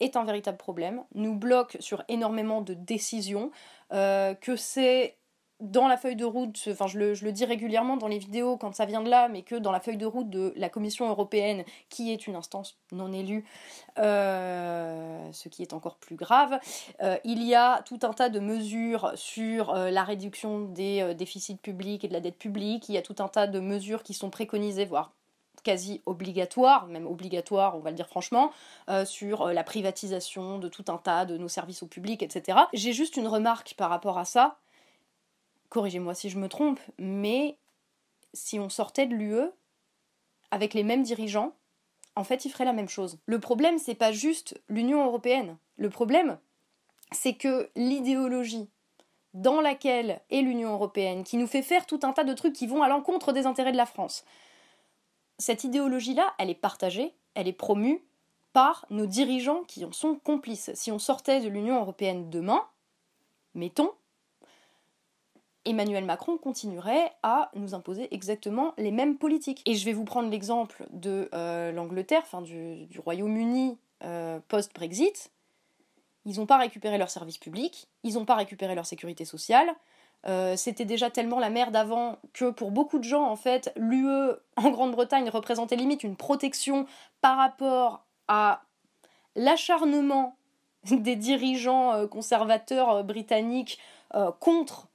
est 0.00 0.16
un 0.16 0.24
véritable 0.24 0.58
problème, 0.58 1.04
nous 1.14 1.34
bloque 1.34 1.76
sur 1.80 2.04
énormément 2.08 2.60
de 2.60 2.74
décisions, 2.74 3.50
euh, 3.92 4.34
que 4.34 4.56
c'est 4.56 5.16
dans 5.64 5.88
la 5.88 5.96
feuille 5.96 6.16
de 6.16 6.24
route, 6.24 6.68
enfin 6.68 6.86
je 6.86 6.98
le, 6.98 7.32
dis 7.32 7.44
régulièrement 7.44 7.96
dans 7.96 8.06
les 8.06 8.18
vidéos 8.18 8.56
quand 8.56 8.74
ça 8.74 8.84
vient 8.84 9.02
de 9.02 9.08
là, 9.08 9.28
mais 9.28 9.42
que 9.42 9.54
dans 9.54 9.72
la 9.72 9.80
feuille 9.80 9.96
de 9.96 10.06
route 10.06 10.28
de 10.28 10.52
la 10.56 10.68
Commission 10.68 11.08
européenne, 11.08 11.64
qui 11.88 12.12
est 12.12 12.26
une 12.26 12.36
instance 12.36 12.78
non 12.92 13.12
élue, 13.12 13.44
euh, 13.98 15.32
ce 15.32 15.48
qui 15.48 15.62
est 15.62 15.72
encore 15.72 15.96
plus 15.96 16.16
grave, 16.16 16.58
euh, 17.02 17.16
il 17.24 17.42
y 17.42 17.54
a 17.54 17.82
tout 17.82 17.98
un 18.02 18.12
tas 18.12 18.28
de 18.28 18.40
mesures 18.40 19.12
sur 19.14 19.70
euh, 19.70 19.90
la 19.90 20.04
réduction 20.04 20.60
des 20.60 21.14
déficits 21.14 21.56
publics 21.56 22.04
et 22.04 22.08
de 22.08 22.12
la 22.12 22.20
dette 22.20 22.38
publique, 22.38 22.88
il 22.88 22.94
y 22.94 22.98
a 22.98 23.02
tout 23.02 23.16
un 23.18 23.28
tas 23.28 23.46
de 23.46 23.60
mesures 23.60 24.02
qui 24.02 24.12
sont 24.12 24.30
préconisées, 24.30 24.84
voire 24.84 25.12
quasi 25.62 26.02
obligatoires, 26.04 26.86
même 26.88 27.06
obligatoires, 27.06 27.74
on 27.74 27.80
va 27.80 27.88
le 27.88 27.96
dire 27.96 28.06
franchement, 28.06 28.50
sur 29.06 29.46
la 29.46 29.64
privatisation 29.64 30.58
de 30.58 30.68
tout 30.68 30.84
un 30.88 30.98
tas 30.98 31.24
de 31.24 31.38
nos 31.38 31.48
services 31.48 31.82
au 31.82 31.86
public, 31.86 32.22
etc. 32.22 32.58
J'ai 32.74 32.92
juste 32.92 33.16
une 33.16 33.28
remarque 33.28 33.72
par 33.78 33.88
rapport 33.88 34.18
à 34.18 34.26
ça 34.26 34.58
corrigez-moi 35.74 36.14
si 36.14 36.30
je 36.30 36.38
me 36.38 36.48
trompe, 36.48 36.78
mais 36.98 37.58
si 38.32 38.60
on 38.60 38.68
sortait 38.68 39.06
de 39.06 39.14
l'UE 39.14 39.50
avec 40.52 40.72
les 40.72 40.84
mêmes 40.84 41.02
dirigeants, 41.02 41.52
en 42.14 42.22
fait, 42.22 42.44
ils 42.44 42.50
feraient 42.50 42.64
la 42.64 42.72
même 42.72 42.88
chose. 42.88 43.18
Le 43.26 43.40
problème, 43.40 43.78
c'est 43.78 43.96
pas 43.96 44.12
juste 44.12 44.62
l'Union 44.68 45.04
européenne. 45.04 45.56
Le 45.76 45.90
problème, 45.90 46.38
c'est 47.10 47.34
que 47.34 47.68
l'idéologie 47.74 48.68
dans 49.32 49.60
laquelle 49.60 50.20
est 50.30 50.42
l'Union 50.42 50.72
européenne, 50.74 51.24
qui 51.24 51.36
nous 51.36 51.48
fait 51.48 51.62
faire 51.62 51.86
tout 51.86 51.98
un 52.04 52.12
tas 52.12 52.22
de 52.22 52.34
trucs 52.34 52.54
qui 52.54 52.68
vont 52.68 52.84
à 52.84 52.88
l'encontre 52.88 53.32
des 53.32 53.46
intérêts 53.46 53.72
de 53.72 53.76
la 53.76 53.84
France, 53.84 54.24
cette 55.38 55.64
idéologie-là, 55.64 56.34
elle 56.38 56.50
est 56.50 56.54
partagée, 56.54 57.16
elle 57.34 57.48
est 57.48 57.52
promue 57.52 58.00
par 58.52 58.86
nos 58.90 59.06
dirigeants 59.06 59.64
qui 59.64 59.84
en 59.84 59.90
sont 59.90 60.14
complices. 60.22 60.70
Si 60.74 60.92
on 60.92 61.00
sortait 61.00 61.40
de 61.40 61.48
l'Union 61.48 61.80
européenne 61.80 62.30
demain, 62.30 62.64
mettons, 63.56 63.90
Emmanuel 65.64 66.04
Macron 66.04 66.36
continuerait 66.36 67.12
à 67.22 67.50
nous 67.54 67.74
imposer 67.74 68.12
exactement 68.14 68.74
les 68.76 68.90
mêmes 68.90 69.16
politiques. 69.16 69.62
Et 69.66 69.74
je 69.74 69.84
vais 69.84 69.92
vous 69.92 70.04
prendre 70.04 70.30
l'exemple 70.30 70.86
de 70.90 71.28
euh, 71.34 71.72
l'Angleterre, 71.72 72.22
enfin 72.24 72.42
du, 72.42 72.88
Royaume-Uni 72.98 73.78
euh, 74.04 74.40
post-Brexit. 74.48 75.30
Ils 76.26 76.38
n'ont 76.38 76.46
pas 76.46 76.58
récupéré 76.58 76.98
leurs 76.98 77.10
services 77.10 77.38
publics, 77.38 77.88
ils 78.02 78.14
n'ont 78.14 78.24
pas 78.24 78.34
récupéré 78.34 78.74
leur 78.74 78.86
sécurité 78.86 79.24
sociale. 79.24 79.68
Euh, 80.26 80.56
c'était 80.56 80.86
déjà 80.86 81.10
tellement 81.10 81.38
la 81.38 81.50
merde 81.50 81.76
avant 81.76 82.18
que 82.32 82.50
pour 82.50 82.70
beaucoup 82.70 82.98
de 82.98 83.04
gens, 83.04 83.24
en 83.24 83.36
fait, 83.36 83.72
l'UE 83.76 84.32
en 84.56 84.70
Grande-Bretagne 84.70 85.28
représentait 85.28 85.76
limite 85.76 86.02
une 86.02 86.16
protection 86.16 86.86
par 87.20 87.36
rapport 87.36 88.04
à 88.28 88.62
l'acharnement 89.36 90.36
des 90.90 91.16
dirigeants 91.16 92.06
conservateurs 92.08 93.04
britanniques 93.04 93.78
contre 94.38 94.88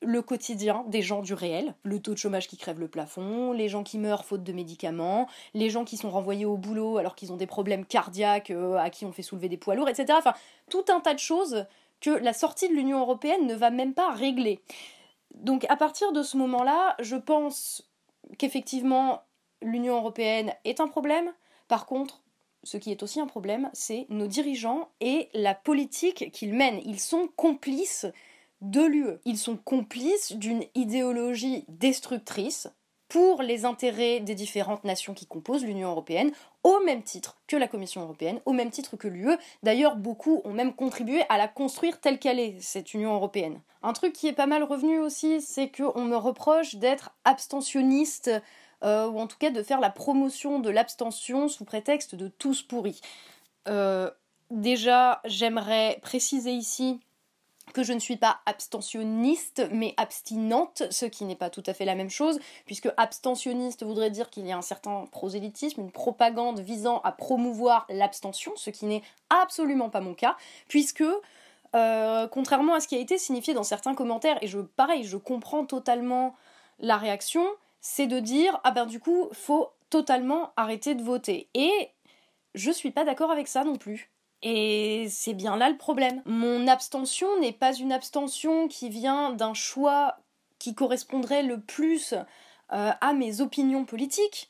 le 0.00 0.22
quotidien 0.22 0.84
des 0.86 1.02
gens 1.02 1.22
du 1.22 1.34
réel, 1.34 1.74
le 1.82 2.00
taux 2.00 2.12
de 2.12 2.18
chômage 2.18 2.46
qui 2.46 2.56
crève 2.56 2.78
le 2.78 2.88
plafond, 2.88 3.52
les 3.52 3.68
gens 3.68 3.82
qui 3.82 3.98
meurent 3.98 4.24
faute 4.24 4.44
de 4.44 4.52
médicaments, 4.52 5.28
les 5.54 5.70
gens 5.70 5.84
qui 5.84 5.96
sont 5.96 6.10
renvoyés 6.10 6.44
au 6.44 6.56
boulot 6.56 6.98
alors 6.98 7.16
qu'ils 7.16 7.32
ont 7.32 7.36
des 7.36 7.46
problèmes 7.46 7.84
cardiaques, 7.84 8.50
euh, 8.50 8.76
à 8.76 8.90
qui 8.90 9.04
on 9.04 9.12
fait 9.12 9.22
soulever 9.22 9.48
des 9.48 9.56
poids 9.56 9.74
lourds, 9.74 9.88
etc. 9.88 10.14
Enfin, 10.16 10.34
tout 10.70 10.84
un 10.88 11.00
tas 11.00 11.14
de 11.14 11.18
choses 11.18 11.66
que 12.00 12.10
la 12.10 12.32
sortie 12.32 12.68
de 12.68 12.74
l'Union 12.74 13.00
européenne 13.00 13.46
ne 13.46 13.54
va 13.54 13.70
même 13.70 13.94
pas 13.94 14.12
régler. 14.12 14.60
Donc 15.34 15.66
à 15.68 15.76
partir 15.76 16.12
de 16.12 16.22
ce 16.22 16.36
moment-là, 16.36 16.94
je 17.00 17.16
pense 17.16 17.88
qu'effectivement 18.38 19.22
l'Union 19.62 19.96
européenne 19.96 20.52
est 20.64 20.80
un 20.80 20.88
problème. 20.88 21.32
Par 21.66 21.86
contre, 21.86 22.22
ce 22.62 22.76
qui 22.76 22.90
est 22.90 23.02
aussi 23.02 23.20
un 23.20 23.26
problème, 23.26 23.70
c'est 23.72 24.06
nos 24.08 24.26
dirigeants 24.26 24.88
et 25.00 25.28
la 25.34 25.54
politique 25.54 26.30
qu'ils 26.32 26.54
mènent. 26.54 26.80
Ils 26.84 27.00
sont 27.00 27.28
complices 27.36 28.06
de 28.60 28.82
l'UE. 28.82 29.18
Ils 29.24 29.38
sont 29.38 29.56
complices 29.56 30.32
d'une 30.32 30.64
idéologie 30.74 31.64
destructrice 31.68 32.68
pour 33.08 33.40
les 33.42 33.64
intérêts 33.64 34.20
des 34.20 34.34
différentes 34.34 34.84
nations 34.84 35.14
qui 35.14 35.26
composent 35.26 35.64
l'Union 35.64 35.88
européenne, 35.88 36.30
au 36.62 36.80
même 36.84 37.02
titre 37.02 37.38
que 37.46 37.56
la 37.56 37.66
Commission 37.66 38.02
européenne, 38.02 38.40
au 38.44 38.52
même 38.52 38.70
titre 38.70 38.96
que 38.96 39.08
l'UE. 39.08 39.38
D'ailleurs, 39.62 39.96
beaucoup 39.96 40.42
ont 40.44 40.52
même 40.52 40.74
contribué 40.74 41.22
à 41.30 41.38
la 41.38 41.48
construire 41.48 42.00
telle 42.00 42.18
qu'elle 42.18 42.38
est, 42.38 42.60
cette 42.60 42.92
Union 42.92 43.14
européenne. 43.14 43.60
Un 43.82 43.94
truc 43.94 44.12
qui 44.12 44.28
est 44.28 44.34
pas 44.34 44.46
mal 44.46 44.62
revenu 44.62 44.98
aussi, 44.98 45.40
c'est 45.40 45.70
qu'on 45.70 46.04
me 46.04 46.16
reproche 46.16 46.74
d'être 46.74 47.10
abstentionniste, 47.24 48.30
euh, 48.84 49.08
ou 49.08 49.18
en 49.18 49.26
tout 49.26 49.38
cas 49.38 49.50
de 49.50 49.62
faire 49.62 49.80
la 49.80 49.90
promotion 49.90 50.60
de 50.60 50.68
l'abstention 50.68 51.48
sous 51.48 51.64
prétexte 51.64 52.14
de 52.14 52.28
tous 52.28 52.62
pourris. 52.62 53.00
Euh, 53.68 54.10
déjà, 54.50 55.20
j'aimerais 55.24 55.98
préciser 56.02 56.52
ici 56.52 57.00
je 57.82 57.92
ne 57.92 57.98
suis 57.98 58.16
pas 58.16 58.40
abstentionniste 58.46 59.68
mais 59.72 59.94
abstinente, 59.96 60.82
ce 60.90 61.06
qui 61.06 61.24
n'est 61.24 61.36
pas 61.36 61.50
tout 61.50 61.62
à 61.66 61.74
fait 61.74 61.84
la 61.84 61.94
même 61.94 62.10
chose, 62.10 62.38
puisque 62.66 62.88
abstentionniste 62.96 63.84
voudrait 63.84 64.10
dire 64.10 64.30
qu'il 64.30 64.46
y 64.46 64.52
a 64.52 64.56
un 64.56 64.62
certain 64.62 65.06
prosélytisme, 65.10 65.80
une 65.80 65.90
propagande 65.90 66.60
visant 66.60 67.00
à 67.04 67.12
promouvoir 67.12 67.86
l'abstention, 67.88 68.52
ce 68.56 68.70
qui 68.70 68.86
n'est 68.86 69.02
absolument 69.30 69.90
pas 69.90 70.00
mon 70.00 70.14
cas, 70.14 70.36
puisque 70.68 71.04
euh, 71.74 72.28
contrairement 72.28 72.74
à 72.74 72.80
ce 72.80 72.88
qui 72.88 72.96
a 72.96 72.98
été 72.98 73.18
signifié 73.18 73.54
dans 73.54 73.62
certains 73.62 73.94
commentaires, 73.94 74.38
et 74.42 74.46
je 74.46 74.58
pareil, 74.60 75.04
je 75.04 75.16
comprends 75.16 75.64
totalement 75.64 76.34
la 76.78 76.96
réaction, 76.96 77.44
c'est 77.80 78.06
de 78.06 78.20
dire 78.20 78.60
ah 78.64 78.70
ben 78.70 78.86
du 78.86 79.00
coup 79.00 79.28
faut 79.32 79.70
totalement 79.90 80.52
arrêter 80.56 80.94
de 80.94 81.02
voter. 81.02 81.48
Et 81.54 81.90
je 82.54 82.70
suis 82.70 82.90
pas 82.90 83.04
d'accord 83.04 83.30
avec 83.30 83.48
ça 83.48 83.64
non 83.64 83.76
plus. 83.76 84.10
Et 84.42 85.06
c'est 85.10 85.34
bien 85.34 85.56
là 85.56 85.68
le 85.68 85.76
problème. 85.76 86.22
Mon 86.24 86.68
abstention 86.68 87.28
n'est 87.40 87.52
pas 87.52 87.74
une 87.74 87.92
abstention 87.92 88.68
qui 88.68 88.88
vient 88.88 89.30
d'un 89.30 89.54
choix 89.54 90.18
qui 90.58 90.74
correspondrait 90.74 91.42
le 91.42 91.60
plus 91.60 92.14
euh, 92.72 92.92
à 93.00 93.12
mes 93.12 93.40
opinions 93.40 93.84
politiques. 93.84 94.48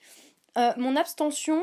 Euh, 0.57 0.72
mon 0.77 0.96
abstention 0.96 1.62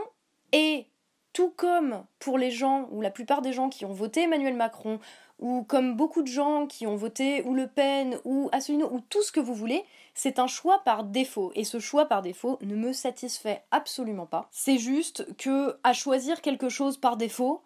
est, 0.52 0.88
tout 1.34 1.54
comme 1.56 2.06
pour 2.20 2.38
les 2.38 2.52
gens, 2.52 2.88
ou 2.92 3.02
la 3.02 3.12
plupart 3.12 3.42
des 3.42 3.54
gens 3.54 3.70
qui 3.70 3.86
ont 3.86 3.94
voté 3.94 4.22
Emmanuel 4.22 4.56
Macron, 4.56 5.00
ou 5.40 5.64
comme 5.64 5.96
beaucoup 5.96 6.22
de 6.22 6.28
gens 6.28 6.66
qui 6.66 6.88
ont 6.88 6.96
voté 6.96 7.44
ou 7.44 7.54
Le 7.54 7.68
Pen, 7.68 8.18
ou 8.24 8.50
Asselineau, 8.54 8.90
ou 8.92 9.02
tout 9.02 9.22
ce 9.22 9.34
que 9.34 9.42
vous 9.42 9.54
voulez, 9.54 9.84
c'est 10.14 10.40
un 10.40 10.48
choix 10.48 10.80
par 10.80 11.04
défaut. 11.04 11.52
Et 11.56 11.66
ce 11.66 11.80
choix 11.80 12.06
par 12.06 12.22
défaut 12.22 12.58
ne 12.62 12.76
me 12.76 12.94
satisfait 12.94 13.64
absolument 13.72 14.26
pas. 14.26 14.48
C'est 14.52 14.78
juste 14.78 15.36
que, 15.36 15.78
à 15.84 15.92
choisir 15.92 16.42
quelque 16.42 16.70
chose 16.70 16.98
par 16.98 17.18
défaut, 17.18 17.62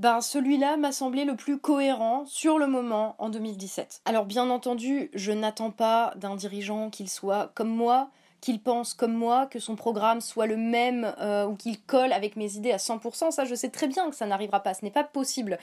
ben 0.00 0.22
celui-là 0.22 0.78
m'a 0.78 0.92
semblé 0.92 1.26
le 1.26 1.36
plus 1.36 1.58
cohérent 1.58 2.24
sur 2.24 2.58
le 2.58 2.66
moment 2.66 3.16
en 3.18 3.28
2017. 3.28 4.00
Alors 4.06 4.24
bien 4.24 4.48
entendu, 4.48 5.10
je 5.12 5.30
n'attends 5.30 5.70
pas 5.70 6.14
d'un 6.16 6.36
dirigeant 6.36 6.88
qu'il 6.88 7.10
soit 7.10 7.52
comme 7.54 7.68
moi, 7.68 8.08
qu'il 8.40 8.62
pense 8.62 8.94
comme 8.94 9.12
moi, 9.12 9.44
que 9.44 9.58
son 9.58 9.76
programme 9.76 10.22
soit 10.22 10.46
le 10.46 10.56
même 10.56 11.14
euh, 11.20 11.44
ou 11.44 11.54
qu'il 11.54 11.82
colle 11.82 12.14
avec 12.14 12.36
mes 12.36 12.56
idées 12.56 12.72
à 12.72 12.78
100%, 12.78 13.30
ça 13.30 13.44
je 13.44 13.54
sais 13.54 13.68
très 13.68 13.88
bien 13.88 14.08
que 14.08 14.16
ça 14.16 14.24
n'arrivera 14.24 14.60
pas, 14.60 14.72
ce 14.72 14.86
n'est 14.86 14.90
pas 14.90 15.04
possible. 15.04 15.58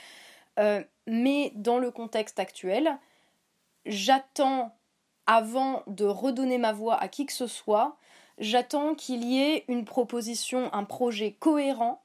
Euh, 0.60 0.84
mais 1.08 1.50
dans 1.56 1.80
le 1.80 1.90
contexte 1.90 2.38
actuel, 2.38 2.96
j'attends, 3.86 4.72
avant 5.26 5.82
de 5.88 6.04
redonner 6.04 6.58
ma 6.58 6.72
voix 6.72 6.94
à 6.94 7.08
qui 7.08 7.26
que 7.26 7.32
ce 7.32 7.48
soit, 7.48 7.96
j'attends 8.38 8.94
qu'il 8.94 9.24
y 9.24 9.42
ait 9.42 9.64
une 9.66 9.84
proposition, 9.84 10.72
un 10.72 10.84
projet 10.84 11.32
cohérent, 11.32 12.04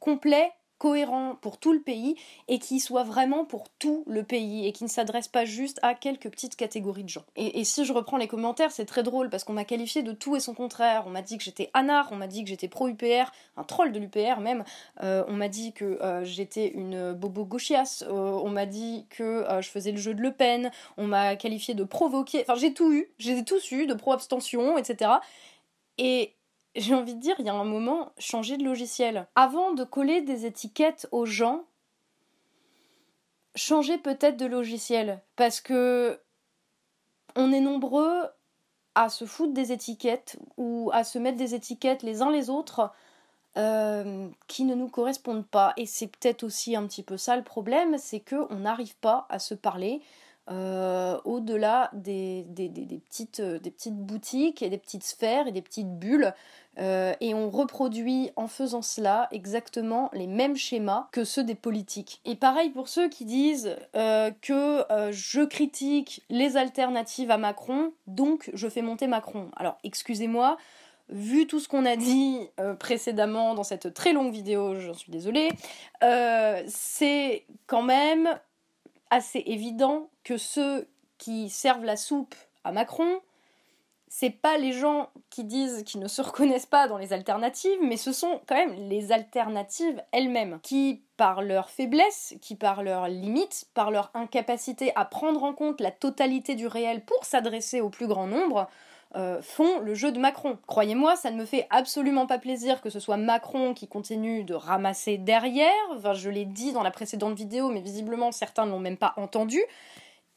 complet 0.00 0.52
cohérent 0.80 1.36
pour 1.42 1.58
tout 1.58 1.74
le 1.74 1.80
pays 1.80 2.16
et 2.48 2.58
qui 2.58 2.80
soit 2.80 3.04
vraiment 3.04 3.44
pour 3.44 3.68
tout 3.78 4.02
le 4.06 4.24
pays 4.24 4.66
et 4.66 4.72
qui 4.72 4.82
ne 4.82 4.88
s'adresse 4.88 5.28
pas 5.28 5.44
juste 5.44 5.78
à 5.82 5.94
quelques 5.94 6.30
petites 6.30 6.56
catégories 6.56 7.04
de 7.04 7.10
gens. 7.10 7.24
Et, 7.36 7.62
si 7.64 7.84
je 7.84 7.92
reprends 7.92 8.16
les 8.16 8.26
commentaires, 8.26 8.72
c'est 8.72 8.86
très 8.86 9.02
drôle 9.02 9.28
parce 9.28 9.44
qu'on 9.44 9.52
m'a 9.52 9.66
qualifié 9.66 10.02
de 10.02 10.12
tout 10.12 10.36
et 10.36 10.40
son 10.40 10.54
contraire. 10.54 11.04
On 11.06 11.10
m'a 11.10 11.20
dit 11.20 11.36
que 11.36 11.44
j'étais 11.44 11.70
anard, 11.74 12.08
on 12.12 12.16
m'a 12.16 12.26
dit 12.26 12.42
que 12.42 12.48
j'étais 12.48 12.66
pro-UPR, 12.66 13.30
un 13.58 13.62
troll 13.62 13.92
de 13.92 13.98
l'UPR 13.98 14.40
même. 14.40 14.64
Euh, 15.02 15.22
on 15.28 15.34
m'a 15.34 15.48
dit 15.48 15.74
que 15.74 15.84
euh, 15.84 16.24
j'étais 16.24 16.68
une 16.68 17.12
bobo 17.12 17.44
gauchias. 17.44 18.02
Euh, 18.08 18.40
on 18.42 18.48
m'a 18.48 18.64
dit 18.64 19.06
que 19.10 19.44
je 19.60 19.68
faisais 19.68 19.92
le 19.92 19.98
jeu 19.98 20.14
de 20.14 20.22
Le 20.22 20.32
Pen. 20.32 20.70
On 20.96 21.06
m'a 21.06 21.36
qualifié 21.36 21.74
de 21.74 21.84
provoquer. 21.84 22.40
Enfin, 22.40 22.54
j'ai 22.54 22.72
tout 22.72 22.90
eu. 22.90 23.12
J'ai 23.18 23.44
tous 23.44 23.70
eu, 23.70 23.86
de 23.86 23.92
pro-abstention, 23.92 24.78
etc. 24.78 25.10
Et 25.98 26.32
j'ai 26.74 26.94
envie 26.94 27.14
de 27.14 27.20
dire, 27.20 27.36
il 27.38 27.46
y 27.46 27.48
a 27.48 27.54
un 27.54 27.64
moment, 27.64 28.12
changer 28.18 28.56
de 28.56 28.64
logiciel. 28.64 29.26
Avant 29.34 29.72
de 29.72 29.84
coller 29.84 30.22
des 30.22 30.46
étiquettes 30.46 31.08
aux 31.10 31.26
gens, 31.26 31.64
changer 33.56 33.98
peut-être 33.98 34.36
de 34.36 34.46
logiciel. 34.46 35.20
Parce 35.36 35.60
que 35.60 36.20
on 37.36 37.52
est 37.52 37.60
nombreux 37.60 38.28
à 38.94 39.08
se 39.08 39.24
foutre 39.24 39.52
des 39.52 39.72
étiquettes 39.72 40.38
ou 40.56 40.90
à 40.92 41.04
se 41.04 41.18
mettre 41.18 41.38
des 41.38 41.54
étiquettes 41.54 42.02
les 42.02 42.22
uns 42.22 42.30
les 42.30 42.50
autres 42.50 42.90
euh, 43.56 44.28
qui 44.46 44.64
ne 44.64 44.74
nous 44.74 44.88
correspondent 44.88 45.46
pas. 45.46 45.72
Et 45.76 45.86
c'est 45.86 46.08
peut-être 46.08 46.44
aussi 46.44 46.76
un 46.76 46.86
petit 46.86 47.02
peu 47.02 47.16
ça 47.16 47.36
le 47.36 47.42
problème, 47.42 47.98
c'est 47.98 48.20
qu'on 48.20 48.56
n'arrive 48.56 48.96
pas 48.96 49.26
à 49.28 49.38
se 49.38 49.54
parler 49.54 50.02
au-delà 50.50 51.90
des, 51.92 52.44
petites, 53.08 53.40
des 53.40 53.70
petites 53.70 53.96
boutiques 53.96 54.62
et 54.62 54.70
des 54.70 54.78
petites 54.78 55.04
sphères 55.04 55.46
et 55.46 55.52
des 55.52 55.62
petites 55.62 55.98
bulles 55.98 56.34
euh, 56.78 57.12
et 57.20 57.34
on 57.34 57.50
reproduit 57.50 58.30
en 58.36 58.46
faisant 58.46 58.80
cela 58.80 59.28
exactement 59.32 60.08
les 60.12 60.26
mêmes 60.26 60.56
schémas 60.56 61.08
que 61.10 61.24
ceux 61.24 61.42
des 61.42 61.54
politiques. 61.54 62.20
Et 62.24 62.36
pareil 62.36 62.70
pour 62.70 62.88
ceux 62.88 63.08
qui 63.08 63.24
disent 63.24 63.76
euh, 63.96 64.30
que 64.40 64.90
euh, 64.92 65.10
je 65.12 65.42
critique 65.42 66.22
les 66.30 66.56
alternatives 66.56 67.30
à 67.30 67.38
Macron, 67.38 67.92
donc 68.06 68.50
je 68.54 68.68
fais 68.68 68.82
monter 68.82 69.08
Macron. 69.08 69.50
Alors 69.56 69.78
excusez-moi, 69.82 70.56
vu 71.08 71.46
tout 71.46 71.58
ce 71.58 71.68
qu'on 71.68 71.86
a 71.86 71.96
dit 71.96 72.48
précédemment 72.78 73.54
dans 73.54 73.64
cette 73.64 73.92
très 73.92 74.12
longue 74.12 74.32
vidéo, 74.32 74.78
j'en 74.78 74.94
suis 74.94 75.10
désolée, 75.10 75.48
c'est 76.68 77.46
quand 77.66 77.82
même 77.82 78.28
assez 79.10 79.42
évident 79.44 80.08
que 80.24 80.36
ceux 80.36 80.88
qui 81.18 81.50
servent 81.50 81.84
la 81.84 81.96
soupe 81.96 82.34
à 82.64 82.72
Macron 82.72 83.20
c'est 84.12 84.30
pas 84.30 84.58
les 84.58 84.72
gens 84.72 85.08
qui 85.30 85.44
disent 85.44 85.84
qu'ils 85.84 86.00
ne 86.00 86.08
se 86.08 86.20
reconnaissent 86.20 86.66
pas 86.66 86.88
dans 86.88 86.98
les 86.98 87.14
alternatives, 87.14 87.78
mais 87.80 87.96
ce 87.96 88.12
sont 88.12 88.40
quand 88.46 88.56
même 88.56 88.74
les 88.88 89.12
alternatives 89.12 90.02
elles-mêmes, 90.12 90.58
qui, 90.62 91.02
par 91.16 91.40
leur 91.40 91.70
faiblesse, 91.70 92.34
qui 92.42 92.56
par 92.56 92.82
leurs 92.82 93.08
limites, 93.08 93.66
par 93.72 93.90
leur 93.90 94.10
incapacité 94.14 94.92
à 94.96 95.04
prendre 95.04 95.44
en 95.44 95.54
compte 95.54 95.80
la 95.80 95.92
totalité 95.92 96.56
du 96.56 96.66
réel 96.66 97.04
pour 97.04 97.24
s'adresser 97.24 97.80
au 97.80 97.88
plus 97.88 98.08
grand 98.08 98.26
nombre, 98.26 98.68
euh, 99.16 99.40
font 99.42 99.78
le 99.78 99.94
jeu 99.94 100.10
de 100.12 100.18
Macron. 100.18 100.58
Croyez-moi, 100.66 101.14
ça 101.14 101.30
ne 101.30 101.36
me 101.36 101.44
fait 101.44 101.66
absolument 101.70 102.26
pas 102.26 102.38
plaisir 102.38 102.80
que 102.80 102.90
ce 102.90 103.00
soit 103.00 103.16
Macron 103.16 103.74
qui 103.74 103.86
continue 103.86 104.44
de 104.44 104.54
ramasser 104.54 105.18
derrière. 105.18 105.72
Enfin, 105.96 106.14
je 106.14 106.30
l'ai 106.30 106.44
dit 106.44 106.72
dans 106.72 106.82
la 106.82 106.90
précédente 106.90 107.34
vidéo, 107.34 107.70
mais 107.70 107.80
visiblement 107.80 108.32
certains 108.32 108.66
ne 108.66 108.72
l'ont 108.72 108.80
même 108.80 108.96
pas 108.96 109.14
entendu. 109.16 109.60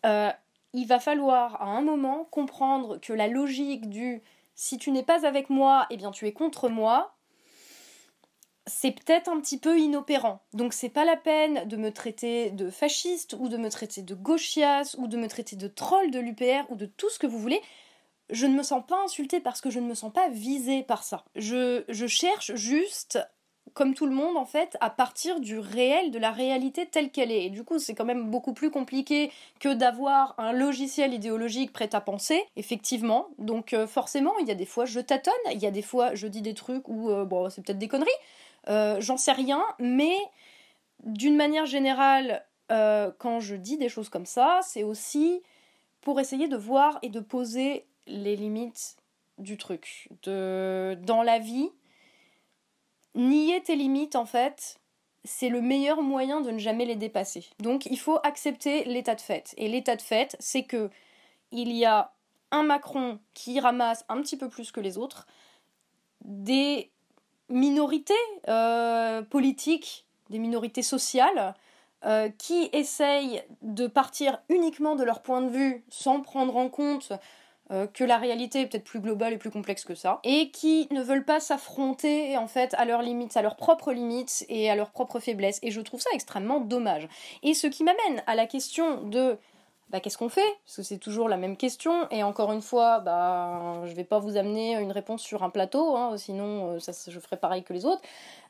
Euh, 0.06 0.32
il 0.74 0.88
va 0.88 1.00
falloir 1.00 1.62
à 1.62 1.66
un 1.66 1.82
moment 1.82 2.26
comprendre 2.26 2.98
que 3.00 3.14
la 3.14 3.28
logique 3.28 3.90
du 3.90 4.22
si 4.56 4.78
tu 4.78 4.92
n'es 4.92 5.04
pas 5.04 5.26
avec 5.26 5.50
moi, 5.50 5.88
eh 5.90 5.98
bien 5.98 6.12
tu 6.12 6.28
es 6.28 6.34
contre 6.34 6.70
moi, 6.70 7.16
c'est 8.66 8.92
peut-être 8.92 9.30
un 9.30 9.40
petit 9.40 9.60
peu 9.60 9.80
inopérant. 9.80 10.42
Donc 10.54 10.74
c'est 10.74 10.90
pas 10.90 11.06
la 11.06 11.18
peine 11.18 11.68
de 11.68 11.76
me 11.76 11.92
traiter 11.92 12.52
de 12.52 12.70
fasciste 12.70 13.36
ou 13.38 13.50
de 13.50 13.58
me 13.58 13.70
traiter 13.70 14.02
de 14.02 14.16
gauchias 14.16 14.96
ou 14.98 15.08
de 15.08 15.18
me 15.18 15.28
traiter 15.28 15.56
de 15.56 15.68
troll 15.68 16.12
de 16.12 16.20
l'UPR 16.20 16.70
ou 16.70 16.76
de 16.76 16.86
tout 16.86 17.10
ce 17.10 17.20
que 17.20 17.28
vous 17.28 17.40
voulez. 17.40 17.62
Je 18.30 18.46
ne 18.46 18.56
me 18.56 18.64
sens 18.64 18.84
pas 18.88 19.04
insultée 19.04 19.42
parce 19.42 19.60
que 19.60 19.70
je 19.70 19.80
ne 19.80 19.88
me 19.88 19.96
sens 19.96 20.14
pas 20.14 20.30
visée 20.30 20.84
par 20.84 21.04
ça. 21.04 21.26
Je, 21.36 21.84
je 21.90 22.08
cherche 22.08 22.56
juste 22.56 23.20
comme 23.74 23.94
tout 23.94 24.06
le 24.06 24.14
monde 24.14 24.38
en 24.38 24.46
fait, 24.46 24.78
à 24.82 24.90
partir 24.90 25.40
du 25.40 25.58
réel, 25.58 26.12
de 26.12 26.20
la 26.20 26.32
réalité 26.32 26.86
telle 26.86 27.10
qu'elle 27.10 27.32
est. 27.32 27.46
Et 27.46 27.50
du 27.50 27.64
coup, 27.64 27.80
c'est 27.80 27.96
quand 27.96 28.06
même 28.06 28.30
beaucoup 28.30 28.54
plus 28.54 28.70
compliqué 28.70 29.32
que 29.60 29.74
d'avoir 29.74 30.36
un 30.38 30.52
logiciel 30.52 31.14
idéologique 31.14 31.74
prêt 31.74 31.90
à 31.94 32.02
penser, 32.02 32.44
effectivement. 32.56 33.28
Donc 33.40 33.74
euh, 33.74 33.88
forcément, 33.88 34.34
il 34.40 34.48
y 34.48 34.52
a 34.52 34.56
des 34.56 34.66
fois 34.66 34.86
je 34.86 35.00
tâtonne, 35.00 35.34
il 35.52 35.60
y 35.60 35.66
a 35.66 35.72
des 35.72 35.82
fois 35.82 36.14
je 36.16 36.28
dis 36.28 36.42
des 36.42 36.54
trucs 36.54 36.88
où 36.88 37.10
euh, 37.10 37.26
bon, 37.26 37.50
c'est 37.50 37.64
peut-être 37.64 37.80
des 37.80 37.88
conneries, 37.88 38.12
euh, 38.70 38.98
j'en 39.00 39.18
sais 39.18 39.34
rien, 39.34 39.64
mais 39.80 40.16
d'une 41.04 41.36
manière 41.36 41.66
générale, 41.66 42.46
quand 43.20 43.40
je 43.40 43.56
dis 43.56 43.78
des 43.78 43.88
choses 43.88 44.10
comme 44.10 44.26
ça, 44.26 44.62
c'est 44.64 44.82
aussi 44.82 45.44
pour 46.02 46.20
essayer 46.20 46.48
de 46.48 46.58
voir 46.58 46.98
et 47.04 47.10
de 47.10 47.20
poser 47.20 47.86
les 48.08 48.36
limites 48.36 48.96
du 49.38 49.58
truc. 49.58 50.10
De... 50.24 50.98
Dans 51.04 51.22
la 51.22 51.38
vie, 51.38 51.70
nier 53.16 53.62
tes 53.62 53.76
limites, 53.76 54.16
en 54.16 54.26
fait, 54.26 54.80
c'est 55.26 55.50
le 55.50 55.62
meilleur 55.62 56.02
moyen 56.02 56.42
de 56.42 56.52
ne 56.52 56.58
jamais 56.58 56.86
les 56.86 56.96
dépasser. 56.96 57.46
Donc 57.60 57.86
il 57.86 58.00
faut 58.00 58.20
accepter 58.24 58.84
l'état 58.86 59.16
de 59.16 59.22
fait. 59.22 59.54
Et 59.58 59.70
l'état 59.70 59.96
de 59.96 60.02
fait, 60.02 60.36
c'est 60.40 60.64
que 60.64 60.90
il 61.52 61.72
y 61.72 61.86
a 61.86 62.12
un 62.52 62.64
Macron 62.64 63.20
qui 63.34 63.60
ramasse 63.60 64.06
un 64.10 64.22
petit 64.22 64.38
peu 64.38 64.50
plus 64.50 64.72
que 64.72 64.80
les 64.80 64.98
autres, 64.98 65.28
des 66.24 66.92
minorités 67.50 68.14
euh, 68.48 69.22
politiques, 69.22 70.06
des 70.30 70.40
minorités 70.40 70.82
sociales, 70.82 71.56
euh, 72.06 72.30
qui 72.38 72.70
essayent 72.74 73.44
de 73.62 73.88
partir 73.88 74.42
uniquement 74.50 74.96
de 74.96 75.04
leur 75.04 75.22
point 75.22 75.42
de 75.42 75.50
vue 75.50 75.86
sans 75.90 76.22
prendre 76.22 76.58
en 76.58 76.70
compte 76.70 77.14
euh, 77.74 77.88
que 77.88 78.04
la 78.04 78.18
réalité 78.18 78.62
est 78.62 78.68
peut-être 78.68 78.84
plus 78.84 79.00
globale 79.00 79.34
et 79.34 79.38
plus 79.38 79.52
complexe 79.52 79.84
que 79.84 79.96
ça, 79.96 80.20
et 80.24 80.52
qui 80.52 80.88
ne 80.92 81.02
veulent 81.02 81.26
pas 81.26 81.40
s'affronter 81.40 82.38
en 82.38 82.48
fait 82.48 82.74
à 82.76 82.86
leurs 82.86 83.02
limites, 83.02 83.36
à 83.36 83.42
leurs 83.42 83.56
propres 83.56 83.92
limites 83.92 84.46
et 84.48 84.70
à 84.70 84.76
leurs 84.76 84.92
propres 84.92 85.20
faiblesses. 85.20 85.60
Et 85.64 85.72
je 85.72 85.82
trouve 85.82 86.00
ça 86.00 86.10
extrêmement 86.14 86.60
dommage. 86.60 87.08
Et 87.42 87.54
ce 87.54 87.68
qui 87.68 87.84
m'amène 87.84 88.24
à 88.28 88.36
la 88.36 88.46
question 88.46 89.02
de 89.04 89.38
bah, 89.94 90.00
qu'est-ce 90.00 90.18
qu'on 90.18 90.30
fait? 90.30 90.42
Parce 90.66 90.78
que 90.78 90.82
c'est 90.82 90.98
toujours 90.98 91.30
la 91.30 91.38
même 91.38 91.56
question. 91.56 92.10
Et 92.10 92.24
encore 92.24 92.52
une 92.52 92.64
fois, 92.64 93.00
bah, 93.00 93.82
je 93.86 93.94
vais 93.94 94.04
pas 94.04 94.18
vous 94.18 94.38
amener 94.38 94.76
une 94.76 94.92
réponse 94.92 95.22
sur 95.22 95.44
un 95.44 95.52
plateau, 95.52 95.96
hein, 95.96 96.18
sinon 96.18 96.72
euh, 96.72 96.80
ça, 96.80 96.94
je 97.08 97.20
ferai 97.20 97.38
pareil 97.38 97.64
que 97.64 97.74
les 97.74 97.86
autres. 97.86 98.02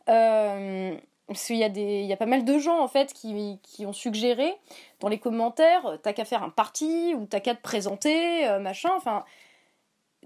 Euh, 0.08 0.96
parce 1.28 1.50
y, 1.50 1.56
il 1.56 2.06
y 2.06 2.14
a 2.14 2.18
pas 2.18 2.26
mal 2.26 2.44
de 2.44 2.58
gens 2.58 2.80
en 2.80 2.88
fait 2.88 3.14
qui, 3.14 3.60
ont 3.86 3.94
suggéré 3.94 4.54
dans 5.00 5.08
les 5.08 5.20
commentaires 5.20 5.98
t'as 6.04 6.14
qu'à 6.14 6.26
faire 6.26 6.44
un 6.44 6.50
parti 6.50 7.14
ou 7.16 7.26
t'as 7.26 7.40
qu'à 7.40 7.56
te 7.56 7.62
présenter, 7.62 8.48
euh, 8.48 8.60
machin. 8.60 8.92
Enfin, 8.96 9.24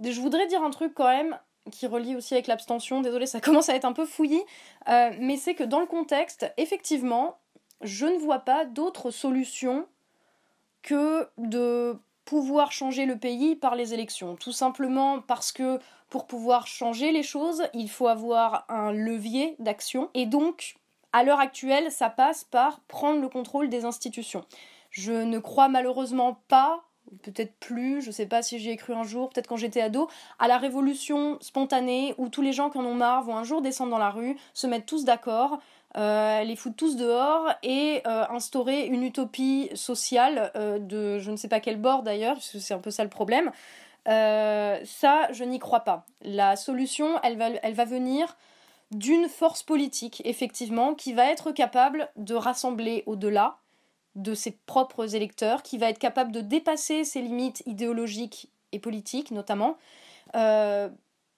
je 0.01 0.19
voudrais 0.19 0.47
dire 0.47 0.63
un 0.63 0.69
truc 0.69 0.93
quand 0.95 1.07
même 1.07 1.37
qui 1.71 1.87
relie 1.87 2.15
aussi 2.15 2.33
avec 2.33 2.47
l'abstention. 2.47 3.01
Désolé, 3.01 3.25
ça 3.25 3.41
commence 3.41 3.69
à 3.69 3.75
être 3.75 3.85
un 3.85 3.93
peu 3.93 4.05
fouillis. 4.05 4.43
Euh, 4.89 5.11
mais 5.19 5.37
c'est 5.37 5.55
que 5.55 5.63
dans 5.63 5.79
le 5.79 5.85
contexte, 5.85 6.51
effectivement, 6.57 7.37
je 7.81 8.05
ne 8.05 8.17
vois 8.17 8.39
pas 8.39 8.65
d'autre 8.65 9.11
solution 9.11 9.87
que 10.81 11.27
de 11.37 11.99
pouvoir 12.25 12.71
changer 12.71 13.05
le 13.05 13.17
pays 13.17 13.55
par 13.55 13.75
les 13.75 13.93
élections. 13.93 14.35
Tout 14.35 14.51
simplement 14.51 15.21
parce 15.21 15.51
que 15.51 15.79
pour 16.09 16.27
pouvoir 16.27 16.67
changer 16.67 17.11
les 17.11 17.23
choses, 17.23 17.63
il 17.73 17.89
faut 17.89 18.07
avoir 18.07 18.65
un 18.69 18.91
levier 18.91 19.55
d'action. 19.59 20.09
Et 20.13 20.25
donc, 20.25 20.77
à 21.13 21.23
l'heure 21.23 21.39
actuelle, 21.39 21.91
ça 21.91 22.09
passe 22.09 22.43
par 22.43 22.81
prendre 22.81 23.21
le 23.21 23.29
contrôle 23.29 23.69
des 23.69 23.85
institutions. 23.85 24.45
Je 24.91 25.11
ne 25.11 25.39
crois 25.39 25.67
malheureusement 25.67 26.39
pas, 26.47 26.83
peut-être 27.23 27.53
plus, 27.59 28.01
je 28.01 28.07
ne 28.07 28.11
sais 28.11 28.25
pas 28.25 28.41
si 28.41 28.59
j'y 28.59 28.69
ai 28.69 28.77
cru 28.77 28.93
un 28.93 29.03
jour, 29.03 29.29
peut-être 29.29 29.47
quand 29.47 29.57
j'étais 29.57 29.81
ado, 29.81 30.09
à 30.39 30.47
la 30.47 30.57
révolution 30.57 31.37
spontanée 31.41 32.13
où 32.17 32.29
tous 32.29 32.41
les 32.41 32.53
gens 32.53 32.69
qui 32.69 32.77
en 32.77 32.85
ont 32.85 32.93
marre 32.93 33.23
vont 33.23 33.37
un 33.37 33.43
jour 33.43 33.61
descendre 33.61 33.91
dans 33.91 33.97
la 33.97 34.09
rue, 34.09 34.37
se 34.53 34.67
mettre 34.67 34.85
tous 34.85 35.05
d'accord, 35.05 35.59
euh, 35.95 36.43
les 36.43 36.55
foutre 36.55 36.75
tous 36.75 36.95
dehors 36.95 37.49
et 37.63 38.01
euh, 38.05 38.25
instaurer 38.29 38.85
une 38.85 39.03
utopie 39.03 39.69
sociale 39.73 40.51
euh, 40.55 40.77
de 40.77 41.17
je 41.17 41.31
ne 41.31 41.37
sais 41.37 41.47
pas 41.47 41.59
quel 41.59 41.77
bord 41.77 42.03
d'ailleurs, 42.03 42.35
parce 42.35 42.51
que 42.51 42.59
c'est 42.59 42.73
un 42.73 42.79
peu 42.79 42.91
ça 42.91 43.03
le 43.03 43.09
problème. 43.09 43.51
ça, 44.05 45.31
je 45.31 45.43
n'y 45.43 45.59
crois 45.59 45.81
pas. 45.81 46.05
La 46.21 46.55
solution, 46.55 47.19
elle 47.23 47.37
va, 47.37 47.49
elle 47.63 47.73
va 47.73 47.85
venir 47.85 48.37
d'une 48.91 49.27
force 49.27 49.63
politique, 49.63 50.21
effectivement, 50.25 50.95
qui 50.95 51.13
va 51.13 51.25
être 51.31 51.51
capable 51.51 52.09
de 52.15 52.35
rassembler 52.35 53.03
au-delà 53.05 53.57
de 54.15 54.33
ses 54.33 54.51
propres 54.65 55.15
électeurs, 55.15 55.61
qui 55.61 55.77
va 55.77 55.89
être 55.89 55.99
capable 55.99 56.31
de 56.31 56.41
dépasser 56.41 57.03
ses 57.03 57.21
limites 57.21 57.63
idéologiques 57.65 58.49
et 58.71 58.79
politiques, 58.79 59.31
notamment. 59.31 59.77
Euh, 60.35 60.89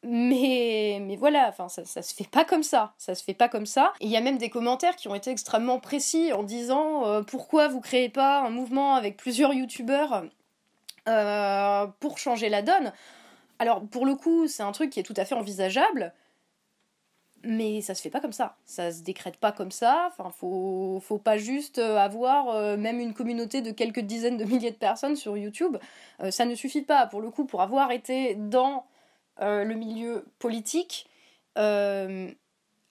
mais, 0.03 0.99
mais 1.01 1.17
voilà, 1.17 1.49
enfin, 1.49 1.67
ça, 1.67 1.83
ça 1.83 2.01
se 2.01 2.13
fait 2.13 2.29
pas 2.29 2.45
comme 2.45 2.63
ça. 2.63 2.93
Ça 2.97 3.15
se 3.15 3.23
fait 3.23 3.33
pas 3.33 3.49
comme 3.49 3.65
ça. 3.65 3.93
il 3.99 4.09
y 4.09 4.15
a 4.15 4.21
même 4.21 4.37
des 4.37 4.49
commentaires 4.49 4.95
qui 4.95 5.07
ont 5.09 5.15
été 5.15 5.29
extrêmement 5.29 5.79
précis 5.79 6.31
en 6.31 6.43
disant 6.43 7.05
euh, 7.05 7.21
pourquoi 7.21 7.67
vous 7.67 7.81
créez 7.81 8.09
pas 8.09 8.39
un 8.39 8.49
mouvement 8.49 8.95
avec 8.95 9.17
plusieurs 9.17 9.53
youtubeurs 9.53 10.23
euh, 11.09 11.87
pour 11.99 12.17
changer 12.17 12.47
la 12.47 12.61
donne? 12.61 12.93
Alors, 13.59 13.81
pour 13.81 14.05
le 14.05 14.15
coup, 14.15 14.47
c'est 14.47 14.63
un 14.63 14.71
truc 14.71 14.89
qui 14.89 15.01
est 15.01 15.03
tout 15.03 15.13
à 15.17 15.25
fait 15.25 15.35
envisageable. 15.35 16.13
Mais 17.43 17.81
ça 17.81 17.95
se 17.95 18.01
fait 18.01 18.09
pas 18.09 18.19
comme 18.19 18.33
ça, 18.33 18.57
ça 18.65 18.91
se 18.91 19.01
décrète 19.01 19.37
pas 19.37 19.53
comme 19.53 19.71
ça, 19.71 20.09
enfin 20.11 20.29
faut, 20.29 20.99
faut 21.01 21.19
pas 21.19 21.37
juste 21.37 21.79
euh, 21.79 21.97
avoir 21.97 22.49
euh, 22.49 22.75
même 22.75 22.99
une 22.99 23.13
communauté 23.13 23.61
de 23.61 23.71
quelques 23.71 24.01
dizaines 24.01 24.35
de 24.35 24.43
milliers 24.43 24.71
de 24.71 24.75
personnes 24.75 25.15
sur 25.15 25.37
YouTube, 25.37 25.77
euh, 26.21 26.31
ça 26.31 26.45
ne 26.45 26.53
suffit 26.53 26.81
pas. 26.81 27.07
Pour 27.07 27.21
le 27.21 27.31
coup, 27.31 27.45
pour 27.45 27.61
avoir 27.61 27.91
été 27.91 28.35
dans 28.35 28.85
le 29.41 29.73
milieu 29.73 30.25
politique, 30.37 31.07
je 31.55 32.35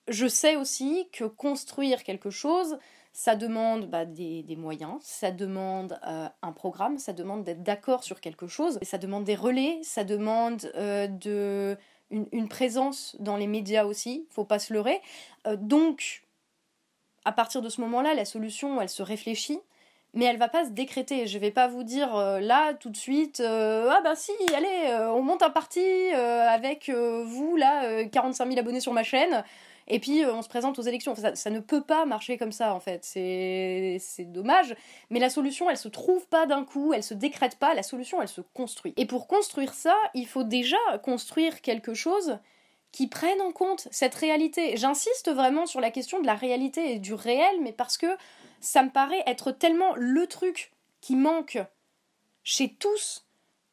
sais 0.08 0.56
aussi 0.56 1.06
que 1.12 1.24
construire 1.24 2.04
quelque 2.04 2.30
chose, 2.30 2.78
ça 3.12 3.36
demande 3.36 3.90
bah, 3.90 4.06
des, 4.06 4.42
des, 4.44 4.56
moyens, 4.56 4.94
ça 5.02 5.30
demande 5.30 6.00
un 6.02 6.52
programme, 6.52 6.96
ça 6.96 7.12
demande 7.12 7.44
d'être 7.44 7.62
d'accord 7.62 8.02
sur 8.02 8.22
quelque 8.22 8.46
chose, 8.46 8.78
ça 8.80 8.96
demande 8.96 9.24
des 9.24 9.34
relais, 9.34 9.78
ça 9.82 10.04
demande 10.04 10.72
de 10.74 11.76
une, 12.10 12.48
présence 12.48 13.16
dans 13.18 13.36
les 13.36 13.46
médias 13.46 13.84
aussi, 13.84 14.26
faut 14.30 14.44
pas 14.44 14.58
se 14.58 14.72
leurrer. 14.72 15.00
Euh, 15.46 15.56
donc, 15.56 16.22
à 17.24 17.32
partir 17.32 17.62
de 17.62 17.68
ce 17.68 17.80
moment-là, 17.82 18.14
la 18.14 18.24
solution, 18.24 18.80
elle 18.80 18.88
se 18.88 19.02
réfléchit, 19.02 19.60
mais 20.14 20.24
elle 20.24 20.38
va 20.38 20.48
pas 20.48 20.64
se 20.64 20.70
décréter. 20.70 21.26
Je 21.26 21.38
vais 21.38 21.50
pas 21.50 21.68
vous 21.68 21.82
dire 21.82 22.16
euh, 22.16 22.40
là 22.40 22.74
tout 22.74 22.90
de 22.90 22.96
suite, 22.96 23.40
euh, 23.40 23.90
ah 23.92 24.00
bah 24.02 24.16
si, 24.16 24.32
allez, 24.56 25.08
on 25.12 25.22
monte 25.22 25.42
un 25.42 25.50
parti 25.50 25.80
avec 26.10 26.90
vous 26.90 27.56
là, 27.56 28.04
45 28.04 28.46
000 28.48 28.58
abonnés 28.58 28.80
sur 28.80 28.92
ma 28.92 29.02
chaîne, 29.02 29.44
et 29.88 29.98
puis 29.98 30.24
on 30.24 30.42
se 30.42 30.48
présente 30.48 30.78
aux 30.78 30.82
élections. 30.82 31.14
ça, 31.14 31.34
ça, 31.34 31.50
ne 31.50 31.60
peut 31.60 31.82
pas 31.82 32.04
marcher 32.04 32.38
comme 32.38 32.52
ça 32.52 32.74
en 32.74 32.80
fait. 32.80 33.04
C'est 33.04 34.24
dommage, 34.26 34.76
mais 35.10 35.18
la 35.18 35.30
solution 35.30 35.68
elle 35.70 35.76
se 35.76 35.88
trouve 35.88 36.26
pas 36.28 36.46
d'un 36.46 36.64
coup, 36.64 36.92
elle 36.92 37.02
se 37.02 37.14
décrète 37.14 37.56
pas, 37.56 37.74
la 37.74 37.82
solution 37.82 38.22
elle 38.22 38.28
se 38.28 38.40
construit. 38.40 38.94
Et 38.96 39.06
pour 39.06 39.26
construire 39.26 39.74
ça, 39.74 39.96
il 40.14 40.26
faut 40.26 40.44
déjà 40.44 40.76
construire 41.02 41.60
quelque 41.60 41.94
chose 41.94 42.38
qui 42.92 43.06
prenne 43.06 43.40
en 43.40 43.52
compte 43.52 43.88
cette 43.90 44.14
réalité. 44.14 44.76
J'insiste 44.76 45.30
vraiment 45.30 45.66
sur 45.66 45.80
la 45.80 45.90
question 45.90 46.20
de 46.20 46.26
la 46.26 46.34
réalité 46.34 46.92
et 46.92 46.98
du 46.98 47.14
réel, 47.14 47.60
mais 47.60 47.72
parce 47.72 47.98
que 47.98 48.06
ça 48.60 48.82
me 48.82 48.90
paraît 48.90 49.22
être 49.26 49.52
tellement 49.52 49.94
le 49.96 50.26
truc 50.26 50.72
qui 51.00 51.16
manque 51.16 51.58
chez 52.42 52.74
tous 52.74 53.27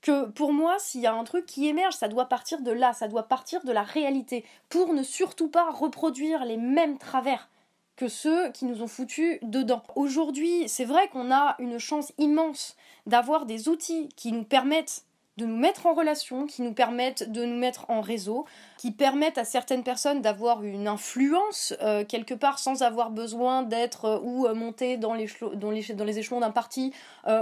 que 0.06 0.26
pour 0.26 0.54
moi, 0.54 0.76
s'il 0.78 1.02
y 1.02 1.08
a 1.08 1.16
un 1.16 1.24
truc 1.24 1.48
qui 1.48 1.68
émerge, 1.68 1.96
ça 1.96 2.08
doit 2.08 2.26
partir 2.26 2.62
de 2.62 2.70
là, 2.70 2.94
ça 2.94 3.08
doit 3.08 3.28
partir 3.28 3.64
de 3.64 3.72
la 3.72 3.82
réalité, 3.82 4.46
pour 4.70 4.94
ne 4.94 5.02
surtout 5.02 5.50
pas 5.50 5.72
reproduire 5.72 6.46
les 6.46 6.58
mêmes 6.58 7.00
travers 7.00 7.50
que 7.96 8.08
ceux 8.08 8.52
qui 8.52 8.66
nous 8.66 8.84
ont 8.84 8.88
foutus 8.88 9.40
dedans. 9.42 9.82
Aujourd'hui, 9.96 10.70
c'est 10.70 10.86
vrai 10.86 11.08
qu'on 11.08 11.32
a 11.32 11.56
une 11.58 11.80
chance 11.80 12.14
immense 12.20 12.76
d'avoir 13.08 13.48
des 13.48 13.68
outils 13.68 14.10
qui 14.16 14.32
nous 14.32 14.44
permettent 14.44 15.06
de 15.38 15.46
nous 15.46 15.58
mettre 15.58 15.86
en 15.86 15.94
relation, 15.94 16.48
qui 16.48 16.62
nous 16.62 16.74
permettent 16.74 17.30
de 17.30 17.44
nous 17.44 17.58
mettre 17.58 17.90
en 17.90 18.00
réseau, 18.00 18.46
qui 18.78 18.92
permettent 18.92 19.38
à 19.38 19.44
certaines 19.44 19.84
personnes 19.84 20.22
d'avoir 20.22 20.64
une 20.64 20.88
influence 20.88 21.74
euh, 21.82 22.06
quelque 22.06 22.34
part 22.34 22.58
sans 22.58 22.84
avoir 22.84 23.12
besoin 23.12 23.64
d'être 23.64 24.06
euh, 24.06 24.20
ou 24.22 24.48
euh, 24.48 24.54
monter 24.54 24.96
dans 24.96 25.14
les, 25.14 25.28
dans 25.56 25.72
les, 25.72 25.84
dans 25.94 26.06
les 26.06 26.20
échelons 26.20 26.40
d'un 26.40 26.52
parti 26.52 26.94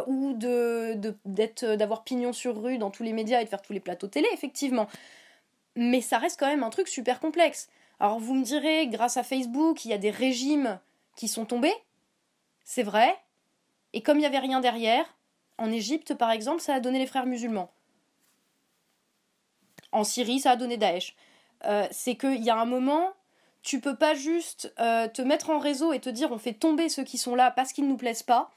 ou 0.08 0.34
de, 0.34 1.00
d'avoir 1.76 2.04
pignon 2.04 2.34
sur 2.34 2.62
rue 2.62 2.78
dans 2.78 2.90
tous 2.90 3.04
les 3.04 3.14
médias 3.14 3.42
et 3.42 3.44
de 3.44 3.50
faire 3.50 3.62
tous 3.62 3.74
les 3.74 3.80
plateaux 3.80 4.08
télé, 4.08 4.28
effectivement. 4.34 4.88
Mais 5.76 6.02
ça 6.02 6.18
reste 6.18 6.40
quand 6.40 6.48
même 6.48 6.64
un 6.64 6.70
truc 6.70 6.88
super 6.88 7.20
complexe. 7.20 7.70
Alors 8.00 8.20
vous 8.20 8.34
me 8.34 8.44
direz, 8.44 8.88
grâce 8.88 9.18
à 9.18 9.24
Facebook, 9.24 9.86
il 9.86 9.92
y 9.92 9.94
a 9.94 9.98
des 9.98 10.10
régimes 10.10 10.80
qui 11.16 11.28
sont 11.28 11.46
tombés. 11.46 11.74
C'est 12.64 12.84
vrai. 12.84 13.16
Et 13.94 14.02
comme 14.02 14.18
il 14.18 14.22
n'y 14.22 14.26
avait 14.26 14.40
rien 14.40 14.62
derrière, 14.62 15.06
en 15.58 15.72
Égypte 15.72 16.16
par 16.16 16.32
exemple, 16.32 16.62
ça 16.62 16.74
a 16.74 16.80
donné 16.80 16.98
les 16.98 17.08
frères 17.08 17.26
musulmans. 17.26 17.70
En 19.94 20.04
Syrie, 20.04 20.40
ça 20.40 20.52
a 20.52 20.56
donné 20.56 20.78
Daesh. 20.78 21.16
Euh, 21.66 21.88
c'est 21.92 22.16
qu'il 22.16 22.44
y 22.44 22.50
a 22.50 22.58
un 22.58 22.66
moment, 22.66 23.14
tu 23.62 23.80
peux 23.80 23.96
pas 23.96 24.16
juste 24.16 24.74
euh, 24.80 25.08
te 25.08 25.22
mettre 25.22 25.50
en 25.50 25.60
réseau 25.60 25.94
et 25.94 26.00
te 26.00 26.10
dire 26.10 26.32
on 26.32 26.38
fait 26.38 26.54
tomber 26.54 26.90
ceux 26.90 27.04
qui 27.04 27.18
sont 27.18 27.36
là 27.36 27.52
parce 27.52 27.72
qu'ils 27.72 27.88
nous 27.88 27.96
plaisent 27.96 28.24
pas, 28.24 28.52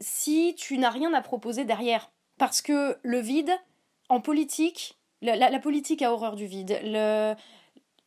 si 0.00 0.54
tu 0.56 0.78
n'as 0.78 0.90
rien 0.90 1.12
à 1.14 1.22
proposer 1.22 1.64
derrière. 1.64 2.12
Parce 2.38 2.60
que 2.60 2.98
le 3.02 3.18
vide, 3.18 3.50
en 4.08 4.20
politique, 4.20 4.98
la, 5.22 5.58
politique 5.58 6.02
a 6.02 6.12
horreur 6.12 6.36
du 6.36 6.46
vide. 6.46 6.78
Le, 6.84 7.34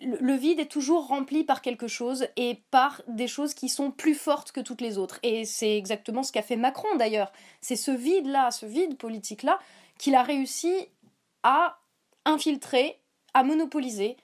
le, 0.01 0.33
vide 0.35 0.59
est 0.59 0.71
toujours 0.71 1.07
rempli 1.07 1.43
par 1.43 1.63
quelque 1.63 1.87
chose 1.87 2.27
et 2.37 2.61
par 2.69 3.01
des 3.07 3.27
choses 3.27 3.55
qui 3.55 3.67
sont 3.69 3.89
plus 3.89 4.13
fortes 4.13 4.51
que 4.51 4.61
toutes 4.61 4.81
les 4.81 4.99
autres. 4.99 5.19
Et 5.23 5.45
c'est 5.45 5.75
exactement 5.75 6.21
ce 6.21 6.31
qu'a 6.31 6.43
fait 6.43 6.55
Macron 6.55 6.95
d'ailleurs. 6.97 7.33
C'est 7.59 7.75
ce 7.75 7.89
vide-là, 7.89 8.51
ce 8.51 8.67
vide 8.67 8.97
politique-là, 8.97 9.59
qu'il 9.97 10.13
a 10.13 10.21
réussi 10.21 10.73
à 11.41 11.79
infiltrer, 12.25 12.99
à 13.33 13.43
monopoliser, 13.43 14.17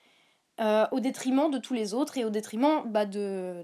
euh, 0.58 0.86
au 0.90 1.00
détriment 1.00 1.50
de 1.50 1.58
tous 1.58 1.74
les 1.74 1.92
autres 1.92 2.16
et 2.16 2.24
au 2.24 2.30
détriment 2.30 2.82
bah, 2.86 3.04
de, 3.04 3.62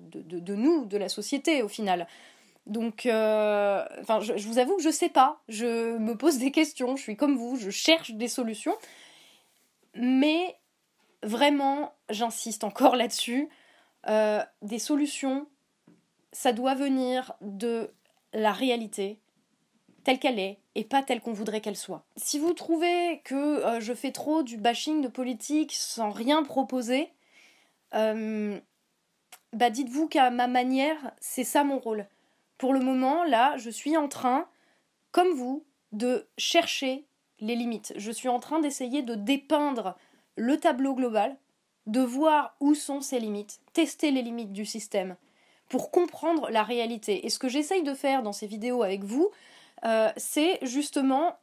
nous, 0.54 0.84
de 0.84 0.98
la 0.98 1.08
société 1.08 1.62
au 1.62 1.68
final. 1.68 2.06
Donc, 2.66 3.06
euh, 3.06 3.82
je, 4.20 4.46
vous 4.46 4.58
avoue 4.58 4.76
que 4.76 4.82
je 4.82 4.90
sais 4.90 5.08
pas. 5.08 5.40
Je 5.48 5.96
me 5.96 6.16
pose 6.16 6.38
des 6.38 6.50
questions. 6.50 6.96
Je 6.96 7.02
suis 7.02 7.16
comme 7.16 7.36
vous. 7.36 7.56
Je 7.56 7.70
cherche 7.70 8.12
des 8.12 8.28
solutions. 8.28 8.76
Mais 9.94 10.56
vraiment, 11.22 11.94
j'insiste 12.10 12.62
encore 12.62 12.94
là-dessus. 12.94 13.48
Euh, 14.08 14.42
des 14.60 14.78
solutions, 14.78 15.46
ça 16.32 16.52
doit 16.52 16.74
venir 16.74 17.32
de 17.40 17.90
la 18.34 18.52
réalité, 18.52 19.18
telle 20.04 20.18
qu'elle 20.18 20.38
est 20.38 20.58
et 20.74 20.84
pas 20.84 21.02
telle 21.02 21.20
qu'on 21.20 21.32
voudrait 21.32 21.60
qu'elle 21.60 21.76
soit. 21.76 22.04
Si 22.16 22.38
vous 22.38 22.52
trouvez 22.52 23.20
que 23.24 23.34
euh, 23.34 23.80
je 23.80 23.92
fais 23.92 24.12
trop 24.12 24.42
du 24.42 24.56
bashing 24.56 25.02
de 25.02 25.08
politique 25.08 25.72
sans 25.72 26.10
rien 26.10 26.42
proposer, 26.42 27.10
euh, 27.94 28.58
bah 29.52 29.70
dites-vous 29.70 30.08
qu'à 30.08 30.30
ma 30.30 30.46
manière, 30.46 31.12
c'est 31.20 31.44
ça 31.44 31.64
mon 31.64 31.78
rôle. 31.78 32.06
Pour 32.58 32.72
le 32.72 32.80
moment, 32.80 33.24
là, 33.24 33.56
je 33.58 33.70
suis 33.70 33.96
en 33.96 34.08
train, 34.08 34.46
comme 35.10 35.32
vous, 35.32 35.64
de 35.92 36.26
chercher 36.38 37.04
les 37.40 37.56
limites. 37.56 37.92
Je 37.96 38.10
suis 38.10 38.28
en 38.28 38.40
train 38.40 38.60
d'essayer 38.60 39.02
de 39.02 39.14
dépeindre 39.14 39.96
le 40.36 40.58
tableau 40.58 40.94
global, 40.94 41.36
de 41.86 42.00
voir 42.00 42.54
où 42.60 42.74
sont 42.74 43.00
ses 43.00 43.18
limites, 43.18 43.60
tester 43.72 44.10
les 44.10 44.22
limites 44.22 44.52
du 44.52 44.64
système, 44.64 45.16
pour 45.68 45.90
comprendre 45.90 46.48
la 46.50 46.62
réalité. 46.62 47.26
Et 47.26 47.30
ce 47.30 47.38
que 47.38 47.48
j'essaye 47.48 47.82
de 47.82 47.94
faire 47.94 48.22
dans 48.22 48.32
ces 48.32 48.46
vidéos 48.46 48.82
avec 48.82 49.02
vous, 49.04 49.30
euh, 49.84 50.10
c'est 50.16 50.58
justement 50.62 51.36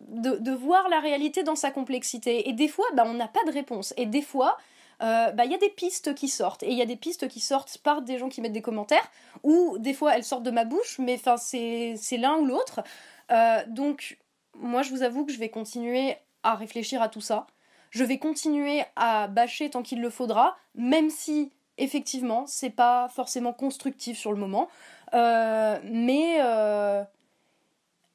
de, 0.00 0.52
voir 0.52 0.88
la 0.88 1.00
réalité 1.00 1.42
dans 1.42 1.56
sa 1.56 1.70
complexité. 1.70 2.48
Et 2.48 2.52
des 2.52 2.68
fois, 2.68 2.84
bah, 2.94 3.04
on 3.06 3.14
n'a 3.14 3.28
pas 3.28 3.44
de 3.46 3.52
réponse. 3.52 3.94
Et 3.96 4.06
des 4.06 4.22
fois, 4.22 4.58
euh, 5.02 5.30
bah, 5.32 5.44
il 5.44 5.50
y 5.50 5.54
a 5.54 5.58
des 5.58 5.70
pistes 5.70 6.14
qui 6.14 6.28
sortent. 6.28 6.62
Et 6.62 6.70
il 6.70 6.76
y 6.76 6.82
a 6.82 6.86
des 6.86 6.96
pistes 6.96 7.28
qui 7.28 7.40
sortent 7.40 7.78
par 7.78 8.02
des 8.02 8.18
gens 8.18 8.28
qui 8.28 8.40
mettent 8.40 8.52
des 8.52 8.62
commentaires, 8.62 9.10
ou 9.42 9.78
des 9.78 9.94
fois 9.94 10.16
elles 10.16 10.24
sortent 10.24 10.42
de 10.42 10.50
ma 10.50 10.64
bouche, 10.64 10.98
mais 10.98 11.18
c'est 11.36 12.16
l'un 12.18 12.36
ou 12.36 12.46
l'autre. 12.46 12.82
Euh, 13.30 13.62
donc, 13.68 14.18
moi, 14.54 14.82
je 14.82 14.90
vous 14.90 15.02
avoue 15.02 15.24
que 15.24 15.32
je 15.32 15.38
vais 15.38 15.48
continuer 15.48 16.16
à 16.42 16.54
réfléchir 16.54 17.02
à 17.02 17.08
tout 17.08 17.20
ça. 17.20 17.46
Je 17.90 18.04
vais 18.04 18.18
continuer 18.18 18.84
à 18.96 19.28
bâcher 19.28 19.70
tant 19.70 19.82
qu'il 19.82 20.00
le 20.00 20.10
faudra, 20.10 20.56
même 20.74 21.08
si 21.08 21.50
effectivement 21.78 22.46
c'est 22.46 22.70
pas 22.70 23.08
forcément 23.08 23.52
constructif 23.52 24.18
sur 24.18 24.32
le 24.32 24.38
moment. 24.38 24.68
mais 25.12 26.40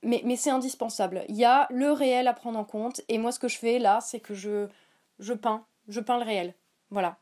mais, 0.03 0.35
c'est 0.35 0.49
indispensable. 0.49 1.23
Il 1.29 1.35
y 1.35 1.45
a 1.45 1.67
le 1.69 1.91
réel 1.91 2.27
à 2.27 2.33
prendre 2.33 2.57
en 2.57 2.63
compte. 2.63 3.01
Et 3.07 3.17
moi, 3.17 3.31
ce 3.31 3.39
que 3.39 3.47
je 3.47 3.57
fais 3.57 3.79
là, 3.79 3.99
c'est 4.01 4.19
que 4.19 4.33
je, 4.33 4.67
je 5.19 5.33
peins. 5.33 5.65
Je 5.87 5.99
peins 5.99 6.17
le 6.17 6.25
réel. 6.25 6.55
Voilà. 6.89 7.17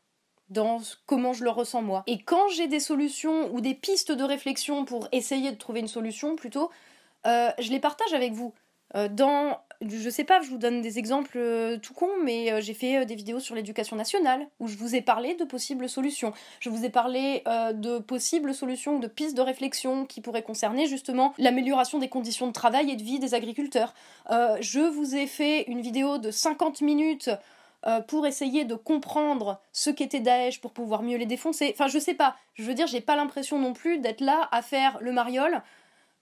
Dans 0.49 0.79
comment 1.05 1.33
je 1.33 1.43
le 1.43 1.49
ressens 1.49 1.81
moi. 1.81 2.03
Et 2.07 2.19
quand 2.23 2.47
j'ai 2.49 2.67
des 2.67 2.79
solutions 2.79 3.53
ou 3.53 3.61
des 3.61 3.75
pistes 3.75 4.11
de 4.11 4.23
réflexion 4.23 4.85
pour 4.85 5.07
essayer 5.11 5.51
de 5.51 5.57
trouver 5.57 5.81
une 5.81 5.87
solution, 5.87 6.35
plutôt, 6.35 6.71
euh, 7.27 7.51
je 7.59 7.69
les 7.69 7.79
partage 7.79 8.13
avec 8.13 8.33
vous. 8.33 8.53
Euh, 8.95 9.07
dans, 9.09 9.59
je 9.87 10.09
sais 10.09 10.23
pas, 10.23 10.41
je 10.41 10.49
vous 10.49 10.57
donne 10.57 10.81
des 10.81 10.99
exemples 10.99 11.37
euh, 11.37 11.77
tout 11.77 11.93
con, 11.93 12.09
mais 12.23 12.51
euh, 12.51 12.61
j'ai 12.61 12.73
fait 12.73 13.05
des 13.05 13.15
vidéos 13.15 13.39
sur 13.39 13.55
l'éducation 13.55 13.95
nationale 13.95 14.47
où 14.59 14.67
je 14.67 14.75
vous 14.75 14.95
ai 14.95 15.01
parlé 15.01 15.35
de 15.35 15.45
possibles 15.45 15.87
solutions. 15.87 16.33
Je 16.59 16.69
vous 16.69 16.83
ai 16.83 16.89
parlé 16.89 17.43
de 17.73 17.99
possibles 17.99 18.53
solutions, 18.53 18.99
de 18.99 19.07
pistes 19.07 19.37
de 19.37 19.41
réflexion 19.41 20.05
qui 20.05 20.21
pourraient 20.21 20.43
concerner 20.43 20.87
justement 20.87 21.33
l'amélioration 21.37 21.99
des 21.99 22.09
conditions 22.09 22.47
de 22.47 22.53
travail 22.53 22.91
et 22.91 22.95
de 22.95 23.03
vie 23.03 23.19
des 23.19 23.33
agriculteurs. 23.33 23.93
je 24.29 24.79
vous 24.79 25.15
ai 25.15 25.27
fait 25.27 25.63
une 25.69 25.81
vidéo 25.81 26.17
de 26.17 26.31
50 26.31 26.81
minutes 26.81 27.29
pour 28.07 28.27
essayer 28.27 28.65
de 28.65 28.75
comprendre 28.75 29.61
ce 29.71 29.89
qu'était 29.89 30.19
Daesh 30.19 30.59
pour 30.59 30.71
pouvoir 30.71 31.01
mieux 31.01 31.17
les 31.17 31.25
défoncer. 31.25 31.71
Enfin, 31.73 31.87
je 31.87 31.99
sais 31.99 32.13
pas. 32.13 32.35
Je 32.55 32.63
veux 32.63 32.73
dire, 32.73 32.87
j'ai 32.87 33.01
pas 33.01 33.15
l'impression 33.15 33.57
non 33.57 33.73
plus 33.73 33.99
d'être 33.99 34.21
là 34.21 34.49
à 34.51 34.61
faire 34.61 34.97
le 35.01 35.11
mariole 35.11 35.61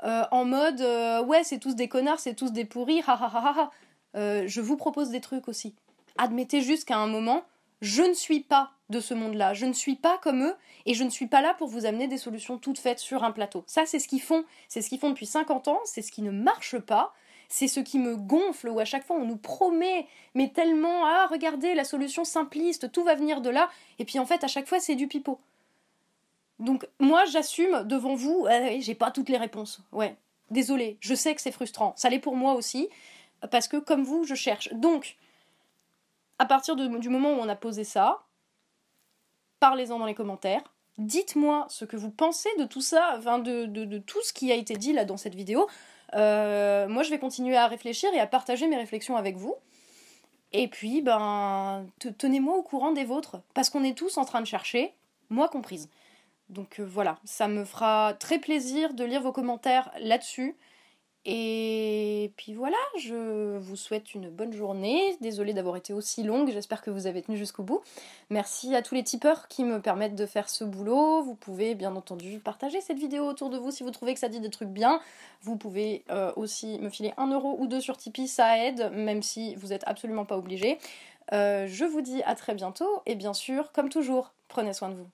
euh, 0.03 0.23
en 0.31 0.45
mode 0.45 0.81
euh, 0.81 1.23
ouais, 1.23 1.43
c'est 1.43 1.59
tous 1.59 1.75
des 1.75 1.87
connards, 1.87 2.19
c'est 2.19 2.35
tous 2.35 2.51
des 2.51 2.65
pourris, 2.65 3.01
ha 3.07 3.13
ha 3.13 3.31
ha. 3.33 3.71
Euh, 4.15 4.43
je 4.47 4.61
vous 4.61 4.77
propose 4.77 5.09
des 5.09 5.21
trucs 5.21 5.47
aussi. 5.47 5.75
Admettez 6.17 6.61
juste 6.61 6.85
qu'à 6.85 6.97
un 6.97 7.07
moment, 7.07 7.43
je 7.81 8.03
ne 8.03 8.13
suis 8.13 8.41
pas 8.41 8.71
de 8.89 8.99
ce 8.99 9.13
monde-là, 9.13 9.53
je 9.53 9.65
ne 9.65 9.73
suis 9.73 9.95
pas 9.95 10.17
comme 10.19 10.43
eux 10.43 10.55
et 10.85 10.93
je 10.93 11.03
ne 11.03 11.09
suis 11.09 11.27
pas 11.27 11.41
là 11.41 11.53
pour 11.55 11.67
vous 11.67 11.85
amener 11.85 12.07
des 12.07 12.17
solutions 12.17 12.57
toutes 12.57 12.79
faites 12.79 12.99
sur 12.99 13.23
un 13.23 13.31
plateau. 13.31 13.63
Ça, 13.67 13.85
c'est 13.85 13.99
ce 13.99 14.07
qu'ils 14.07 14.21
font, 14.21 14.45
c'est 14.67 14.81
ce 14.81 14.89
qu'ils 14.89 14.99
font 14.99 15.09
depuis 15.09 15.25
50 15.25 15.67
ans, 15.67 15.79
c'est 15.85 16.01
ce 16.01 16.11
qui 16.11 16.21
ne 16.21 16.31
marche 16.31 16.77
pas. 16.79 17.13
C'est 17.49 17.69
ce 17.69 17.79
qui 17.79 17.97
me 17.97 18.17
gonfle, 18.17 18.67
où 18.67 18.77
à 18.77 18.83
chaque 18.83 19.05
fois 19.05 19.15
on 19.15 19.23
nous 19.23 19.37
promet, 19.37 20.05
mais 20.35 20.49
tellement, 20.49 21.05
ah, 21.05 21.27
regardez, 21.31 21.75
la 21.75 21.85
solution 21.85 22.25
simpliste, 22.25 22.91
tout 22.91 23.05
va 23.05 23.15
venir 23.15 23.39
de 23.39 23.49
là, 23.49 23.69
et 23.99 24.03
puis 24.03 24.19
en 24.19 24.25
fait, 24.25 24.43
à 24.43 24.47
chaque 24.47 24.67
fois, 24.67 24.81
c'est 24.81 24.95
du 24.95 25.07
pipeau. 25.07 25.39
Donc 26.59 26.87
moi 26.99 27.25
j'assume 27.25 27.83
devant 27.83 28.15
vous, 28.15 28.47
euh, 28.49 28.77
j'ai 28.79 28.95
pas 28.95 29.11
toutes 29.11 29.29
les 29.29 29.37
réponses. 29.37 29.81
Ouais, 29.91 30.15
désolé, 30.49 30.97
je 30.99 31.13
sais 31.15 31.35
que 31.35 31.41
c'est 31.41 31.51
frustrant. 31.51 31.93
Ça 31.95 32.09
l'est 32.09 32.19
pour 32.19 32.35
moi 32.35 32.53
aussi, 32.53 32.89
parce 33.51 33.67
que 33.67 33.77
comme 33.77 34.03
vous, 34.03 34.23
je 34.23 34.35
cherche. 34.35 34.73
Donc, 34.73 35.15
à 36.39 36.45
partir 36.45 36.75
du 36.75 37.09
moment 37.09 37.33
où 37.33 37.39
on 37.39 37.49
a 37.49 37.55
posé 37.55 37.83
ça, 37.83 38.23
parlez-en 39.59 39.99
dans 39.99 40.05
les 40.05 40.15
commentaires. 40.15 40.63
Dites-moi 40.97 41.67
ce 41.69 41.85
que 41.85 41.95
vous 41.95 42.09
pensez 42.09 42.49
de 42.57 42.65
tout 42.65 42.81
ça, 42.81 43.15
enfin 43.17 43.39
de, 43.39 43.97
tout 43.99 44.21
ce 44.23 44.33
qui 44.33 44.51
a 44.51 44.55
été 44.55 44.75
dit 44.75 44.93
là 44.93 45.05
dans 45.05 45.17
cette 45.17 45.35
vidéo. 45.35 45.67
Euh, 46.13 46.87
moi, 46.87 47.03
je 47.03 47.09
vais 47.09 47.19
continuer 47.19 47.55
à 47.55 47.67
réfléchir 47.67 48.11
et 48.13 48.19
à 48.19 48.27
partager 48.27 48.67
mes 48.67 48.77
réflexions 48.77 49.15
avec 49.15 49.35
vous. 49.35 49.55
Et 50.53 50.67
puis, 50.67 51.01
ben, 51.01 51.85
tenez-moi 52.17 52.55
au 52.55 52.63
courant 52.63 52.93
des 52.93 53.03
vôtres, 53.03 53.41
parce 53.53 53.69
qu'on 53.69 53.83
est 53.83 53.97
tous 53.97 54.17
en 54.17 54.25
train 54.25 54.39
de 54.41 54.47
chercher, 54.47 54.93
moi 55.29 55.49
comprise. 55.49 55.89
Donc 56.49 56.79
euh, 56.79 56.83
voilà, 56.83 57.17
ça 57.25 57.47
me 57.47 57.65
fera 57.65 58.13
très 58.13 58.39
plaisir 58.39 58.93
de 58.93 59.03
lire 59.03 59.21
vos 59.21 59.31
commentaires 59.31 59.91
là-dessus. 59.99 60.55
Et 61.29 62.31
puis 62.37 62.53
voilà, 62.53 62.77
je 62.97 63.57
vous 63.57 63.75
souhaite 63.75 64.15
une 64.15 64.29
bonne 64.29 64.53
journée. 64.53 65.17
Désolée 65.19 65.53
d'avoir 65.53 65.75
été 65.75 65.91
aussi 65.91 66.23
longue, 66.23 66.49
j'espère 66.51 66.81
que 66.81 66.89
vous 66.89 67.05
avez 67.05 67.21
tenu 67.21 67.35
jusqu'au 67.35 67.63
bout. 67.63 67.81
Merci 68.29 68.73
à 68.75 68.81
tous 68.81 68.95
les 68.95 69.03
tipeurs 69.03 69.49
qui 69.49 69.65
me 69.65 69.81
permettent 69.81 70.15
de 70.15 70.25
faire 70.25 70.47
ce 70.47 70.63
boulot. 70.63 71.23
Vous 71.23 71.35
pouvez 71.35 71.75
bien 71.75 71.97
entendu 71.97 72.39
partager 72.39 72.79
cette 72.79 72.97
vidéo 72.97 73.25
autour 73.25 73.49
de 73.49 73.57
vous 73.57 73.71
si 73.71 73.83
vous 73.83 73.91
trouvez 73.91 74.13
que 74.13 74.21
ça 74.21 74.29
dit 74.29 74.39
des 74.39 74.49
trucs 74.49 74.69
bien. 74.69 75.01
Vous 75.41 75.57
pouvez 75.57 76.05
euh, 76.11 76.31
aussi 76.37 76.79
me 76.79 76.89
filer 76.89 77.13
un 77.17 77.27
euro 77.27 77.57
ou 77.59 77.67
deux 77.67 77.81
sur 77.81 77.97
Tipeee, 77.97 78.29
ça 78.29 78.65
aide, 78.65 78.89
même 78.93 79.21
si 79.21 79.55
vous 79.55 79.67
n'êtes 79.67 79.83
absolument 79.85 80.23
pas 80.23 80.37
obligé. 80.37 80.77
Euh, 81.33 81.67
je 81.67 81.83
vous 81.83 81.99
dis 81.99 82.23
à 82.23 82.35
très 82.35 82.55
bientôt 82.55 83.01
et 83.05 83.15
bien 83.15 83.33
sûr, 83.33 83.73
comme 83.73 83.89
toujours, 83.89 84.33
prenez 84.47 84.71
soin 84.71 84.87
de 84.87 84.95
vous. 84.95 85.09